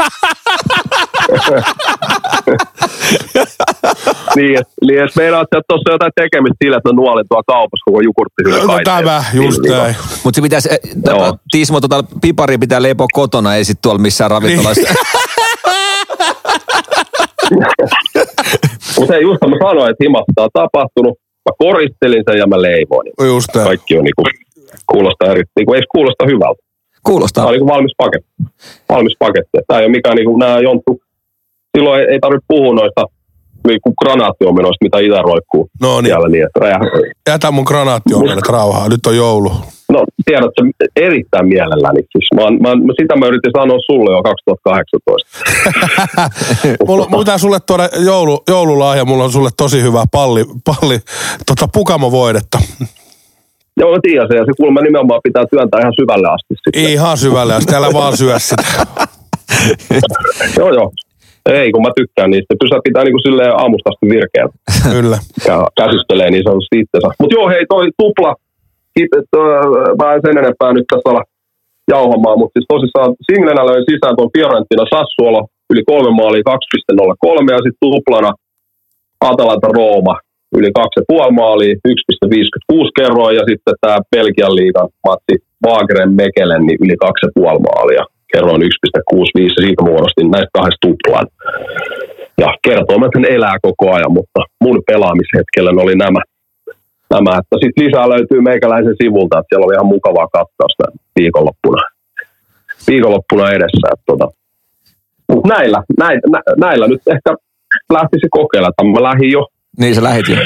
[4.37, 7.43] niin, et, niin et meinaat, sä, että tuossa on jotain tekemistä sillä, että nuolin tuolla
[7.47, 9.97] kaupassa koko jogurtti sille No tämä, just Niin, näin.
[10.25, 14.31] Mutta se pitäisi, eh, tota, Tiismo, tota pipari pitää leipoa kotona, ei sit tuolla missään
[14.31, 14.95] ravintolassa.
[18.99, 21.19] Mutta hei, just mä sanoin, että himasta on tapahtunut.
[21.19, 23.13] Mä koristelin sen ja mä leivoin.
[23.27, 23.67] Just näin.
[23.67, 24.23] Kaikki on niinku,
[24.93, 26.63] kuulostaa eri, niinku, ei kuulosta hyvältä.
[27.03, 27.43] Kuulostaa.
[27.43, 28.31] Tämä on niinku valmis paketti.
[28.89, 29.59] Valmis paketti.
[29.67, 31.01] Tämä ei ole mikään niinku, nämä jonttu.
[31.77, 33.05] Silloin ei, ei tarvitse puhua noista
[33.67, 36.07] niinku granaattiomenoista, mitä itä roikkuu No niin.
[36.11, 36.29] siellä.
[36.29, 36.61] Niin, että.
[37.31, 38.89] Jätä mun granaattionmenet rauhaa.
[38.89, 39.53] Nyt on joulu.
[39.93, 40.63] No tiedätkö,
[40.97, 42.01] erittäin mielelläni.
[42.01, 45.39] Siis mä, oon- mä, mä, sitä mä yritin sanoa sulle jo 2018.
[46.87, 49.05] Mulla, mulla pitää sulle tuoda joulu, joululahja.
[49.05, 50.99] Mulla on sulle tosi hyvä palli, palli
[51.47, 52.59] tota, pukamovoidetta.
[53.77, 54.37] Joo, mä tiedän sen.
[54.37, 56.55] Ja se kuulemma nimenomaan pitää työntää ihan syvälle asti.
[56.65, 56.93] Sitten.
[56.93, 58.63] Ihan syvälle sitten älä vaan syö sitä.
[60.59, 60.91] Joo, joo.
[61.47, 62.61] Ei, kun mä tykkään niistä.
[62.63, 64.53] Pysä pitää niinku silleen aamusta asti virkeänä.
[64.97, 65.19] Kyllä.
[65.49, 67.09] Ja käsistelee niin sanotusti itsensä.
[67.21, 68.35] Mutta joo, hei, toi tupla.
[68.95, 69.25] Kiitos,
[70.01, 71.23] mä en sen enempää nyt tässä ala
[71.95, 77.61] jauhamaan, mutta siis tosissaan singlenä löin sisään tuon Fiorentina Sassuolo yli kolme maalia 2,03 ja
[77.65, 78.31] sitten tuplana
[79.31, 80.17] Atalanta Rooma
[80.59, 85.35] yli 2,5 maalia 1,56 kerroin ja sitten tämä Belgian liigan matsi
[85.67, 88.69] Waagren Mekelen niin yli 2,5 maalia kerroin 1,65
[89.57, 91.27] ja siitä muodostin näistä kahdesta tuplan.
[92.43, 96.21] Ja kertoimet elää koko ajan, mutta mun pelaamishetkellä oli nämä.
[97.11, 97.31] nämä.
[97.39, 100.85] Että sitten lisää löytyy meikäläisen sivulta, että siellä oli ihan mukavaa katsausta
[101.19, 101.83] viikonloppuna,
[102.89, 103.87] viikonloppuna edessä.
[103.93, 104.27] Että tota.
[105.29, 107.31] Mut näillä, näillä, nä, näillä nyt ehkä
[107.93, 108.93] lähtisi kokeilemaan.
[108.93, 109.47] Mä lähdin jo.
[109.79, 110.37] Niin sä lähit jo.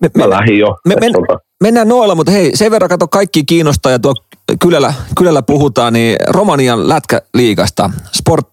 [0.00, 0.76] Me, Mä lähdin jo.
[0.86, 4.14] me, tota, mennään noilla, mutta hei, sen verran kato kaikki kiinnostaa ja tuo
[4.62, 8.46] kylällä, kylällä puhutaan, niin Romanian lätkäliigasta, Sport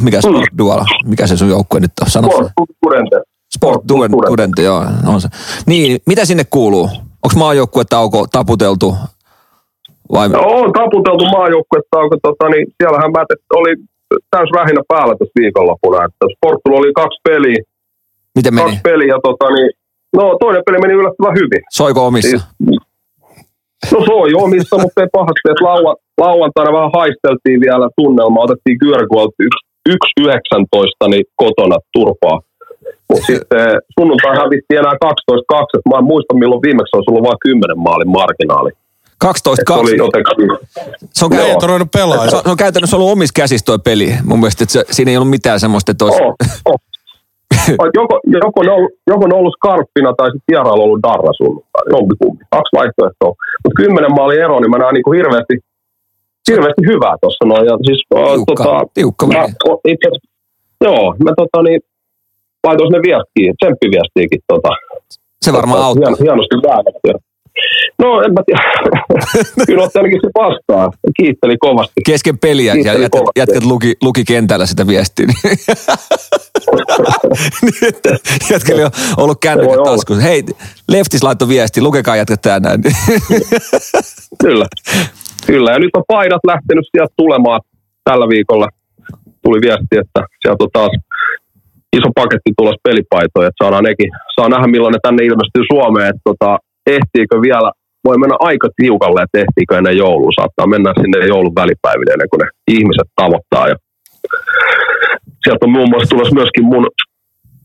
[0.00, 2.10] mikä Sport Duola, mikä se sun joukkue nyt on?
[2.10, 2.28] Sano.
[2.30, 3.16] Sport Studente.
[3.56, 3.82] Sport
[4.26, 5.28] Studente, joo, on se.
[5.66, 6.88] Niin, mitä sinne kuuluu?
[7.24, 8.96] Onko maajoukkuetauko taputeltu?
[10.12, 10.28] Vai?
[10.28, 13.24] No, on taputeltu maajoukkuetta, onko tota, niin siellähän mä
[13.54, 13.72] oli
[14.30, 16.04] täys rähinä päällä tässä viikonloppuna.
[16.04, 17.62] Että Sporttulla oli kaksi peliä,
[18.36, 18.64] Miten meni?
[18.66, 19.70] kaksi peliä, tota, niin,
[20.16, 21.62] no toinen peli meni yllättävän hyvin.
[21.70, 22.28] Soiko omissa?
[22.30, 22.42] Siis-
[23.92, 25.46] No se on jo omissa, mutta ei pahasti.
[25.50, 28.44] Että laua, lauantaina vähän haisteltiin vielä tunnelmaa.
[28.44, 29.34] Otettiin Györguolta
[29.88, 32.40] 1-19 niin kotona turpaa.
[33.10, 35.06] Mutta sitten sunnuntai hävittiin enää 12-2.
[35.76, 38.70] että Mä en muista milloin viimeksi olisi ollut vain 10 maalin marginaali.
[39.18, 40.68] 12 Se oli 2 jotenkin...
[41.14, 41.30] Se on,
[41.94, 42.28] pelaa.
[42.28, 44.14] se, on, se on käytännössä ollut omissa käsissä toi peli.
[44.24, 46.22] Mun mielestä, että se, siinä ei ollut mitään semmoista, että olisi...
[46.22, 46.80] Oh, oh.
[47.98, 51.82] joko, joko, ne on, joko ne on ollut skarppina tai sitten vierailu ollut darra sunnuntai.
[51.94, 52.44] Jompikumpi.
[52.50, 53.32] Kaksi vaihtoehtoa.
[53.62, 55.54] Mutta kymmenen maalin ero, niin mä näen niinku hirveästi,
[56.50, 57.66] hirveästi hyvää tuossa noin.
[57.70, 59.44] Ja siis, Tiukka- tiukka mä,
[59.92, 60.08] itse,
[60.84, 61.80] joo, mä tota niin,
[62.66, 64.40] laitoin sinne viestiä, tsemppiviestiäkin.
[64.52, 64.68] Tota,
[65.44, 66.10] Se varmaan auttaa.
[66.10, 67.29] Hien, hienosti väännetty.
[67.98, 68.62] No en mä tiedä.
[69.66, 70.92] Kyllä ainakin se vastaan.
[71.16, 72.00] Kiitteli kovasti.
[72.06, 75.26] Kesken peliä ja jätkät, jätkät luki, luki kentällä sitä viestiä.
[77.62, 78.18] Niin,
[78.50, 80.22] jätkillä on ollut kännykät taskussa.
[80.22, 80.42] Hei,
[80.88, 82.82] Leftis laittoi viesti, lukekaa jätkät tää näin.
[84.44, 84.66] Kyllä.
[85.46, 85.72] Kyllä.
[85.72, 87.60] Ja nyt on paidat lähtenyt sieltä tulemaan
[88.04, 88.68] tällä viikolla.
[89.42, 90.90] Tuli viesti, että sieltä on taas
[91.96, 94.10] iso paketti tulossa pelipaitoja, että saadaan nekin.
[94.36, 97.72] Saa nähdä, milloin ne tänne ilmestyy Suomeen, että tota, ehtiikö vielä,
[98.04, 100.30] voi mennä aika tiukalle, että ehtiikö ennen joulua.
[100.40, 103.68] Saattaa mennä sinne joulun välipäiville ennen kuin ne ihmiset tavoittaa.
[103.68, 103.76] Ja
[105.44, 106.86] sieltä on muun muassa tulossa myöskin mun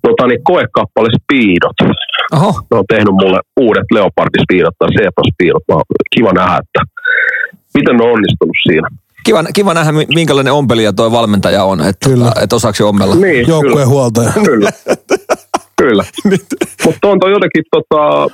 [0.02, 1.78] tota, niin, koekappale Speedot.
[2.34, 5.64] Oho, Ne on tehnyt mulle uudet Leopardin-spiidot tai Seetos-spiidot.
[5.68, 5.82] Mä-
[6.16, 6.82] Kiva nähdä, että
[7.74, 8.88] miten ne on onnistunut siinä.
[9.26, 12.32] Kiva, kiva nähdä, mi- minkälainen ompelija toi valmentaja on, että Kyllä.
[12.44, 13.16] et osaako se ommella.
[13.16, 14.32] Niin, Joukkueen huoltaja.
[14.46, 14.70] Kyllä.
[15.82, 16.04] Kyllä.
[16.86, 18.28] Mutta on toi jotenkin, tota,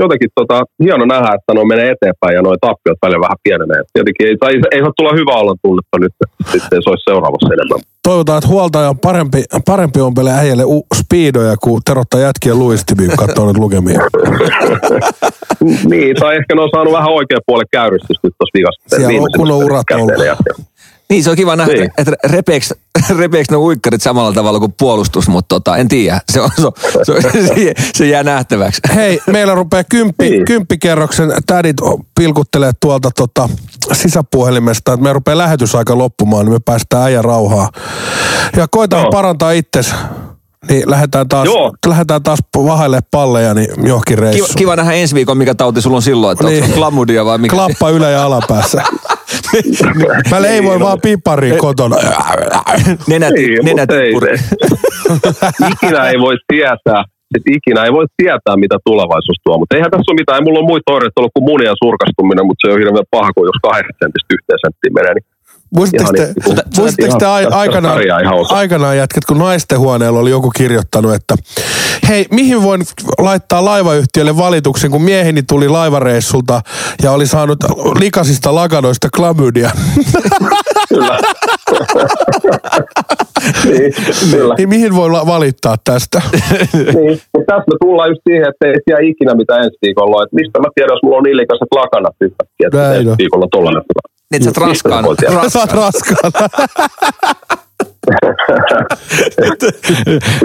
[0.00, 3.78] jotenkin tota, hieno nähdä, että no menee eteenpäin ja noin tappiot välillä vähän pienenee.
[3.80, 6.14] Et Jotenkin ei, ei, ei saa tulla hyvä olla tunnetta nyt,
[6.52, 7.80] sitten se olisi seuraavassa enemmän.
[8.02, 13.26] Toivotaan, että huoltaja on parempi, parempi ompelee äijälle u- speedoja, kuin terottaa jätkiä luistimiin, kun
[13.26, 14.00] katsoo nyt lukemia.
[15.90, 18.96] niin, tai ehkä ne on saanut vähän oikean puolen käyristystä nyt tuossa viikassa.
[18.96, 20.12] Siellä on kunnon urat ollut.
[21.12, 21.90] Niin, se on kiva nähdä, Niin.
[21.98, 22.74] että et repeeks,
[23.18, 26.20] repeeks ne uikkarit samalla tavalla kuin puolustus, mutta tota, en tiedä.
[26.32, 26.72] Se, on, se, on,
[27.04, 28.80] se, on, se, se jää nähtäväksi.
[28.94, 30.44] Hei, meillä rupeaa kymppi, Niin.
[30.44, 31.76] kymppikerroksen tädit
[32.18, 33.48] pilkuttelee tuolta tota,
[33.92, 37.70] sisäpuhelimesta, että me rupeaa lähetysaika loppumaan, niin me päästään äijän rauhaa.
[38.56, 39.10] Ja koetaan Joo.
[39.10, 39.94] parantaa itses.
[40.68, 41.72] Niin lähdetään taas, Joo.
[41.86, 44.50] lähdetään taas vahaille palleja niin johonkin Kiva, reissuun.
[44.56, 46.62] kiva nähdä ensi viikon, mikä tauti sulla on silloin, että Niin.
[46.62, 47.56] onko se klamudia vai mikä.
[47.56, 48.82] Klappa ylä- ja alapäässä.
[50.30, 51.96] Mä leivoi vaan pipariin kotona.
[53.08, 54.12] Nenät, Niin, nenät ei,
[55.72, 57.00] ikinä ei voi tietää,
[57.34, 59.58] että ikinä ei voi tietää, mitä tulevaisuus tuo.
[59.58, 62.60] Mutta eihän tässä ole mitään, ei mulla ole muita oireita ollut kuin munien surkastuminen, mutta
[62.62, 65.14] se on hirveän paha, kun jos kahdeksan sentistä yhteen senttiin menee.
[65.14, 65.26] Niin
[65.76, 68.00] Muistatteko te, niin, muistatteko te Ihan- aikanaan,
[68.48, 71.34] aikanaan jätket, kun naisten huoneella oli joku kirjoittanut, että
[72.08, 72.82] hei, mihin voin
[73.18, 76.60] laittaa laivayhtiölle valituksen, kun mieheni tuli laivareissulta
[77.02, 77.58] ja oli saanut
[77.98, 79.70] likasista lakanoista klamydia.
[80.88, 81.18] Kyllä.
[83.64, 83.92] niin,
[84.30, 84.54] kyllä.
[84.58, 86.22] niin mihin voi valittaa tästä?
[86.72, 87.20] niin.
[87.34, 90.22] Mutta tässä me tullaan just siihen, että ei tiedä ikinä mitä ensi viikolla on.
[90.24, 93.46] Et mistä mä tiedän, jos mulla on niin likaiset lakanat yhtäkkiä, että Näin ensi viikolla
[93.50, 93.82] tollainen.
[94.32, 95.08] Niin, että sä oot raskaana.
[95.48, 96.48] Sä oot raskaana.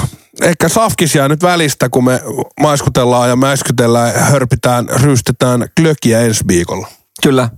[0.42, 2.22] Ehkä safkis jää nyt välistä, kun me
[2.60, 6.88] maiskutellaan ja mäiskytellään, hörpitään, ryystetään klökiä ensi viikolla.
[7.24, 7.50] Kyllä.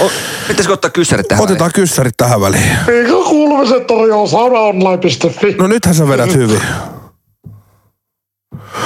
[0.00, 0.10] O,
[0.48, 2.76] pitäisikö ottaa kyssärit tähän Otetaan kyssärit tähän väliin.
[2.88, 5.54] Eikä kuulumiset tarjoaa saunaonline.fi.
[5.58, 6.60] No nythän sä vedät hyvin.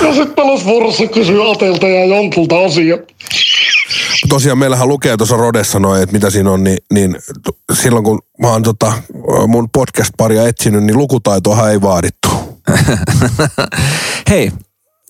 [0.03, 2.99] Ja sit pelasvuorossa kysyy Atelta ja Jontulta asia.
[4.29, 7.17] Tosiaan meillähän lukee tuossa Rodessa noin, että mitä siinä on, niin, niin
[7.73, 8.93] silloin kun mä oon tota,
[9.47, 12.29] mun podcast-paria etsinyt, niin lukutaitoahan ei vaadittu.
[14.31, 14.53] Hei,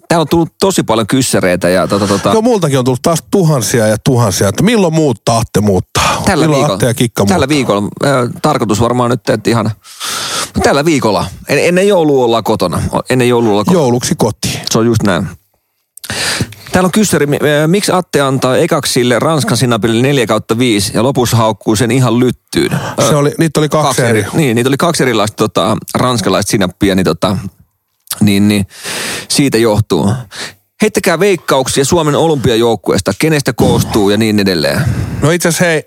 [0.08, 3.86] täällä on tullut tosi paljon kyssäreitä ja tota, tota, No multakin on tullut taas tuhansia
[3.86, 6.22] ja tuhansia, että milloin muuttaa Atte muuttaa?
[6.24, 7.48] tällä milloin viikolla, ja Kikka tällä muuttaa?
[7.56, 9.70] viikolla, äh, tarkoitus varmaan nyt, että ihan
[10.62, 13.82] tällä viikolla, en, ennen joulua ollaan kotona, ennen joulua ollaan kotona.
[13.82, 14.60] Jouluksi kotiin.
[14.70, 15.28] Se on just näin.
[16.76, 21.02] Täällä on kyssäri, äh, miksi Atte antaa ekaksi sille Ranskan sinapille 4 kautta 5 ja
[21.02, 22.70] lopussa haukkuu sen ihan lyttyyn?
[23.08, 24.26] Se oli, niitä oli kaksi, eri.
[24.32, 27.36] Niin, niitä oli kaksi erilaista tota, ranskalaista sinappia, niin, tota,
[28.20, 28.66] niin, niin
[29.28, 30.12] siitä johtuu.
[30.82, 34.80] Heittäkää veikkauksia Suomen olympiajoukkueesta, kenestä koostuu ja niin edelleen.
[35.22, 35.82] No itse asiassa hei,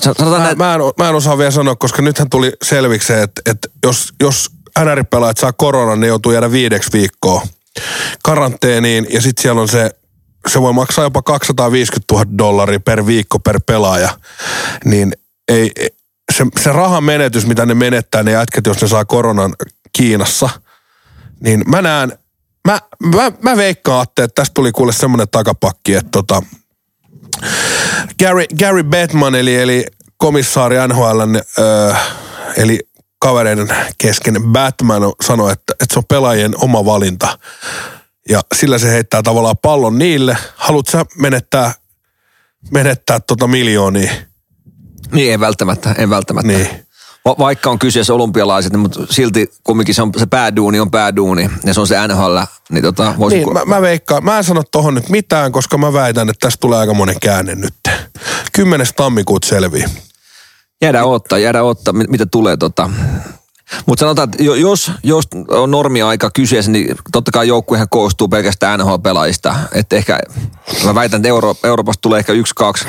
[0.00, 3.06] Sa- Sanotaan mä, näin, mä, en, mä en osaa vielä sanoa, koska nythän tuli selviksi
[3.06, 7.42] se, että, että jos, jos NR-pelaajat saa koronan, ne joutuu jäädä viideksi viikkoa
[8.22, 9.90] karanteeniin ja sitten siellä on se,
[10.48, 14.18] se voi maksaa jopa 250 000 dollaria per viikko per pelaaja,
[14.84, 15.12] niin
[15.48, 15.72] ei,
[16.32, 19.54] se, se rahan menetys, mitä ne menettää, ne jätkät, jos ne saa koronan
[19.92, 20.50] Kiinassa,
[21.40, 22.18] niin mä näen,
[22.68, 22.80] mä,
[23.14, 26.42] mä, mä veikkaan, Atte, että tästä tuli kuule semmoinen takapakki, että tota,
[28.18, 29.86] Gary, Gary Bettman, eli, eli
[30.16, 31.20] komissaari NHL,
[31.58, 31.94] öö,
[32.56, 32.80] eli
[33.18, 33.68] kavereiden
[33.98, 37.38] kesken Batman sanoi, että, että se on pelaajien oma valinta.
[38.28, 40.36] Ja sillä se heittää tavallaan pallon niille.
[40.54, 41.72] Haluatko sä menettää,
[42.70, 44.12] menettää tota miljoonia?
[45.12, 46.52] Niin, ei välttämättä, ei välttämättä.
[46.52, 46.68] Niin.
[47.24, 51.50] Va- vaikka on kyseessä olympialaiset, niin mutta silti kumminkin se, on, se pääduuni on pääduuni
[51.64, 52.38] ja se on se NHL,
[52.70, 54.24] niin tota, voisin, Niin, mä, mä veikkaan.
[54.24, 57.54] Mä en sano tohon nyt mitään, koska mä väitän, että tästä tulee aika monen käänne
[57.54, 57.74] nyt.
[58.52, 58.86] 10.
[58.96, 59.84] tammikuuta selvii.
[60.82, 62.90] jäädään ottaa, jäädään ottaa, mit- mitä tulee tota.
[63.86, 68.80] Mutta sanotaan, että jo- jos, jos on normiaika kyseessä, niin totta kai joukkuehan koostuu pelkästään
[68.80, 69.54] NHL-pelaajista.
[69.72, 70.20] Että ehkä,
[70.84, 72.84] mä väitän, että Euro, Euroopasta tulee ehkä yksi, kaksi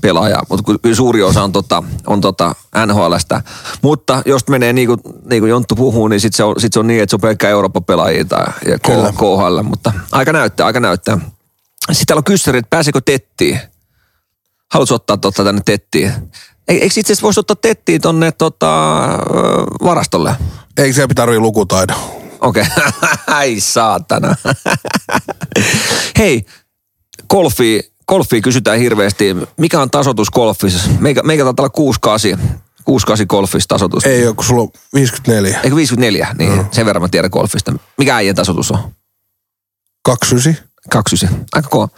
[0.00, 2.54] pelaajaa, mutta kyllä suuri osa on, tota, on tota
[2.86, 3.42] NHLstä.
[3.82, 5.00] Mutta jos menee niin kuin,
[5.30, 7.20] niin kuin Jonttu puhuu, niin sitten se, on, sit se on niin, että se on
[7.20, 9.62] pelkkä Eurooppa-pelaajia tai ja KHL.
[9.62, 11.18] Mutta aika näyttää, aika näyttää.
[11.92, 13.60] Sitten täällä on kyssäri, että pääseekö tettiin?
[14.72, 16.12] Haluatko ottaa totta tänne tettiin?
[16.68, 18.68] Eikö itse asiassa voisi ottaa tettiin tonne tota,
[19.84, 20.36] varastolle?
[20.78, 21.96] Eikö se tarvii lukutaidon?
[22.40, 22.62] Okei.
[22.62, 23.08] Okay.
[23.26, 24.36] Ai saatana.
[26.18, 26.46] Hei,
[27.30, 29.36] golfi, golfi kysytään hirveästi.
[29.56, 30.90] Mikä on tasoitus golfissa?
[30.98, 32.60] Meikä, meikä taitaa olla 68.
[32.84, 34.04] 68 golfissa tasoitus.
[34.06, 35.60] Ei ole, kun sulla on 54.
[35.64, 36.34] Eikö 54?
[36.38, 37.72] Niin, sen verran mä tiedän golfista.
[37.98, 38.78] Mikä äijän tasoitus on?
[40.02, 40.66] 29.
[40.90, 41.46] 29.
[41.52, 41.88] Aika kova.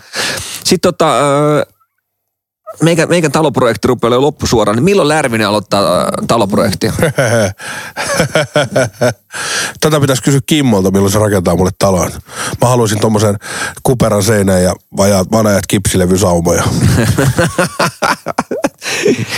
[0.64, 1.14] Sitten tota,
[2.82, 6.92] meikä, meikän taloprojekti rupeaa olemaan loppusuoraan, niin milloin Lärvinen aloittaa ö, taloprojektia?
[9.80, 12.10] Tätä pitäisi kysyä Kimmolta, milloin se rakentaa mulle talon.
[12.60, 13.36] Mä haluaisin tommosen
[13.82, 16.64] kuperan seinän ja vajaat vanajat kipsilevysaumoja.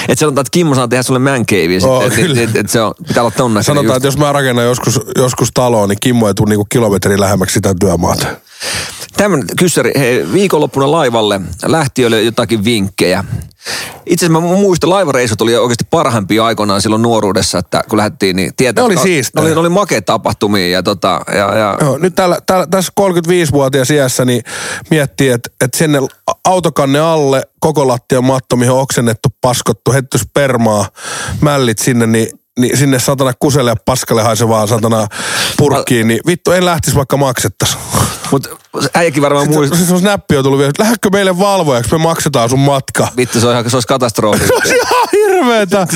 [0.08, 2.82] Et sanotaan, että Kimmo saa tehdä sulle man cave, Oo, et, et, et, et, se
[2.82, 3.96] on, pitää olla ton näköinen Sanotaan, just.
[3.96, 7.74] että jos mä rakennan joskus, joskus taloa, niin Kimmo ei tule niinku kilometrin lähemmäksi sitä
[7.80, 8.26] työmaata.
[9.16, 13.24] Tämmönen kyssäri, hei, viikonloppuna laivalle lähtiöille jotakin vinkkejä.
[14.06, 18.52] Itse asiassa mä muistan, laivareissut oli oikeasti parhaimpia aikoinaan silloin nuoruudessa, että kun lähdettiin, niin
[18.56, 19.42] tietää, Ne oli siistejä.
[19.42, 22.92] Ne oli, ne oli makeat tapahtumia ja, tota, ja, ja Joo, nyt täällä, täällä, tässä
[23.00, 24.42] 35-vuotias iässä niin
[24.90, 25.98] miettii, että, että sinne
[26.44, 30.88] autokanne alle koko lattian matto, mihin on oksennettu, paskottu, hetty spermaa,
[31.40, 35.06] mällit sinne, niin niin sinne satana kuselle ja paskalle haisevaa satana
[35.56, 37.78] purkkiin, niin vittu en lähtisi vaikka maksettas.
[38.30, 38.48] Mutta
[38.94, 39.78] äijäkin varmaan muistaa.
[39.78, 43.08] Sitten se snappi on tullut vielä, että lähdekö meille valvojaksi, me maksetaan sun matka.
[43.16, 44.46] Vittu, se, on, ihan- se olisi katastrofi.
[44.46, 45.86] Se olisi ihan hirveetä.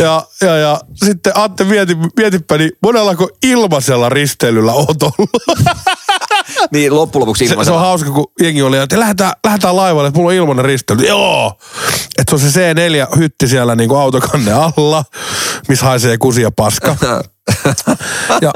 [0.00, 5.30] Ja, ja, ja sitten Atte mieti, mietipä, niin monellako ilmaisella risteilyllä oot ollut?
[6.72, 10.18] niin loppujen lopuksi Se, se on hauska, kun jengi oli, että lähdetään, lähdetään laivalle, että
[10.18, 11.06] mulla on ilmainen risteily.
[11.06, 11.58] Joo!
[12.18, 15.04] Että se on se C4-hytti siellä niin kuin autokanne alla,
[15.68, 16.96] missä haisee kusia paska.
[18.42, 18.52] Ja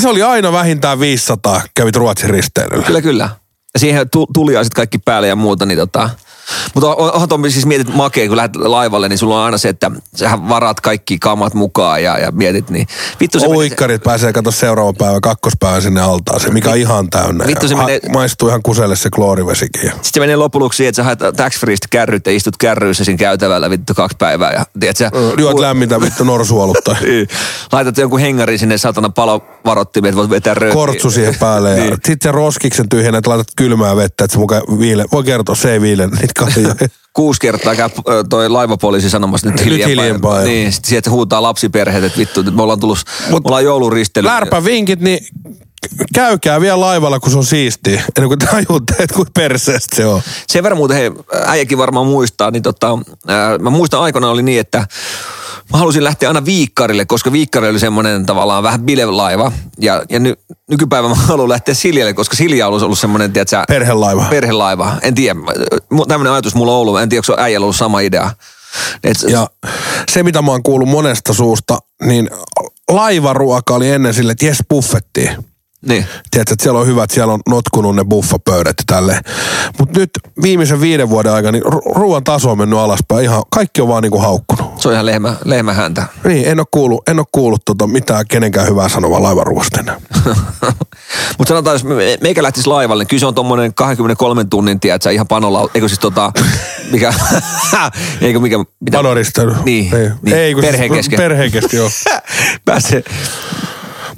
[0.00, 2.86] se oli aina vähintään 500, kävit Ruotsin risteilyllä.
[2.86, 3.28] Kyllä, kyllä.
[3.74, 6.10] Ja siihen tu- tuliaiset kaikki päälle ja muuta, niin tota...
[6.74, 9.68] Mutta on- onhan Tommi siis mietit makea, kun lähdet laivalle, niin sulla on aina se,
[9.68, 12.86] että sähän varaat kaikki kamat mukaan ja, ja mietit, niin
[13.20, 17.46] vittu se menee- Uikkarit pääsee katsoa seuraava päivä, kakkospäivä sinne altaaseen, mikä on ihan täynnä.
[17.46, 19.80] Vittu se menee- Maistuu ihan kuselle se kloorivesikin.
[19.90, 23.18] Sitten se menee lopuksi siihen, että sä haet tax freestä kärryt ja istut kärryissä siinä
[23.18, 24.52] käytävällä vittu kaksi päivää.
[24.52, 26.96] Ja, tiedät, sä, Juot lämmintä vittu norsuolutta.
[27.10, 27.28] Niin.
[27.72, 30.74] Laitat jonkun hengarin sinne satana palovarottimeen, että voit vetää röökiä.
[30.74, 31.92] Kortsu siihen päälle ja Niin.
[31.92, 35.04] sitten se roskiksen tyhjennät, laitat kylmää vettä, että se mukaan viile.
[35.12, 36.74] Voi kertoa, se ei viile niitä kaljoja.
[37.12, 37.88] Kuusi kertaa käy
[38.30, 39.88] toi laivapoliisi sanomassa nyt Nyt hiljempaa.
[40.04, 40.44] hiljempaa, joo.
[40.44, 44.26] Niin, sitten sieltä huutaa lapsiperheet, että vittu, että me ollaan tullut, Mut- me ollaan jouluristely.
[44.26, 45.18] Lärpä vinkit, niin
[46.14, 48.02] käykää vielä laivalla, kun se on siistiä.
[48.16, 50.22] Ennen kuin tajutte, että kuin perseestä se on.
[50.48, 51.10] Sen verran muuten, hei,
[51.46, 54.78] äijäkin varmaan muistaa, niin tota, ää, mä muistan aikana oli niin, että
[55.72, 59.52] mä halusin lähteä aina viikkarille, koska viikkari oli semmoinen tavallaan vähän bilelaiva.
[59.78, 60.34] Ja, ja ny,
[60.70, 64.26] nykypäivä mä haluan lähteä Siljelle, koska Silja on ollut semmoinen, tiedätkö, Perhelaiva.
[64.30, 64.92] perhelaiva.
[65.02, 65.40] En tiedä,
[66.08, 68.30] tämmöinen ajatus mulla on ollut, en tiedä, onko se äijällä ollut sama idea.
[69.04, 69.46] Et, Ja
[70.10, 72.30] se, mitä mä oon kuullut monesta suusta, niin
[72.90, 75.49] laivaruoka oli ennen sille, että jes buffettiin.
[75.86, 76.06] Niin.
[76.30, 79.20] Tiedätkö, että siellä on hyvät, siellä on notkunut ne buffapöydät ja tälleen.
[79.78, 80.10] Mutta nyt
[80.42, 83.24] viimeisen viiden vuoden aikana niin ru- ruoan taso on mennyt alaspäin.
[83.24, 84.80] Ihan, kaikki on vaan niinku haukkunut.
[84.80, 86.06] Se on ihan lehmä, lehmä häntä.
[86.24, 90.00] Niin, en ole kuullut, en ole kuullut tota mitään kenenkään hyvää sanovaa laivaruoasta enää.
[91.38, 95.10] Mutta sanotaan, jos me- meikä lähtisi laivalle, niin kyllä se on tommonen 23 tunnin, tiedätkö,
[95.10, 96.32] ihan panolla, eikö siis tota,
[96.90, 97.14] mikä,
[98.20, 99.54] eikö mikä, mitä, Panoristely.
[99.64, 101.16] Niin, Ei, niin, ei kun perheen siis- kesken.
[101.16, 101.90] Perheen kesken, joo.
[102.64, 103.02] Pääsee,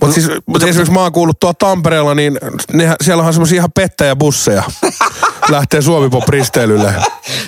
[0.03, 2.39] Mutta siis, mut esimerkiksi mä oon kuullut tuolla Tampereella, niin
[2.73, 4.62] nehän, siellä on semmoisia ihan pettäjäbusseja.
[5.51, 6.95] Lähtee Suomipop risteilylle.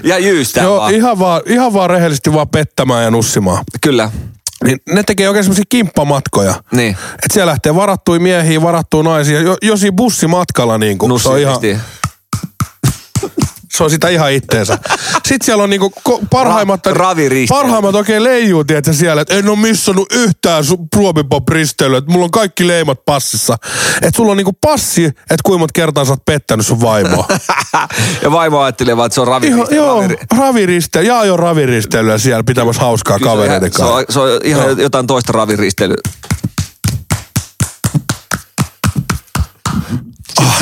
[0.02, 0.94] Ja jyystää Joo, vaan.
[0.94, 3.64] ihan vaan, ihan vaan rehellisesti vaan pettämään ja nussimaan.
[3.80, 4.10] Kyllä.
[4.64, 6.54] Niin ne tekee oikein semmoisia kimppamatkoja.
[6.72, 6.96] Niin.
[7.12, 11.20] Et siellä lähtee varattuja miehiä, varattuja naisia, jo, jo siinä bussimatkalla niin kuin.
[11.20, 11.60] Se on, ihan.
[13.76, 14.78] Se on sitä ihan itteensä.
[15.12, 15.92] Sitten siellä on niinku
[16.30, 17.48] parhaimmat, Ra- raviristeilyt.
[17.62, 22.30] parhaimmat oikein leijuu, tiedätkö, siellä, että en ole missannut yhtään su- risteilyä, että mulla on
[22.30, 23.56] kaikki leimat passissa.
[23.96, 27.28] Että sulla on niinku passi, että kuinka monta kertaa sä oot pettänyt sun vaimoa.
[28.22, 29.46] ja vaimo ajattelee vaan, että se on ravi.
[29.46, 33.94] Ihan, joo, raviri- raviriste, jaa jo raviristeilyä siellä pitämässä hauskaa kavereiden ihan- se kanssa.
[33.94, 34.78] on, se on ihan Joo.
[34.78, 35.96] jotain toista raviristelyä.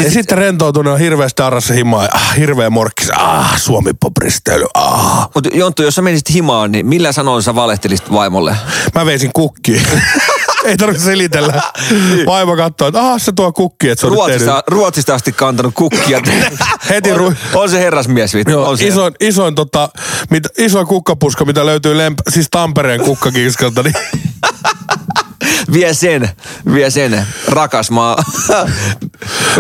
[0.08, 2.02] Sitten rentoutunut on hirveästi arrassa himaa.
[2.02, 3.10] ja Ah, hirveä morkkis.
[3.10, 4.66] Ah, Suomi pop risteily.
[4.74, 5.28] Ah.
[5.34, 8.56] Mutta Jonttu, jos sä menisit himaan, niin millä sanoin sä valehtelisit vaimolle?
[8.94, 9.82] Mä veisin kukkiin.
[10.64, 11.62] Ei tarvitse selitellä.
[12.26, 14.12] Vaimo katsoo, että aha, se tuo kukki, että se on.
[14.12, 16.20] Ruotsista, Ruotsista asti kantanut kukkia.
[16.90, 18.50] Heti on, ru- on se herrasmies, vittu.
[18.50, 18.86] Joo, on se.
[18.86, 19.88] isoin, isoin, tota,
[20.30, 23.94] mit, isoin kukkapuska, mitä löytyy lemp- siis Tampereen kukkakiskalta, niin
[25.72, 26.28] Vie sen,
[26.74, 27.26] vie sen.
[27.48, 28.16] Rakas maa.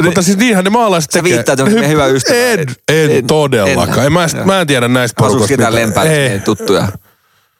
[0.02, 1.36] Mutta siis niinhän ne maalaiset Sä tekee.
[1.36, 2.38] viittaat johonkin meidän hyvä ystävä.
[2.38, 3.98] En, en, En- todellakaan.
[3.98, 4.04] en.
[4.06, 5.56] En, mä, mä en tiedä näistä Asuuko porukoista.
[5.56, 6.06] ketään mitään.
[6.06, 6.92] lempäällä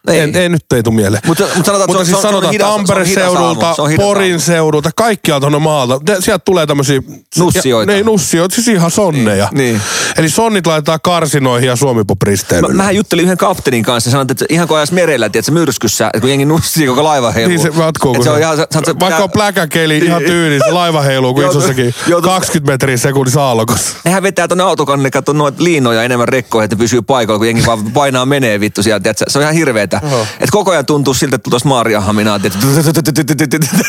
[0.09, 1.23] Ei, en, ei, nyt ei tule mieleen.
[1.27, 3.23] Mutta- mutta sanotaan, että mutta se on- siis se on sanotaan hidas- se on Tampereen
[3.25, 3.37] aamu.
[3.39, 6.01] seudulta, Se Porin seudulta, kaikkialta tuonne maalta.
[6.05, 7.01] Te- Sieltä tulee tämmöisiä...
[7.39, 7.93] Nussioita.
[7.93, 9.49] Ja, ne nussioita, siis ihan sonneja.
[9.53, 9.81] Niin, niin.
[10.17, 12.71] Eli sonnit laitetaan karsinoihin ja suomipop-risteilyyn.
[12.71, 16.07] Mä, mähän juttelin yhden kapteenin kanssa ja sanoin, että ihan kun ajas merellä, tiedätkö, myrskyssä,
[16.07, 17.49] että kun jengi nussii koko laiva heiluu.
[17.49, 20.59] Niin se jatkuu, kun se on se, ihan, se, se, vaikka on pläkäkeli ihan tyyli,
[20.65, 23.97] se laiva heiluu kuin isossakin joutuu- 20 metriä sekunnissa aallokossa.
[24.05, 27.67] Nehän vetää tuonne autokannelle, katso noita liinoja enemmän rekkoja, että ne pysyy paikalla, kun jengi
[27.67, 29.15] vaan painaa menee vittu sieltä.
[29.29, 29.55] Se on ihan
[30.01, 30.27] hirveetä.
[30.41, 32.41] Et koko ajan tuntuu siltä, että tuossa Maariahaminaa.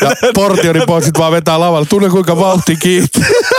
[0.00, 1.86] Ja portioni pois sit vaan vetää lavalle.
[1.86, 3.20] Tunne kuinka vauhti kiitti.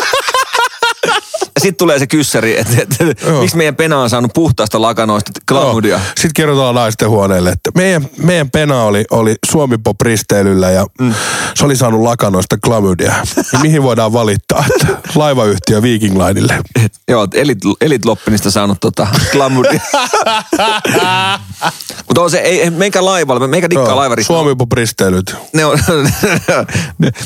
[1.65, 3.41] Sitten tulee se kyssäri, että, että Joo.
[3.41, 5.99] miksi meidän pena on saanut puhtaasta lakanoista klamydia.
[6.05, 9.95] Sitten kerrotaan naisten huoneelle, että meidän, meidän pena oli, oli Suomi Pop
[10.73, 11.13] ja mm.
[11.55, 13.13] se oli saanut lakanoista klamydia.
[13.53, 14.65] Ja mihin voidaan valittaa?
[14.75, 16.57] Että laivayhtiö Viking Linelle.
[17.07, 19.81] Joo, elit, elit Loppinista saanut tota klamydia.
[22.07, 24.27] Mutta on se, ei, ei meikä laivalle, meikä dikkaa Joo, laivarista.
[24.27, 25.35] Suomi Pop risteilyt.
[25.53, 25.79] ne on,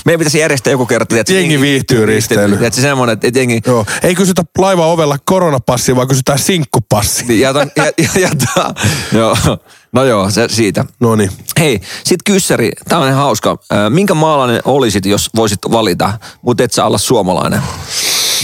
[0.06, 1.20] meidän pitäisi järjestää joku kerta.
[1.20, 2.58] Että Jengi viihtyy risteily.
[2.72, 3.62] Se semmoinen, että jengi...
[3.66, 3.86] Joo.
[4.04, 7.26] Ei kysytä laiva ovella koronapassia, vaan kysytään sinkkupassi.
[7.26, 8.30] Niin, ja, ja, ja,
[9.20, 9.38] joo.
[9.92, 10.86] No joo, se siitä.
[11.00, 11.32] No niin.
[11.60, 13.58] Hei, sit kyssäri, tää on hauska.
[13.90, 17.62] Minkä maalainen olisit, jos voisit valita, mutta et sä olla suomalainen?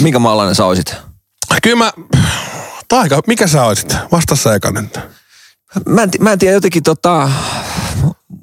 [0.01, 0.95] Minkä maalainen sä olisit?
[1.63, 1.91] Kyllä mä...
[2.87, 3.95] Taika, mikä sä olisit?
[4.11, 4.99] Vasta sä eka nyt.
[5.85, 7.29] Mä en, mä en tiedä, jotenkin tota...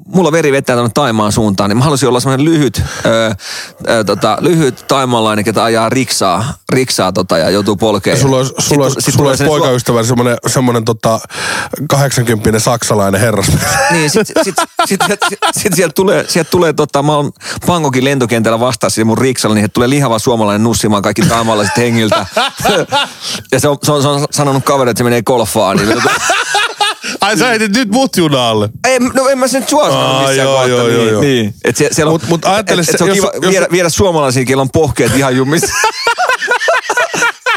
[0.07, 3.35] Mulla veri vetää tuonne Taimaan suuntaan, niin mä haluaisin olla semmoinen lyhyt, ö,
[3.89, 8.17] ö, tota, lyhyt taimaalainen, ketä ajaa riksaa, riksaa tota, ja joutuu polkeen.
[8.17, 11.21] Ja sulla olisi, sulla olisi, sit sulla olisi poikaystävä, semmoinen, semmoinen tota,
[11.89, 13.63] 80 saksalainen herrasmies.
[13.91, 14.55] Niin, sit, sit, sit,
[14.87, 17.33] sit, sit, sit sieltä tulee, sieltä tulee tota, mä oon
[17.67, 22.27] Pankokin lentokentällä vastaan siihen mun riksalla, niin tulee lihava suomalainen nussimaan kaikki taimalaiset hengiltä.
[23.53, 25.77] ja se on, se, on, se on sanonut kaveri, että se menee golfaan.
[25.77, 26.03] Niin,
[27.21, 28.69] Ai sä heitit nyt mut junalle.
[28.89, 30.69] ei, no en mä sen nyt sua sanonut Aa, missään joo, kohtaa.
[30.77, 31.21] joo, niin, joo.
[31.21, 31.55] Niin.
[31.65, 33.67] Et se, siellä on, Mut- mut ajattele et, et se, on jos- kiva jos- viedä,
[33.73, 35.67] viedä suomalaisia, kello on pohkeet ihan jumissa.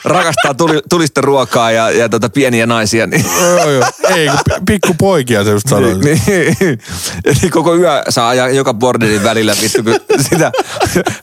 [0.05, 3.07] Rakastaa tuli, tulista ruokaa ja, ja tota pieniä naisia.
[3.07, 3.25] Niin.
[3.41, 3.83] joo, joo.
[4.15, 5.93] Ei, kun pi- pikku poikia se just sanoi.
[5.99, 6.79] Niin, niin.
[7.25, 10.51] Eli koko yö saa ajaa joka bordelin välillä vittu, kun sitä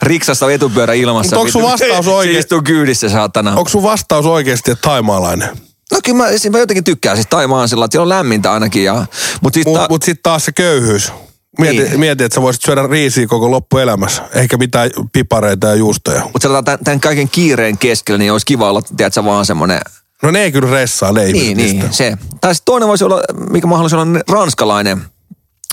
[0.03, 1.39] riksasta etupyörä ilmassa.
[1.39, 2.35] Onks sun vastaus oikein?
[2.35, 3.51] Se istuu kyydissä, saatana.
[3.57, 5.49] Onko sun vastaus oikeasti, että taimaalainen?
[5.93, 8.85] No kyllä mä, siis mä jotenkin tykkään siis Taimaan sillä, että siellä on lämmintä ainakin.
[8.85, 9.07] Ja,
[9.43, 11.13] mutta siis Mut, ta- mut sitten taas se köyhyys.
[11.59, 12.01] Mieti, Niin.
[12.01, 14.23] mieti, että sä voisit syödä riisiä koko loppuelämässä.
[14.35, 16.23] Eikä mitään pipareita ja juustoja.
[16.23, 19.81] Mutta sanotaan tämän, tämän kaiken kiireen keskellä, niin olisi kiva olla, tiedätkö, vaan semmoinen...
[20.23, 22.17] No ne ei kyllä ressaa, ne ei Niin, niin, se.
[22.41, 25.03] Tai sitten toinen voisi olla, mikä mahdollisesti olla ranskalainen.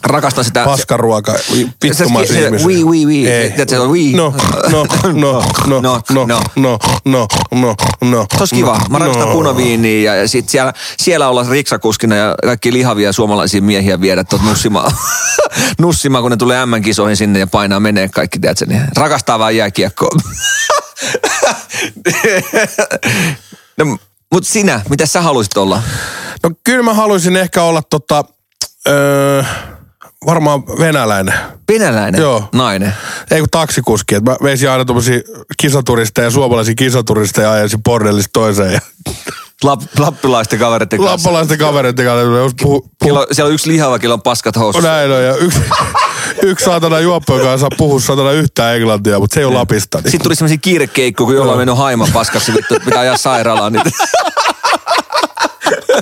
[0.03, 0.65] Rakastan sitä...
[0.65, 1.33] Paskaruoka,
[1.83, 2.67] vittumaisia se- se- ihmisiä.
[2.67, 3.27] oui, oui, oui.
[3.27, 3.53] Ei.
[3.57, 4.13] Se- se on oui.
[4.13, 4.33] No,
[4.69, 6.39] no, no, no, No, no, no.
[6.55, 8.25] no, no, no, no.
[8.31, 8.81] Se olisi kiva.
[8.89, 9.33] Mä rakastan no.
[9.33, 14.91] punaviiniä ja sit siellä, siellä olla riksakuskina ja kaikki lihavia suomalaisia miehiä viedä tuot nussimaan.
[15.79, 20.09] nussimaan, kun ne tulee M-kisoihin sinne ja painaa menee kaikki, tiedätkö, niin rakastaa vaan jääkiekkoa.
[23.77, 23.97] no,
[24.31, 25.81] mut sinä, mitä sä haluaisit olla?
[26.43, 28.23] No kyllä mä haluaisin ehkä olla tota,
[28.87, 29.43] öö,
[30.25, 31.33] varmaan venäläinen.
[31.67, 32.49] Venäläinen Joo.
[32.53, 32.93] nainen.
[33.31, 34.15] Ei kun taksikuski.
[34.15, 35.19] Et mä veisin aina tommosia
[35.61, 38.73] kisaturisteja, suomalaisia kisaturisteja ja ajasin bordellista toiseen.
[38.73, 38.79] Ja
[39.63, 41.15] Lap, lappilaisten kavereiden kanssa.
[41.15, 42.29] lappalaisten kavereiden kanssa.
[42.61, 44.83] Puhu, puhu, Kilo, siellä on yksi lihava, kilo on paskat housut.
[44.83, 45.23] näin on.
[45.23, 45.59] Ja yksi,
[46.43, 49.97] yksi saatana juoppo, joka saa puhua saatana yhtään englantia, mutta se ei ole Lapista.
[49.97, 50.11] Niin.
[50.11, 53.73] Sitten tuli semmoisia kiirekeikkoja, kun jollain on mennyt haima paskaksi, vittu, että pitää ajaa sairaalaan.
[53.73, 53.83] Niin...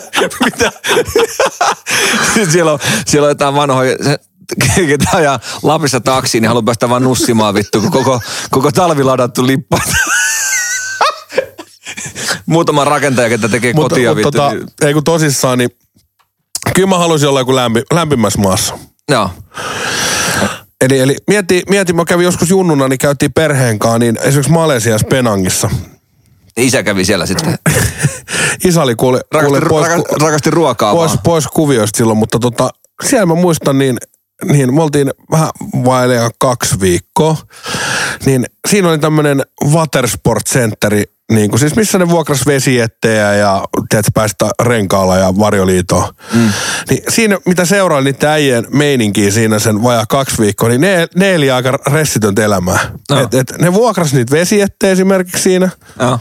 [0.46, 0.72] Mitä?
[2.26, 3.96] Sitten siellä on, siellä on jotain vanhoja,
[4.88, 8.22] ketä ajaa Lapissa taksiin, niin haluaa päästä vaan nussimaan vittu, kun koko,
[8.52, 9.80] koko talvi ladattu lippa.
[12.46, 14.32] Muutama rakentaja, ketä tekee Mutta, kotia mutta vittu.
[14.32, 15.70] tota, niin- ei kun tosissaan, niin
[16.76, 18.78] kyllä mä haluaisin olla joku lämpi, lämpimässä maassa.
[19.12, 19.30] Joo.
[20.82, 25.08] Eli, eli mieti, mieti, mä kävin joskus junnuna, niin käytiin perheen kanssa, niin esimerkiksi Malesiassa
[25.08, 25.70] Penangissa.
[26.58, 27.60] Isä kävi siellä sitten.
[28.68, 31.24] Isä oli kuule, kuule Rakasti, pois, raka, rakasti ruokaa pois, vaan.
[31.24, 32.70] pois kuvioista silloin, mutta tota,
[33.08, 33.98] siellä mä muistan niin,
[34.46, 35.50] niin me oltiin vähän
[35.86, 37.38] vaille kaksi viikkoa,
[38.26, 44.12] niin siinä oli tämmöinen Watersport Centeri, niin kuin, siis missä ne vuokras vesiettejä ja tiedätkö,
[44.14, 46.14] päästä renkaalla ja varjoliitoon.
[46.34, 46.50] Mm.
[46.90, 51.36] Niin siinä, mitä seuraali niiden äijien meininkiä siinä sen vajaa kaksi viikkoa, niin ne, ne
[51.36, 52.92] eli aika ressitöntä elämää.
[53.10, 53.22] No.
[53.22, 55.70] Et, et, ne vuokras niitä vesiettejä esimerkiksi siinä.
[56.00, 56.20] Joo.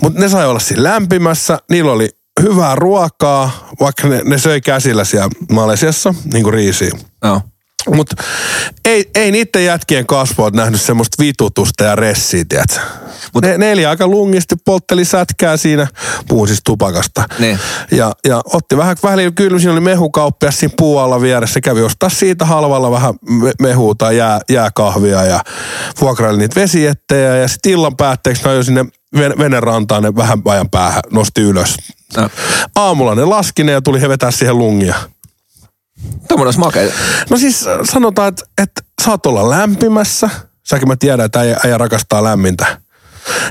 [0.00, 2.08] Mutta ne sai olla siinä lämpimässä, niillä oli
[2.42, 6.90] hyvää ruokaa, vaikka ne, ne söi käsillä siellä Malesiassa, niin kuin riisiä.
[7.24, 7.40] Joo.
[7.96, 8.16] Mutta
[8.84, 12.80] ei, ei niiden jätkien kasvoit nähnyt semmoista vitutusta ja ressiä, tiedätkö?
[13.34, 15.86] Mut, ne, ne eli aika lungisti, poltteli sätkää siinä,
[16.28, 17.24] puhun siis tupakasta.
[17.38, 17.58] Niin.
[17.90, 22.44] Ja, ja otti vähän, vähän kyllä siinä oli mehukauppias siinä puualla vieressä, kävi ostaa siitä
[22.44, 25.40] halvalla vähän me- mehua tai jää, jääkahvia ja
[26.00, 28.84] vuokraili niitä vesiettejä ja sitten illan päätteeksi ne ajoi sinne
[29.16, 31.76] ven- venerantaan ne vähän ajan päähän, nosti ylös.
[32.16, 32.28] Joo.
[32.76, 34.94] Aamulla ne laski ne ja tuli he vetää siihen lungia.
[36.28, 36.92] Tuommoinen olisi makea.
[37.30, 40.30] No siis äh, sanotaan, että, että saat olla lämpimässä.
[40.68, 42.80] Säkin mä tiedän, että äijä, äijä rakastaa lämmintä.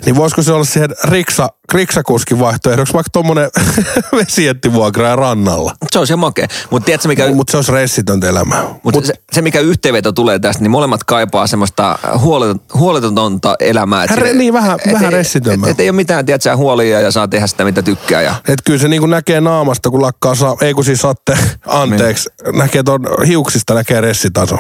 [0.06, 3.50] Niin voisiko se olla siihen riksa, riksakuskin vaihtoehdoksi vaikka tommonen
[4.18, 5.74] vesiettivuokra rannalla.
[5.92, 6.48] Se olisi ihan makea.
[6.70, 7.32] Mutta tiedätkö mikä...
[7.34, 8.64] Mutta se olisi ressitöntä elämää.
[8.84, 14.04] Mutta se, se, mikä yhteenveto tulee tästä, niin molemmat kaipaa semmoista huoleton, huoletonta elämää.
[14.04, 15.70] Et Re- sille- niin, vähän- et- vähän et- ressitömmää.
[15.70, 18.22] Et, et, ei ole mitään, tiedätkö, huolia ja saa tehdä sitä, mitä tykkää.
[18.22, 18.36] Ja...
[18.48, 21.38] Et kyllä se niinku näkee naamasta, kun lakkaa saa, ei kun siis saatte,
[21.68, 24.58] anteeksi, näkee ton hiuksista näkee ressitaso.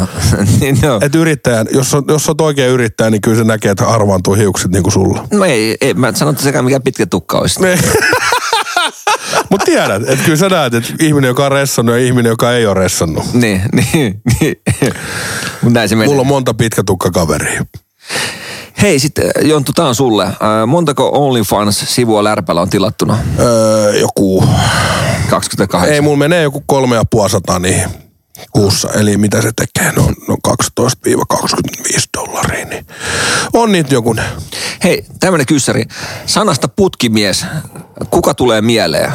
[0.60, 0.98] niin, no.
[1.02, 4.70] Et yrittäjän, jos on, jos oot oikein yrittäjä, niin kyllä se näkee, että harvaantuu hiukset
[4.70, 5.26] niin kuin sulla.
[5.32, 7.60] no ei, ei, mä sano, että sekään mikä pitkä tukka olisi.
[9.50, 12.66] Mutta tiedät, että kyllä sä näet, että ihminen, joka on ressannut ja ihminen, joka ei
[12.66, 13.24] ole ressannut.
[13.32, 13.62] Niin,
[13.92, 14.56] niin, niin.
[15.62, 16.08] Mutta näin se menee.
[16.08, 17.64] Mulla on monta pitkätukkakaveria.
[18.82, 20.24] Hei, sitten Jonttu, tää on sulle.
[20.24, 23.18] Äh, montako OnlyFans-sivua Lärpällä on tilattuna?
[23.38, 24.44] Öö, joku,
[25.30, 25.94] 28.
[25.94, 28.07] ei mulla menee joku kolme ja puoli sataa niihin
[28.52, 28.88] kuussa.
[28.92, 32.64] Eli mitä se tekee, no, no 12-25 dollaria.
[32.64, 32.86] Niin
[33.52, 34.16] on niitä joku.
[34.84, 35.84] Hei, tämmönen kyssäri.
[36.26, 37.46] Sanasta putkimies,
[38.10, 39.12] kuka tulee mieleen?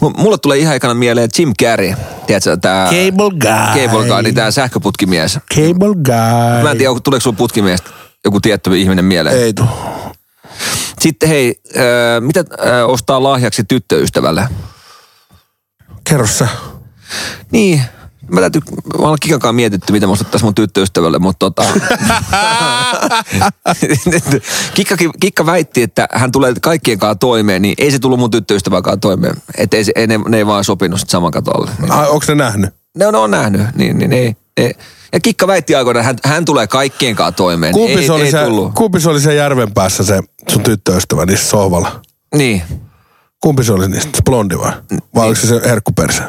[0.00, 1.94] M- Mulle tulee ihan ekana mieleen Jim Carrey.
[2.26, 2.86] Tiedätkö, tää...
[2.86, 3.86] Cable guy.
[3.86, 5.38] Cable guy, niin tää sähköputkimies.
[5.54, 6.62] Cable guy.
[6.62, 7.80] Mä en tiedä, tuleeko sulla putkimies
[8.24, 9.38] joku tietty ihminen mieleen.
[9.38, 9.66] Ei tuu.
[11.00, 11.82] Sitten hei, äh,
[12.20, 14.48] mitä äh, ostaa lahjaksi tyttöystävälle?
[16.08, 16.48] Kerro sä.
[17.50, 17.82] Niin,
[18.30, 18.60] mä täytyy,
[18.98, 21.62] mä olen Kikankaan mietitty, mitä mä ostettaisiin mun tyttöystävälle, mutta tota...
[24.74, 29.00] Kikka, Kikka väitti, että hän tulee kaikkien kanssa toimeen, niin ei se tullut mun tyttöystävänkaan
[29.00, 29.36] toimeen.
[29.58, 31.70] Että ei, ei ne, ne, ei vaan sopinut sit saman katolle.
[31.80, 31.92] Niin.
[31.92, 32.74] Ai, onko ne nähnyt?
[32.96, 34.74] Ne on, ne on nähnyt, niin, niin ei, ei.
[35.12, 37.74] Ja Kikka väitti aikoinaan, että hän, hän tulee kaikkien kanssa toimeen.
[37.74, 38.74] niin Kumpi, ei, se oli ei se, tullut.
[38.74, 40.20] kumpi se oli se järven päässä se
[40.50, 42.00] sun tyttöystävä niissä sohvalla?
[42.34, 42.62] Niin.
[43.40, 44.10] Kumpi se oli niistä?
[44.16, 44.72] Se blondi vai?
[45.14, 46.22] Vai oliko se se herkkuperse?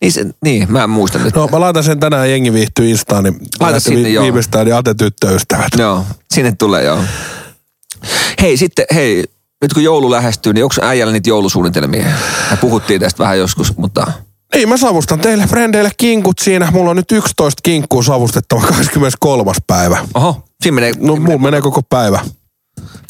[0.00, 1.34] Niin, se, niin, mä en muista nyt.
[1.34, 4.24] No mä laitan sen tänään jengi viihtyy Instaan, niin lähdette sinne, vi- joo.
[4.24, 5.68] viimeistään niin Ate tyttöystävät.
[5.78, 6.04] Joo,
[6.34, 6.98] sinne tulee joo.
[8.42, 9.24] Hei sitten, hei,
[9.62, 12.04] nyt kun joulu lähestyy, niin onko äijällä niitä joulusuunnitelmia?
[12.50, 14.06] Me puhuttiin tästä vähän joskus, mutta
[14.54, 16.68] Niin, mä savustan teille frendeille kinkut siinä.
[16.72, 19.52] Mulla on nyt 11 kinkkua savustettava 23.
[19.66, 19.98] päivä.
[20.14, 22.20] oho, siinä menee, No, mulla menee koko päivä.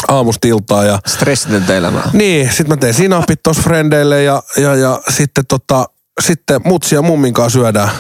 [0.09, 0.99] Aamusta iltaa ja...
[1.07, 2.11] stressitöntä elämää.
[2.13, 5.87] Niin, sit mä teen sinapit tossa frendeille ja, ja, ja sitten tota,
[6.21, 7.91] sitten mutsi ja mummin kanssa syödään.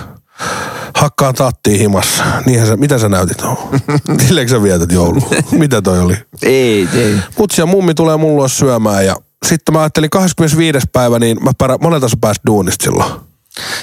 [0.94, 2.24] Hakkaa tattia himassa.
[2.46, 3.38] Niinhän sä, mitä sä näytit?
[4.26, 5.28] Silleekö sä vietät joulua?
[5.50, 6.16] Mitä toi oli?
[6.42, 7.16] Ei, ei.
[7.38, 9.16] Mutsi ja mummi tulee mulle luo syömään ja
[9.46, 10.78] sitten mä ajattelin 25.
[10.92, 13.12] päivä, niin mä pärä, monelta sä pääsit duunista silloin.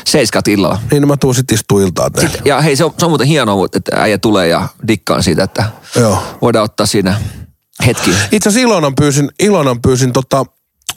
[0.05, 0.81] Seiskat illalla.
[0.91, 2.41] Niin mä tuun sit istuu iltaa teille.
[2.45, 5.65] Ja hei, se on, se on muuten hienoa, että äijä tulee ja dikkaan siitä, että
[5.95, 6.23] Joo.
[6.41, 7.21] voidaan ottaa siinä
[7.85, 8.11] hetki.
[8.31, 10.45] Itse asiassa Ilonan pyysin, Ilonan pyysin tota,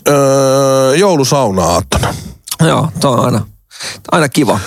[0.09, 2.15] öö, joulusaunaa aattona.
[2.67, 3.47] Joo, se on aina,
[4.13, 4.61] aina kiva.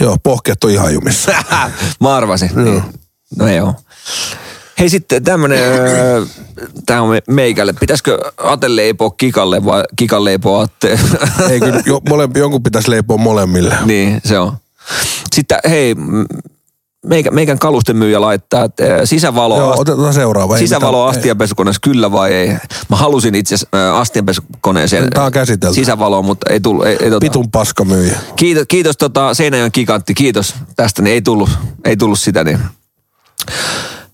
[0.00, 1.32] Joo, pohkeet on ihan jumissa.
[2.00, 2.50] Mä arvasin.
[2.54, 2.82] Niin.
[3.36, 3.74] No joo.
[4.78, 5.58] Hei sitten tämmönen,
[6.86, 7.72] tää on me- meikälle.
[7.72, 10.98] Pitäisikö Ate leipoo Kikalle vai Kikan leipoo Atte?
[11.50, 13.76] Ei kyllä, jo, molempi, jonkun pitäisi leipoa molemmille.
[13.84, 14.56] niin, se on.
[15.34, 15.94] Sitten hei,
[17.08, 20.58] meikä, meikän kalustemyyjä laittaa, että äh, sisävalo, Joo, otetaan seuraava.
[20.58, 22.48] Sisävalo mitään- astianpesukoneessa kyllä vai ei.
[22.90, 25.74] Mä halusin itse asiassa äh, astianpesukoneeseen Tää on käsitelty.
[25.74, 26.86] sisävaloa, mutta ei tullut.
[26.86, 28.18] Ei, ei, tota, Pitun paskamyyjä.
[28.36, 31.50] Kiitos, kiitos tota Seinäjoen gigantti, kiitos tästä, niin ei tullut,
[31.84, 32.44] ei tullut sitä.
[32.44, 32.58] Niin.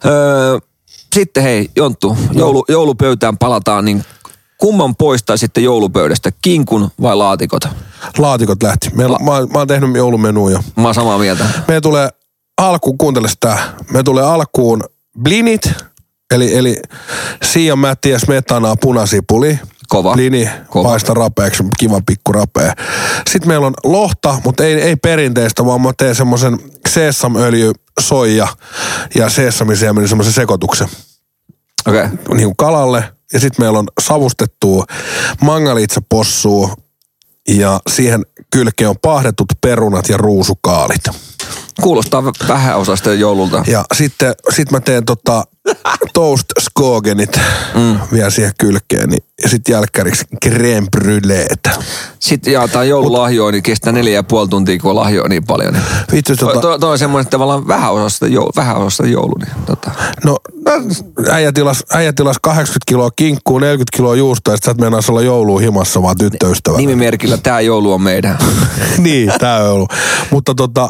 [0.05, 0.59] Öö,
[1.15, 4.05] sitten hei, Jonttu, joulu, joulupöytään palataan, niin
[4.59, 7.63] kumman poistaa sitten joulupöydästä, kinkun vai laatikot?
[8.19, 8.91] Laatikot lähti.
[8.95, 10.63] Meillä, mä, oon- mä oon tehnyt joulumenuja.
[10.77, 11.45] Mä oon samaa mieltä.
[11.69, 12.09] Me tulee
[12.69, 13.59] alkuun, kuuntele sitä,
[13.91, 14.85] me tulee alkuun
[15.23, 15.71] blinit,
[16.35, 16.83] eli, eli
[17.43, 19.59] Sian mättiä, smetanaa, punasipuli.
[19.89, 20.13] Kova.
[20.13, 20.89] Blini, Kova.
[20.89, 22.73] paista rapeaksi, kiva pikku rapea.
[23.31, 26.59] Sitten meillä on lohta, mutta ei, ei perinteistä, vaan mä teen semmoisen
[26.89, 28.49] sesamöljy, soija
[29.15, 30.89] ja sesamisiemeni semmoisen sekoituksen
[31.89, 32.05] Okei.
[32.05, 32.37] Okay.
[32.37, 33.05] niin kuin kalalle.
[33.33, 34.85] Ja sitten meillä on savustettua
[35.41, 36.75] mangalitsapossua
[37.49, 41.03] ja siihen kylkeen on pahdetut perunat ja ruusukaalit.
[41.81, 43.65] Kuulostaa vähän osasta joululta.
[43.67, 45.45] Ja sitten sit mä teen tota
[46.15, 47.41] toast skogenit
[47.75, 47.99] mm.
[48.13, 49.09] vielä siihen kylkeen.
[49.09, 51.71] Niin, ja sitten jälkkäriksi crème brûléet.
[52.19, 55.73] Sitten jaetaan joululahjoa, niin kestää neljä ja puoli tuntia, kun lahjoa niin paljon.
[55.73, 55.85] Niin.
[56.13, 59.35] Vittu, tota, toi, toi on semmoinen tavallaan vähän osasta, joulu, vähän osasta joulu.
[59.35, 59.91] Niin, tota.
[60.25, 60.39] no
[61.31, 65.23] äijä tilas, äijä tilas 80 kiloa kinkkuu, 40 kiloa juusta ja sit sä et olla
[65.23, 66.77] jouluun himassa vaan tyttöystävä.
[66.77, 68.39] Nimimerkillä tämä joulu on meidän.
[68.99, 69.93] niin, tää on ollut.
[70.31, 70.89] Mutta tota,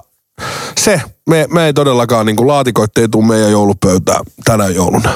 [0.79, 5.11] se, me, me ei todellakaan niin laatikoitte ei tule meidän joulupöytään tänä jouluna.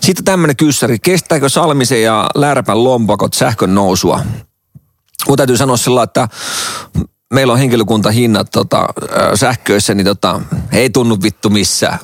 [0.00, 0.98] Sitten tämmöinen kyssäri.
[0.98, 4.20] Kestääkö Salmisen ja Lärpän lompakot sähkön nousua?
[5.28, 6.28] Mun täytyy sanoa sillä, että
[7.32, 8.86] meillä on henkilökuntahinnat tota, äh,
[9.34, 10.40] sähköissä, niin tota,
[10.72, 11.98] ei tunnu vittu missään.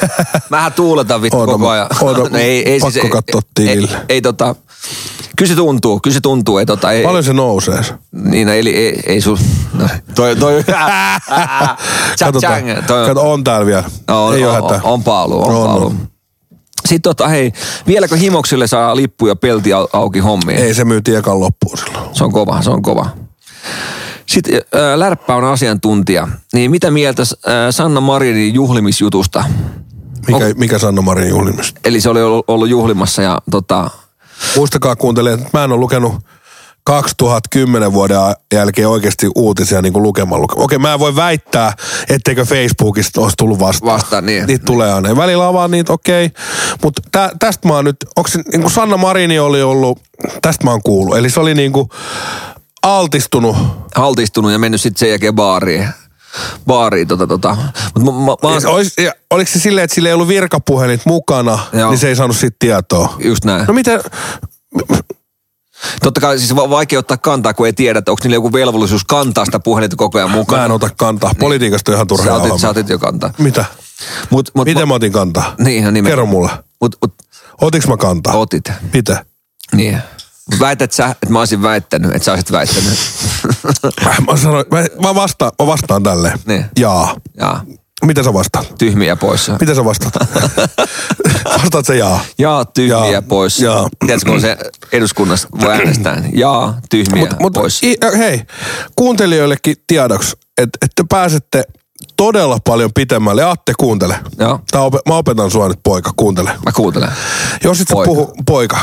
[0.50, 1.86] Mähän tuuletan vittu Oota, koko ajan.
[2.00, 3.96] oota, No ei, pakko ei, katsoa ei, tilille.
[4.08, 4.54] ei, tota,
[5.36, 6.58] kyllä se tuntuu, kyllä se tuntuu.
[6.58, 7.80] Ei, tota, ei, Paljon se nousee?
[8.12, 9.36] niin, no, eli ei, ei sul...
[9.74, 10.64] No, toi, toi,
[12.20, 12.62] Katsotaan.
[12.86, 13.84] Toi, Kato, on täällä vielä.
[14.08, 15.86] on, ei on, on, on paalu, on, On, on paalu.
[15.86, 16.08] on.
[16.88, 17.52] Sitten tota, hei,
[17.86, 20.58] vieläkö himoksille saa lippuja pelti au- auki hommiin?
[20.58, 22.14] Ei se myytiin ekan loppuun silloin.
[22.14, 23.10] Se on kova, se on kova.
[24.28, 26.28] Sitten äh, Lärppä on asiantuntija.
[26.52, 29.44] Niin mitä mieltä äh, Sanna Marinin juhlimisjutusta?
[30.26, 31.80] Mikä, mikä Sanna Marin juhlimista?
[31.84, 33.90] Eli se oli ollut, ollut juhlimassa ja tota,
[34.56, 36.14] Muistakaa kuuntelijat, että mä en ole lukenut
[36.84, 38.16] 2010 vuoden
[38.54, 40.42] jälkeen oikeasti uutisia niin kuin lukemaan.
[40.42, 40.64] lukemaan.
[40.64, 41.72] Okei, mä en voi väittää,
[42.08, 43.94] etteikö Facebookista olisi tullut vastaan.
[43.94, 44.46] Vastaan, niin.
[44.46, 45.16] Niitä tulee aina.
[45.16, 46.30] Välillä on vaan niitä, okei.
[46.82, 49.98] Mutta tä, tästä mä oon nyt, onko se, niin kuin Sanna Marini oli ollut,
[50.42, 51.16] tästä mä oon kuullut.
[51.16, 51.88] Eli se oli niin kuin
[52.96, 53.56] altistunut
[53.94, 55.88] haltistunut ja mennyt sitten sen jälkeen baariin.
[56.66, 57.56] Baariin tota tota.
[57.94, 61.00] Mut mä, mä, mä oon, Olis, ja oliko se silleen, että sillä ei ollut virkapuhelit
[61.06, 61.90] mukana, Joo.
[61.90, 63.16] niin se ei saanut siitä tietoa?
[63.24, 63.64] just näin.
[63.66, 64.00] No miten,
[66.02, 69.04] Totta kai siis va- vaikea ottaa kantaa, kun ei tiedä, että onko niillä joku velvollisuus
[69.04, 70.60] kantaa sitä puhelinta koko ajan mukana.
[70.60, 71.32] mä en ota kantaa.
[71.40, 73.30] Politiikasta on ihan turhaa Sä otit, sä otit jo kantaa.
[73.38, 73.64] Mitä?
[74.30, 75.54] Mut, mut, Miten mä otin kantaa?
[75.58, 76.10] Niin, no nimenomaan.
[76.10, 76.50] Kerro mulle.
[76.80, 77.14] Mut, mut,
[77.60, 78.36] Otiks mä kantaa?
[78.36, 78.64] otit.
[78.92, 79.24] Mitä?
[79.72, 79.98] Niin.
[80.60, 82.98] Väität sä, että mä olisin väittänyt, että sä olisit väittänyt.
[84.30, 86.38] Mä, sanoin, mä, mä, vastaan, mä vastaan tälleen.
[86.46, 86.64] Niin.
[86.78, 87.16] Jaa.
[87.40, 87.64] Jaa,
[88.04, 88.74] Mitä sä vastaat?
[88.78, 89.56] tyhmiä poissa.
[89.60, 90.14] Mitä sä vastaat?
[91.62, 92.20] Vastaat sä jaa.
[92.38, 93.22] Jaa, tyhmiä Jaa.
[93.22, 93.60] pois.
[93.60, 93.88] Jaa.
[94.06, 94.56] Tiedätkö, kun se
[94.92, 96.20] eduskunnassa voi äänestää?
[96.20, 97.82] niin Jaa, tyhmiä Mut, mut, pois.
[97.82, 98.42] i, hei,
[98.96, 101.64] kuuntelijoillekin tiedoksi, että et te pääsette
[102.16, 103.44] todella paljon pitemmälle.
[103.44, 104.16] Atte, kuuntele.
[104.38, 104.60] Joo.
[104.70, 106.50] Tää op, mä opetan sua nyt, poika, kuuntele.
[106.66, 107.10] Mä kuuntelen.
[107.64, 108.06] Jos sä Poika.
[108.08, 108.78] puhu, poika.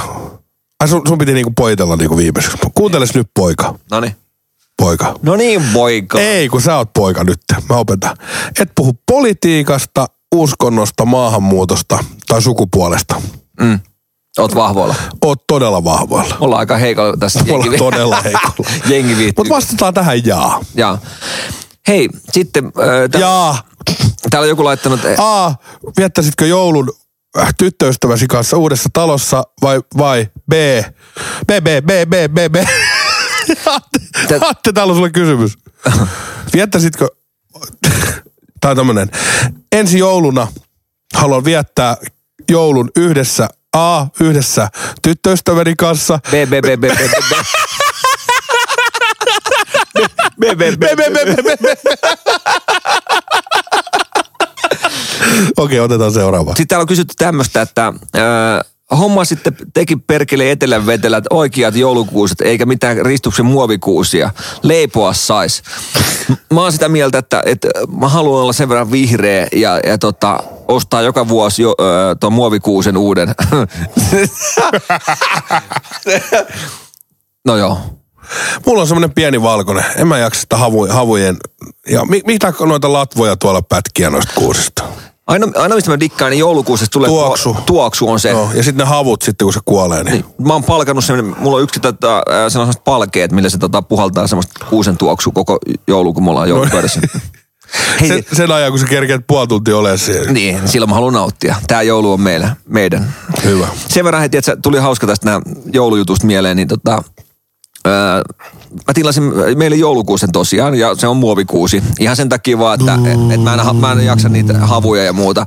[0.86, 2.58] Ai sun, sun piti niinku poitella niinku viimeiseksi.
[2.76, 3.76] Kuunteles nyt, poika.
[3.92, 4.16] Noniin.
[4.78, 5.16] Poika.
[5.22, 6.20] No niin, poika.
[6.20, 7.40] Ei, kun sä oot poika nyt.
[7.70, 8.18] Mä opetan.
[8.60, 13.22] Et puhu politiikasta, uskonnosta, maahanmuutosta tai sukupuolesta.
[13.62, 13.80] Mm.
[14.38, 14.96] Oot vahvoilla.
[15.26, 16.38] Oot todella vahvoilla.
[16.40, 17.44] Ollaan aika heikolla tässä.
[17.44, 18.70] Me ollaan Jengi- todella heikolla.
[18.90, 19.34] Jengi viittyy.
[19.44, 20.60] Mutta vastataan tähän jaa.
[20.76, 20.98] Jaa.
[21.88, 22.66] Hei, sitten...
[22.66, 23.64] Äh, tää, Jaa.
[24.30, 25.00] täällä on joku laittanut...
[25.18, 25.54] A.
[25.98, 26.94] Viettäisitkö joulun
[27.58, 30.54] tyttöystäväsi kanssa uudessa talossa vai, vai B.
[31.48, 32.56] B, B, B, B, B, B.
[33.66, 35.58] Atte, Tä- Atte, täällä on sulle kysymys.
[36.54, 37.08] Viettäisitkö,
[38.62, 39.10] tai tämmönen,
[39.72, 40.48] ensi jouluna
[41.14, 41.98] haluan viettää
[42.50, 44.68] joulun yhdessä, A, yhdessä
[45.02, 47.34] tyttöystäväni kanssa, B, B, B, B, B, B, B.
[50.40, 51.70] B, B, B, B, B, B.
[55.58, 56.50] Okei, otetaan seuraava.
[56.50, 62.42] Sitten täällä on kysytty tämmöistä, että äh, homma sitten teki perkele etelän vetelät oikeat joulukuuset,
[62.42, 64.32] eikä mitään ristuksen muovikuusia.
[64.64, 65.64] Leipoa sais.
[66.54, 67.68] Mä oon sitä mieltä, että, että
[68.00, 72.34] mä haluan olla sen verran vihreä ja, ja tota, ostaa joka vuosi jo, äh, tuon
[72.34, 73.28] muovikuusen uuden.
[77.48, 77.80] no joo.
[78.66, 79.86] Mulla on semmoinen pieni valkoinen.
[79.98, 81.38] En mä jaksa sitä havu, havujen...
[81.90, 84.84] Ja mi, mitä noita latvoja tuolla pätkiä noista kuusista?
[85.28, 87.54] Aina, aina mistä mä dikkaan, niin joulukuussa tulee Tuoksu.
[87.54, 88.30] Tuo, tuoksu on se.
[88.30, 90.04] Joo, ja sitten ne havut sitten, kun se kuolee.
[90.04, 90.12] Niin.
[90.14, 94.28] Niin, Mä oon palkannut semmoinen, mulla on yksi tota, sellaiset palkeet, millä se tota, puhaltaa
[94.28, 95.58] semmoista kuusen tuoksua koko
[95.88, 97.02] joulu, kun me ollaan joulupöydässä.
[98.02, 100.32] Hei, Sen, sen ajan, kun sä kerkeät puoli tuntia olemaan siellä.
[100.32, 101.56] niin, silloin mä haluan nauttia.
[101.68, 103.14] Tää joulu on meillä, meidän.
[103.44, 103.68] Hyvä.
[103.88, 105.42] Sen verran heti, että tuli hauska tästä nämä
[105.74, 107.04] joulujutusta mieleen, niin tota,
[107.88, 108.22] öö,
[108.88, 109.24] mä tilasin
[109.56, 111.84] meille joulukuusen tosiaan, ja se on muovikuusi.
[112.00, 115.14] Ihan sen takia vaan, että et, et mä, en, mä en jaksa niitä havuja ja
[115.14, 115.46] muuta.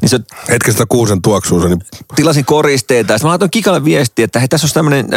[0.00, 1.82] Niin se Hetken sitä kuusen tuoksuusa, niin
[2.14, 3.12] tilasin koristeita.
[3.12, 5.08] Sitten mä laitoin Kikalle viestiä, että hei, tässä on tämmöinen,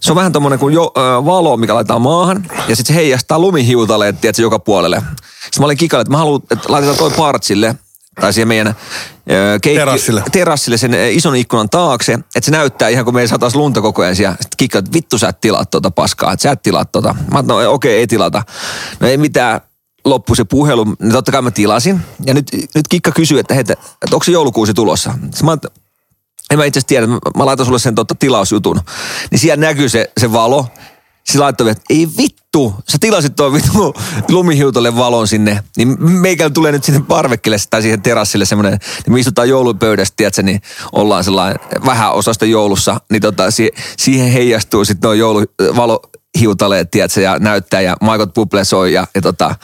[0.00, 2.46] se on vähän tommonen kuin jo, äh, valo, mikä laitetaan maahan.
[2.68, 4.96] Ja sitten se heijastaa lumihiutaleet, tiedätkö, joka puolelle.
[4.96, 7.74] Sitten mä olin Kikalle, että mä haluan, että laitetaan toi partsille,
[8.20, 8.74] tai siihen meidän
[9.62, 10.22] keittiö, Terassille.
[10.32, 14.16] terassille sen ison ikkunan taakse, että se näyttää ihan kuin meidän saataisiin lunta koko ajan.
[14.16, 14.34] siellä.
[14.34, 17.14] Sitten Kikka, että vittu sä et tilaa tuota paskaa, että sä et tilaa tuota.
[17.32, 18.42] Mä no okei, ei tilata.
[19.00, 19.60] No ei mitään,
[20.04, 22.00] loppu se puhelu, niin totta kai mä tilasin.
[22.26, 25.12] Ja nyt, nyt Kikka kysyy, että, hei, että, että onko se joulukuusi tulossa?
[25.12, 25.56] Sitten mä
[26.50, 28.80] en mä itse tiedä, mä, mä laitan sulle sen totta tilausjutun.
[29.30, 30.66] Niin siellä näkyy se, se valo.
[31.24, 32.41] Se laittoi, että ei vittu,
[32.88, 33.94] sä tilasit tuon vittu
[34.28, 35.64] lumihiutolle valon sinne.
[35.76, 40.42] Niin meikällä tulee nyt sinne parvekkille tai siihen terassille semmoinen, niin me istutaan joulupöydässä, tiedätkö,
[40.42, 40.62] niin
[40.92, 43.00] ollaan sellainen vähän osasta joulussa.
[43.10, 48.92] Niin tota, si- siihen heijastuu sitten nuo jouluvalohiutaleet, tiedätkö, ja näyttää ja maikot buble soi
[48.92, 49.54] ja, ja tota,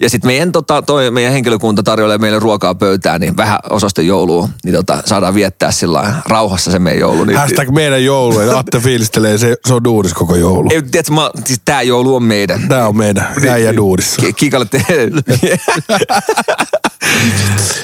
[0.00, 4.48] ja sitten meidän, tota, toi, meidän henkilökunta tarjoilee meille ruokaa pöytään, niin vähän osasta joulua,
[4.64, 7.24] niin tota, saadaan viettää sillä rauhassa se meidän joulu.
[7.24, 8.40] Niin, hashtag meidän joulu.
[8.40, 10.68] Ja Atte fiilistelee, se, se on duuris koko joulu.
[10.72, 12.68] ei, tiedätkö, mä, siis tää joulu on meidän.
[12.68, 14.20] Tää on meidän äijä duurissa.
[14.22, 14.84] Ki- Kikalle te...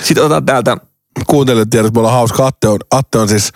[0.03, 0.77] Sitten otetaan täältä
[1.27, 2.47] kuuntelijat tiedät, että me ollaan hauska.
[2.47, 3.53] Atte on, Atte on siis,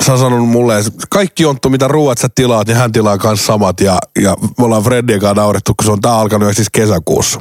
[0.00, 3.46] sä on sanonut mulle, että kaikki Jonttu, mitä ruuat sä tilaat, niin hän tilaa kanssa
[3.46, 3.80] samat.
[3.80, 7.40] Ja, ja me ollaan Freddien kanssa naurettu, kun se on tää alkanut jo siis kesäkuussa.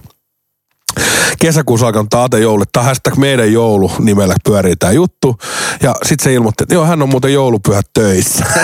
[1.39, 2.63] Kesäkuussa alkanut tää Ate joulu.
[2.72, 5.38] Tää hashtag meidän joulu nimellä pyörii tää juttu.
[5.84, 8.45] Ja sit se ilmoitti, että joo, hän on muuten joulupyhät töissä.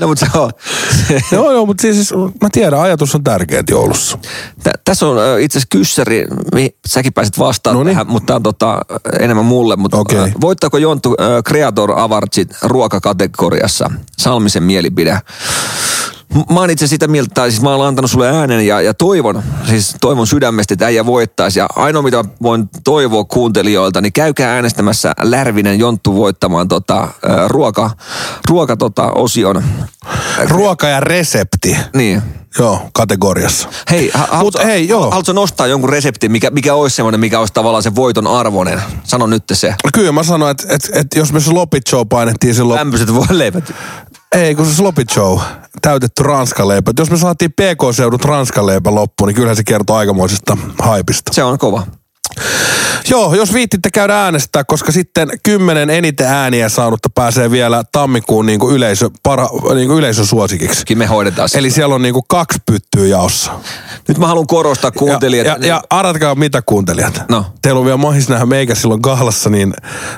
[0.00, 0.50] No mutta se on.
[1.32, 4.18] joo, joo, mutta siis mä tiedän, ajatus on tärkeä joulussa.
[4.62, 7.94] Tä, tässä on itse asiassa kyssäri, mihin säkin pääsit vastaan Noniin.
[7.94, 8.80] tähän, mutta tämä on tota,
[9.20, 9.76] enemmän mulle.
[9.76, 11.16] Mutta ö, voittaako Jonttu
[11.48, 13.90] Creator Awardsit ruokakategoriassa?
[14.18, 15.18] Salmisen mielipide.
[16.34, 19.42] Mä oon itse sitä mieltä, tai siis mä oon antanut sulle äänen ja, ja toivon,
[19.68, 21.58] siis toivon sydämestä, että äijä voittaisi.
[21.58, 27.08] Ja ainoa mitä voin toivoa kuuntelijoilta, niin käykää äänestämässä Lärvinen Jonttu voittamaan tota,
[27.46, 27.90] ruoka,
[28.48, 29.64] ruoka tota, osion.
[30.48, 31.76] Ruoka ja resepti.
[31.94, 32.22] Niin.
[32.58, 33.68] Joo, kategoriassa.
[33.90, 35.10] Hei, haluatko, hei, joo.
[35.10, 38.82] haluatko nostaa jonkun reseptin, mikä, mikä olisi semmoinen, mikä olisi tavallaan se voiton arvoinen?
[39.04, 39.74] Sano nyt se.
[39.94, 43.74] Kyllä mä sanoin, että, että, että jos me slopit show painettiin silloin Lämpöiset voileivät.
[44.32, 45.38] Ei, kun se slopit show,
[45.82, 46.92] täytetty ranskan leipä.
[46.98, 51.32] Jos me saatiin PK-seudut ranskan leipä loppuun, niin kyllähän se kertoo aikamoisesta haipista.
[51.32, 51.86] Se on kova.
[53.10, 58.60] Joo, jos viittitte käydä äänestää, koska sitten kymmenen eniten ääniä saanutta pääsee vielä tammikuun niin
[58.60, 60.86] kuin yleisö, para, niin kuin yleisösuosikiksi.
[60.86, 61.58] Kyllä me hoidetaan se.
[61.58, 63.52] Eli siellä on niin kuin kaksi pyttyä jaossa.
[64.08, 65.46] Nyt mä haluan korostaa kuuntelijat.
[65.46, 67.22] Ja, ja, ja arvatkaa mitä kuuntelijat.
[67.28, 67.46] No.
[67.62, 69.74] Teillä on vielä mahis nähdä meikä silloin kahlassa, niin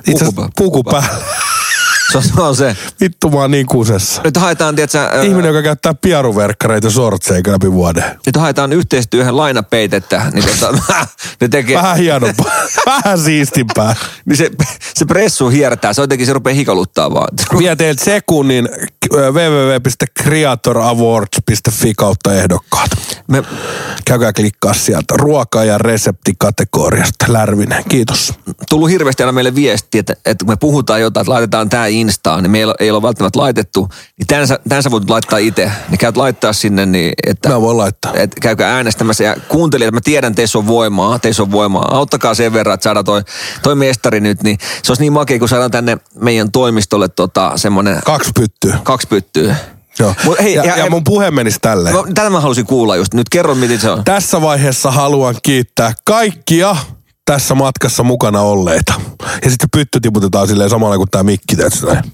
[0.06, 1.24] itse asiassa Puku- puku puku päällä.
[2.12, 2.76] se, on, se on se.
[3.00, 4.22] Vittu mä oon niin kusessa.
[4.24, 8.04] Nyt haetaan, tiedätkö, Ihminen, joka käyttää piaruverkkareita sortseja läpi vuoden.
[8.26, 10.78] nyt haetaan yhteistyöhön lainapeitettä, niin tota,
[11.40, 12.52] ne tekee, Vähän hienompaa.
[12.86, 13.94] Vähän siistimpää.
[14.24, 14.50] niin se,
[14.94, 17.28] se pressu hiertää, se jotenkin se rupeaa hikaluttaa vaan.
[17.58, 18.68] Vie teiltä sekunnin
[19.12, 22.90] www.creatorawards.fi kautta ehdokkaat.
[23.28, 23.42] Me,
[24.04, 25.14] Käykää klikkaa sieltä.
[25.20, 27.24] Ruoka- ja reseptikategoriasta.
[27.28, 27.84] Lärvinen.
[27.88, 28.34] Kiitos.
[28.70, 32.42] tullut hirveästi aina meille viesti, että, että kun me puhutaan jotain, että laitetaan tämä Instaan,
[32.42, 33.88] niin meillä ei ole välttämättä laitettu,
[34.18, 35.72] niin tämän sä, tämän sä voit laittaa itse.
[35.88, 38.12] Niin käyt laittaa sinne, niin että, Mä voin laittaa.
[38.14, 39.24] että käykää äänestämässä.
[39.24, 41.88] Ja kuuntelijat, mä tiedän, teissä on voimaa, teissä on voimaa.
[41.96, 43.22] Auttakaa sen verran, että saadaan toi,
[43.62, 48.00] toi mestari nyt, niin se olisi niin makea, kun saadaan tänne meidän toimistolle tota, semmoinen
[48.04, 48.78] Kaksi pyttyä.
[48.82, 49.56] kaksi pyttyä.
[49.98, 50.14] Joo.
[50.24, 51.96] Mut hei, ja, ja- ja, mun puhe menisi tälleen.
[51.96, 53.14] Mä, tätä mä halusin kuulla just.
[53.14, 54.04] Nyt kerro, miten se on.
[54.04, 56.76] Tässä vaiheessa haluan kiittää kaikkia
[57.24, 58.94] tässä matkassa mukana olleita.
[59.44, 61.56] Ja sitten pytty tiputetaan silleen samalla kuin tämä mikki.
[61.56, 62.04] tiedätkö näin?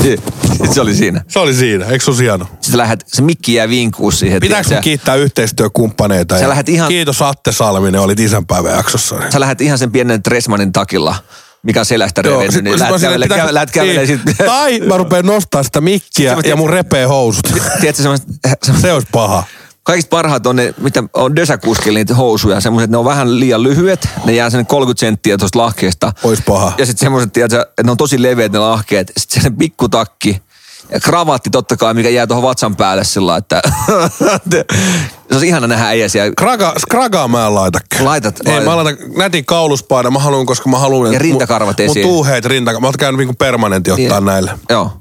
[0.74, 1.24] se oli siinä.
[1.28, 2.46] Se oli siinä, eikö ole hieno?
[2.60, 4.40] Sitten lähdet, se mikki jää vinkuus siihen.
[4.40, 6.38] Pitääkö mun kiittää yhteistyökumppaneita?
[6.38, 9.16] Sä ja ihan- Kiitos Atte Salminen, olit isänpäivän jaksossa.
[9.32, 11.14] sä lähdet ihan sen pienen Tresmanin takilla,
[11.62, 14.20] mikä selästä revennyt, niin silleen, kävelee, pitääkö- käve, lähdet kävelee niin.
[14.26, 14.36] sit.
[14.46, 17.42] Tai mä rupean nostaa sitä mikkiä ja mun repee housut.
[17.80, 18.26] Tiedätkö semmoiset,
[18.62, 19.44] semmoiset Se olisi paha.
[19.82, 24.08] kaikista parhaat on ne, mitä on dösäkuskilla niitä housuja, semmoiset, ne on vähän liian lyhyet,
[24.24, 26.12] ne jää sen 30 senttiä tuosta lahkeesta.
[26.22, 26.72] Ois paha.
[26.78, 30.42] Ja sitten semmoiset, että ne on tosi leveät ne lahkeet, sitten se pikkutakki,
[30.92, 33.62] Ja kravatti totta kai, mikä jää tuohon vatsan päälle sillä että
[34.50, 34.64] se
[35.32, 36.32] olisi ihana nähdä äijä siellä.
[36.38, 37.78] Kraga, skragaa mä en laita.
[37.98, 38.02] Laitat-
[38.46, 38.64] Ei, laitat.
[38.64, 40.12] mä laitan nätin kauluspaidan.
[40.12, 41.12] Mä haluan, koska mä haluan...
[41.12, 42.06] Ja rintakarvat mun, esiin.
[42.06, 42.80] Mun tuuheet rintakarvat.
[42.82, 44.52] Mä oon käynyt niinku permanentti ottaa näille.
[44.70, 44.92] Joo.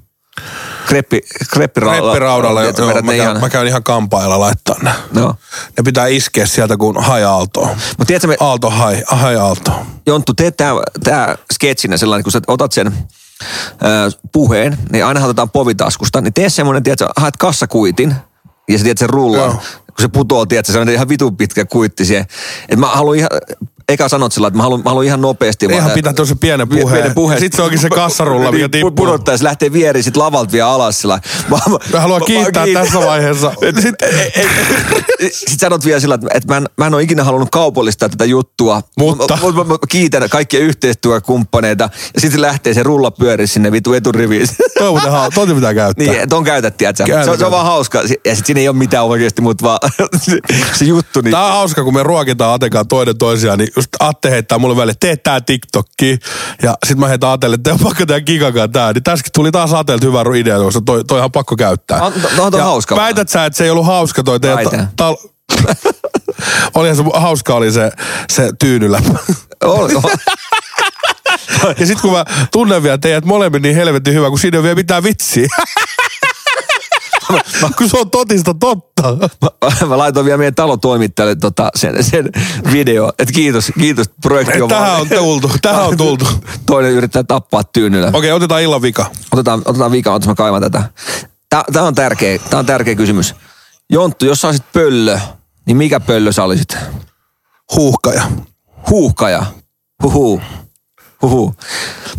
[0.87, 1.21] Kreppi,
[1.53, 2.13] kreppiraudalla.
[2.13, 4.91] Reppiraudalla, joo, joo, mä, käyn, ihan- mä käyn ihan kampailla laittaa ne.
[5.15, 5.35] Joo.
[5.77, 7.67] Ne pitää iskeä sieltä kuin hai aaltoon.
[7.67, 8.69] Mutta tiedätkö, me, Aalto
[9.11, 9.71] hai, aalto.
[10.05, 10.71] Jonttu, teet tää,
[11.03, 12.93] tää sketsinä sellainen, kun sä otat sen
[13.41, 18.15] ö, puheen, niin aina otetaan povitaskusta, niin tee semmoinen, tiedätkö, haet kassakuitin,
[18.69, 19.39] ja sä tiedät sen rullan.
[19.39, 19.61] Joo.
[19.85, 22.25] Kun se putoo, tiedätkö, se on ihan vitun pitkä kuitti siihen.
[22.69, 23.29] Et mä haluan ihan,
[23.89, 25.65] eka sanot sillä, että mä haluan, mä haluan ihan nopeasti.
[25.65, 27.13] Ihan vaan- pitää tosi pienen Pienen puheen.
[27.15, 27.39] puheen.
[27.39, 28.91] Sitten se onkin se kassarulla, mikä Niin, tippuu.
[28.91, 31.19] Pudottaa, se lähtee vieriin sit lavalta vielä alas sillä.
[31.49, 31.57] Mä,
[31.93, 33.51] Mä haluan kiittää tässä vaiheessa.
[33.81, 34.03] Sitten
[35.31, 38.81] sit sanot vielä sillä, että mä en, mä en ole ikinä halunnut kaupallistaa tätä juttua.
[38.99, 39.37] Mutta?
[39.43, 41.89] Mä, mä, mä, mä kiitän kaikkia yhteistyökumppaneita.
[42.13, 44.47] Ja sitten lähtee se rulla pyöri sinne vitu eturiviin.
[44.79, 46.07] Toi muuten hau- toi pitää käyttää.
[46.07, 47.23] niin, ton käytät, tiedätkö?
[47.23, 48.01] Se, on- se on vaan hauska.
[48.25, 49.79] Ja sit siinä ei ole mitään oikeasti, mutta vaan
[50.21, 50.37] se,
[50.77, 51.21] se juttu.
[51.21, 54.75] Niin, Tää on hauska, kun me ruokitaan Atekaan toinen toisiaan, niin just Atte heittää mulle
[54.75, 56.19] väliin, tee tää TikTokki.
[56.63, 58.93] Ja sit mä heitän Atelle, että on pakko tehdä gigakaan tää.
[58.93, 62.01] Niin tässäkin tuli taas Atelta hyvä idea, koska toi, toi on pakko käyttää.
[62.01, 62.95] On- no on hauska.
[62.95, 65.29] Väität sä, että se ei ollut hauska toi teidän ta- tal-
[66.75, 67.91] Olihan se hauska oli se,
[68.31, 69.19] se tyynyläppä.
[69.63, 70.03] on, on,
[71.79, 74.63] Ja sit kun mä tunnen vielä teidät molemmin niin helvetin hyvä, kun siinä ei ole
[74.63, 75.47] vielä mitään vitsiä.
[77.77, 79.17] kun se on totista totta.
[79.41, 82.29] mä, mä laitoin vielä meidän talotoimittajalle tota, sen, sen
[82.73, 86.25] video, että kiitos, kiitos projekti on Tähän on tultu, tähän on tultu.
[86.65, 88.09] Toinen yrittää tappaa tyynyllä.
[88.13, 89.05] Okei, otetaan illan vika.
[89.31, 90.83] Otetaan, otetaan viikaa, otas mä kaivan tätä.
[91.49, 93.35] Tää, tää on tärkeä, tää on tärkeä kysymys.
[93.89, 95.19] Jonttu, jos sä olisit pöllö,
[95.65, 96.77] niin mikä pöllö sä olisit?
[97.75, 98.23] Huuhkaja.
[98.89, 99.45] Huuhkaja.
[100.03, 100.41] Huhu.
[101.21, 101.55] Huhu.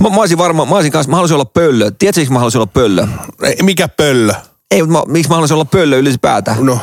[0.01, 1.91] Mä, mä olisin varmaan, mä olisin kanssa, mä haluaisin olla pöllö.
[1.99, 3.07] Tiedätkö, mä haluaisin olla pöllö?
[3.43, 4.35] Ei, mikä pöllö?
[4.71, 6.67] Ei, mutta mä, miksi mä haluaisin olla pöllö ylipäätään?
[6.67, 6.79] No.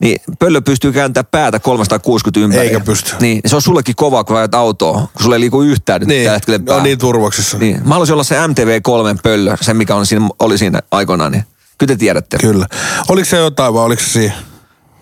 [0.00, 2.62] Niin pöllö pystyy kääntämään päätä 360 ympäri.
[2.66, 3.14] Eikä pysty.
[3.20, 6.22] Niin, se on sullekin kova, kun ajat autoa, kun sulle ei liiku yhtään nyt Niin,
[6.24, 6.76] tällä hetkellä pää.
[6.76, 7.58] on niin turvoksissa.
[7.58, 7.80] Niin.
[7.84, 11.32] Mä haluaisin olla se MTV3 pöllö, se mikä on siinä, oli siinä aikoinaan.
[11.32, 11.44] Niin.
[11.78, 12.38] Kyllä te tiedätte.
[12.38, 12.66] Kyllä.
[13.08, 14.34] Oliko se jotain vai oliko se siinä?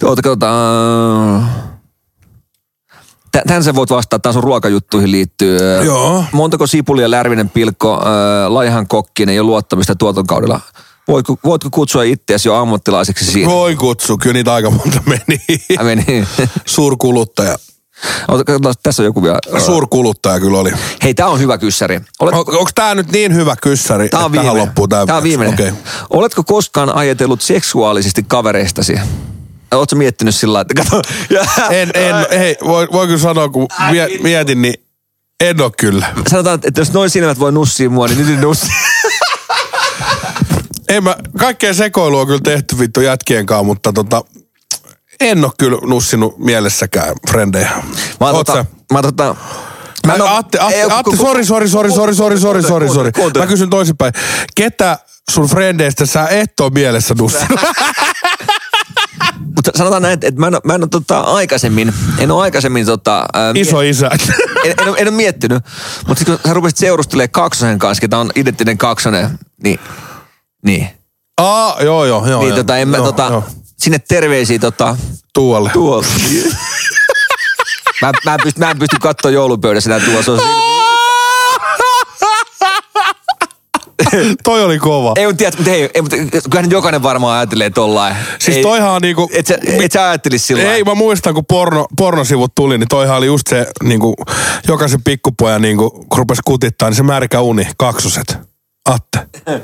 [0.02, 1.50] Oota, katsotaan.
[3.32, 5.58] Tä- Tän sä voit vastata, tämä sun ruokajuttuihin liittyy.
[5.84, 6.24] Joo.
[6.32, 10.60] Montako sipulia Lärvinen pilkko, äh, laihan kokkinen ja luottamista tuoton kaudella?
[11.08, 13.50] Voitko, voitko kutsua itseäsi jo ammattilaiseksi siinä?
[13.50, 15.40] Voi kutsu, kyllä niitä aika monta meni.
[15.78, 16.28] Mä menin.
[16.66, 17.58] Suurkuluttaja.
[18.28, 19.38] Oota, katsotaan, tässä on joku vielä.
[19.66, 20.72] Suurkuluttaja kyllä oli.
[21.02, 22.00] Hei, tää on hyvä kyssäri.
[22.20, 24.56] Olet, On, onko tää nyt niin hyvä kyssäri, tää on että tähän viimeinen.
[24.68, 25.06] loppuu tää?
[25.06, 25.54] tää on viimeinen.
[25.54, 25.72] Okei.
[26.10, 29.00] Oletko koskaan ajatellut seksuaalisesti kavereistasi?
[29.72, 31.02] Oletko miettinyt sillä lailla, että kato.
[31.74, 34.74] En, en, hei, voi, voi kyllä sanoa, kun mie, mietin, niin
[35.40, 36.14] en oo kyllä.
[36.30, 38.70] Sanotaan, että jos noin silmät voi nussia mua, niin nyt nussii.
[40.88, 44.22] En mä, kaikkea sekoilua on kyllä tehty vittu jätkien kanssa, mutta tota,
[45.20, 47.70] en oo kyllä nussinut mielessäkään frendejä.
[48.20, 48.64] Mä Oot tota, sä?
[48.92, 49.36] mä tota,
[50.06, 53.10] mä en oo- Atte, Atte, ei Atte, sori, sori, sori, sori, sori, sori, sori, sori.
[53.38, 54.12] Mä kysyn toisinpäin.
[54.54, 54.98] Ketä
[55.30, 57.60] sun frendeistä sä et oo mielessä nussinut?
[59.56, 63.26] Mutta sanotaan näin, että mä en, mä en ole tota aikaisemmin, en ole aikaisemmin tota...
[63.32, 64.10] ää, Iso isä.
[64.64, 65.64] en, en, ole- en ole miettinyt.
[66.08, 69.80] Mutta sitten kun sä rupesit seurustelemaan kaksosen kanssa, ketä on identtinen kaksonen, niin,
[70.66, 70.88] niin,
[71.40, 72.40] Aa, joo, joo, joo.
[72.40, 72.56] niin joo.
[72.56, 73.44] tota, en mä joo, tota, joo.
[73.78, 74.96] sinne terveisiä tota,
[75.34, 75.70] Tuolle.
[75.72, 76.08] tuolta.
[78.02, 80.32] mä, mä, en pysty, mä en pysty katsoa joulupöydässä enää tuossa.
[80.32, 80.40] On
[84.44, 85.12] Toi oli kova.
[85.16, 86.16] Ei, mutta tiedät, mutta hei, ei, mutta
[86.50, 88.16] kyllähän jokainen varmaan ajattelee tollain.
[88.38, 89.30] Siis Ei- toihan on niinku...
[89.32, 93.16] Et sä, et sä ajattelisi sillä Ei, mä muistan, kun porno, pornosivut tuli, niin toihan
[93.16, 94.14] oli just se, niinku,
[94.68, 98.38] jokaisen pikkupojan, niinku, kun rupesi kutittaa, niin se märkä uni, kaksoset.
[98.84, 99.26] Atte.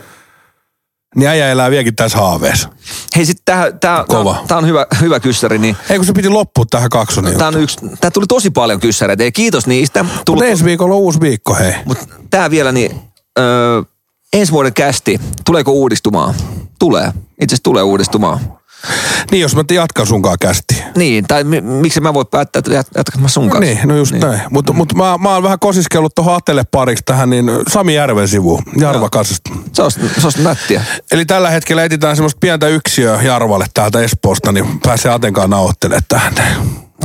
[1.16, 2.68] Niin äijä elää vieläkin tässä haaveessa.
[3.16, 4.34] Hei, sit tää, tää, Kova.
[4.34, 7.38] tää, tää on hyvä, hyvä kyssäri, niin Ei kun se piti loppua tähän kaksoniin.
[7.38, 10.04] tää on yksi, tää tuli tosi paljon kyssäreitä, ja kiitos niistä.
[10.24, 11.74] Tullut, ensi viikolla on uusi viikko, hei.
[11.84, 13.00] Mutta tää vielä, niin
[13.38, 13.82] öö,
[14.32, 16.34] ensi vuoden kästi, tuleeko uudistumaan?
[16.78, 17.06] Tulee.
[17.40, 18.40] Itse asiassa tulee uudistumaan.
[19.30, 20.82] Niin, jos mä jatkan sunkaan kästi.
[20.96, 23.74] Niin, tai mi- miksi mä voi päättää, että jat- jatkanko mä sun No kanssa?
[23.74, 24.20] niin, no just niin.
[24.20, 24.40] näin.
[24.50, 28.62] Mutta mut mä, mä oon vähän kosiskellut tuohon Atelle pariksi tähän, niin Sami Järven sivuun,
[28.80, 29.50] Jarva Kasasta.
[29.72, 30.84] Se olisi, se olisi nättiä.
[31.10, 36.34] Eli tällä hetkellä etsitään semmoista pientä yksiöä Jarvalle täältä Espoosta, niin pääsee Atenkaan nauhoittelemaan tähän.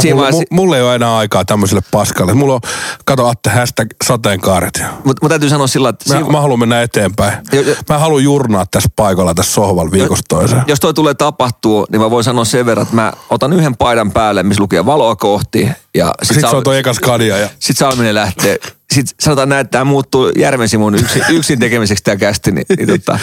[0.02, 2.34] Siinä Mulla, vaiheessa- mulla ei ole enää aikaa tämmöiselle paskalle.
[2.34, 2.60] Mulla on,
[3.06, 4.84] kato Atte, hashtag sateenkaaret.
[5.04, 7.34] Mutta mut täytyy sanoa sillä, että Mä, siinä, mä haluan mennä eteenpäin.
[7.52, 10.64] Jo- jo- Mä haluan jurnaa tässä paikalla tässä sohvalla viikosta toiseen.
[10.68, 14.12] jos toi tulee tapahtuu, niin mä voin sanoa sen verran, että mä otan yhden paidan
[14.12, 15.70] päälle, missä lukee valoa kohti.
[15.96, 18.60] Ja sit, Sitten se Sal- on toi eka skadia ja sit Salminen lähtee
[18.94, 22.52] sit sanotaan näin, että tämä muuttuu Järvensimon yksin, yksin tekemiseksi tämä kästi.
[22.52, 23.20] Niin, niin tota.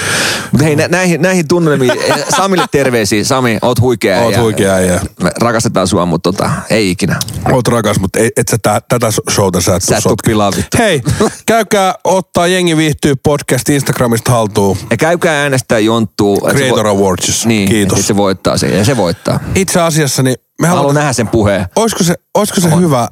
[0.52, 3.24] Mutta hei, nä, näihin, näihin tunnelmiin, eh, Samille terveisiä.
[3.24, 4.20] Sami, oot huikea.
[4.20, 5.00] Oot ja- huikea äijä.
[5.22, 7.16] Me rakastetaan sua, mutta tota, ei ikinä.
[7.52, 10.76] Oot rakas, mutta ei, et sä tää, tätä showta sä et, Sä et pilaa vittu.
[10.78, 11.02] Hei,
[11.46, 14.76] käykää ottaa Jengi viihtyy podcast Instagramista haltuun.
[14.90, 16.48] Ja käykää äänestää Jonttuu.
[16.50, 17.48] Creator vo- Awardsissa.
[17.48, 18.06] Niin, Kiitos.
[18.06, 18.76] se voittaa sen.
[18.78, 19.40] Ja se voittaa.
[19.54, 21.66] Itse asiassa niin me haluan halutaan, nähdä sen puheen.
[21.76, 23.08] olisiko se, olisiko se hyvä,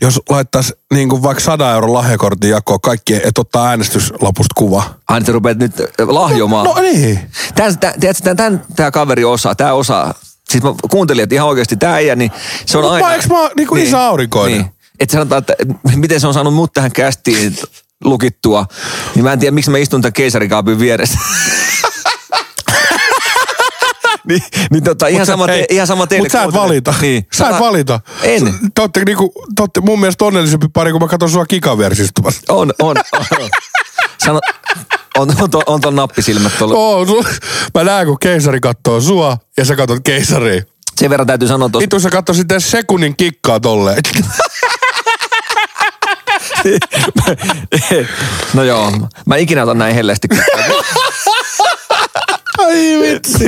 [0.00, 4.82] jos laittaisi niin kuin vaikka 100 euron lahjakortin jakoa kaikki, että ottaa äänestyslapusta kuva.
[5.08, 6.64] Aina te rupeat nyt lahjomaan.
[6.64, 7.20] No niin.
[7.54, 10.14] Tän, tän, tiedätkö, tän, tän, tää kaveri osaa, tää osaa.
[10.50, 12.30] Siis mä kuuntelin, että ihan oikeasti tää äijä, niin
[12.66, 13.06] se on Mut aina...
[13.06, 14.58] mä- eiks mä oon niinku isä aurinkoinen?
[14.60, 14.70] Niin.
[15.00, 15.54] Että sanotaan, että
[15.96, 17.56] miten se on saanut mut tähän kästiin
[18.04, 18.66] lukittua,
[19.14, 21.18] niin mä en tiedä, miksi mä istun tämän keisarikaapin vieressä.
[24.28, 26.24] niin, niin tota, ihan, sama te, ihan sama teille.
[26.24, 26.94] Mutta sä et valita.
[27.00, 27.26] Niin.
[27.32, 28.00] Sä et valita.
[28.22, 28.54] En.
[28.74, 32.40] Te ootte, niinku, te ootte mun mielestä onnellisempi pari, kun mä katson sua kikaversi istumassa.
[32.48, 32.96] On, on,
[33.40, 33.48] on.
[34.24, 34.40] Sano,
[35.18, 36.74] on, on, on, on ton nappisilmät tuolla.
[36.74, 37.24] Oo, su,
[37.74, 40.62] mä näen, kun keisari kattoo sua ja sä katot keisaria.
[40.96, 41.82] Sen verran täytyy sanoa tuossa.
[41.82, 44.02] Vittu sä katsoisit edes sekunnin kikkaa tolleen.
[48.54, 48.92] no joo,
[49.26, 50.28] mä ikinä otan näin hellästi.
[52.70, 53.44] Ai vitsi.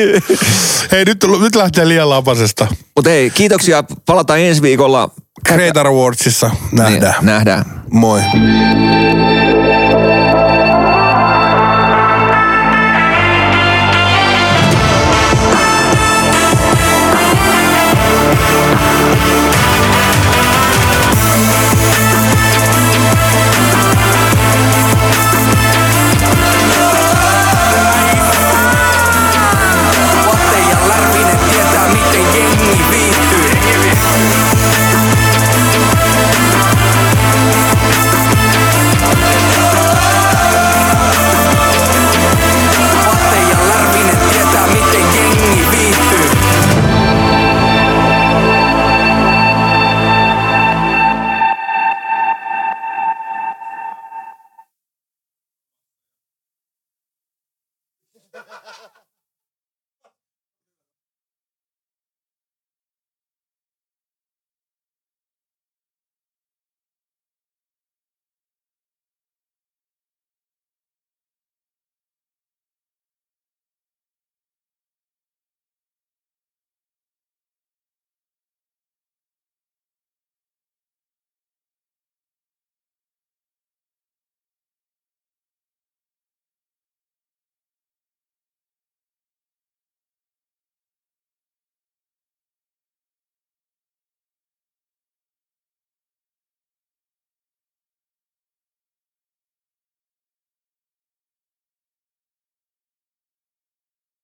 [0.93, 2.67] Hei, nyt, nyt lähtee liian lapasesta.
[2.97, 3.85] Mutta hei, kiitoksia.
[4.07, 5.11] Palataan ensi viikolla.
[5.49, 7.15] Creator Awardsissa nähdään.
[7.15, 7.65] Niin, nähdään.
[7.91, 8.21] Moi.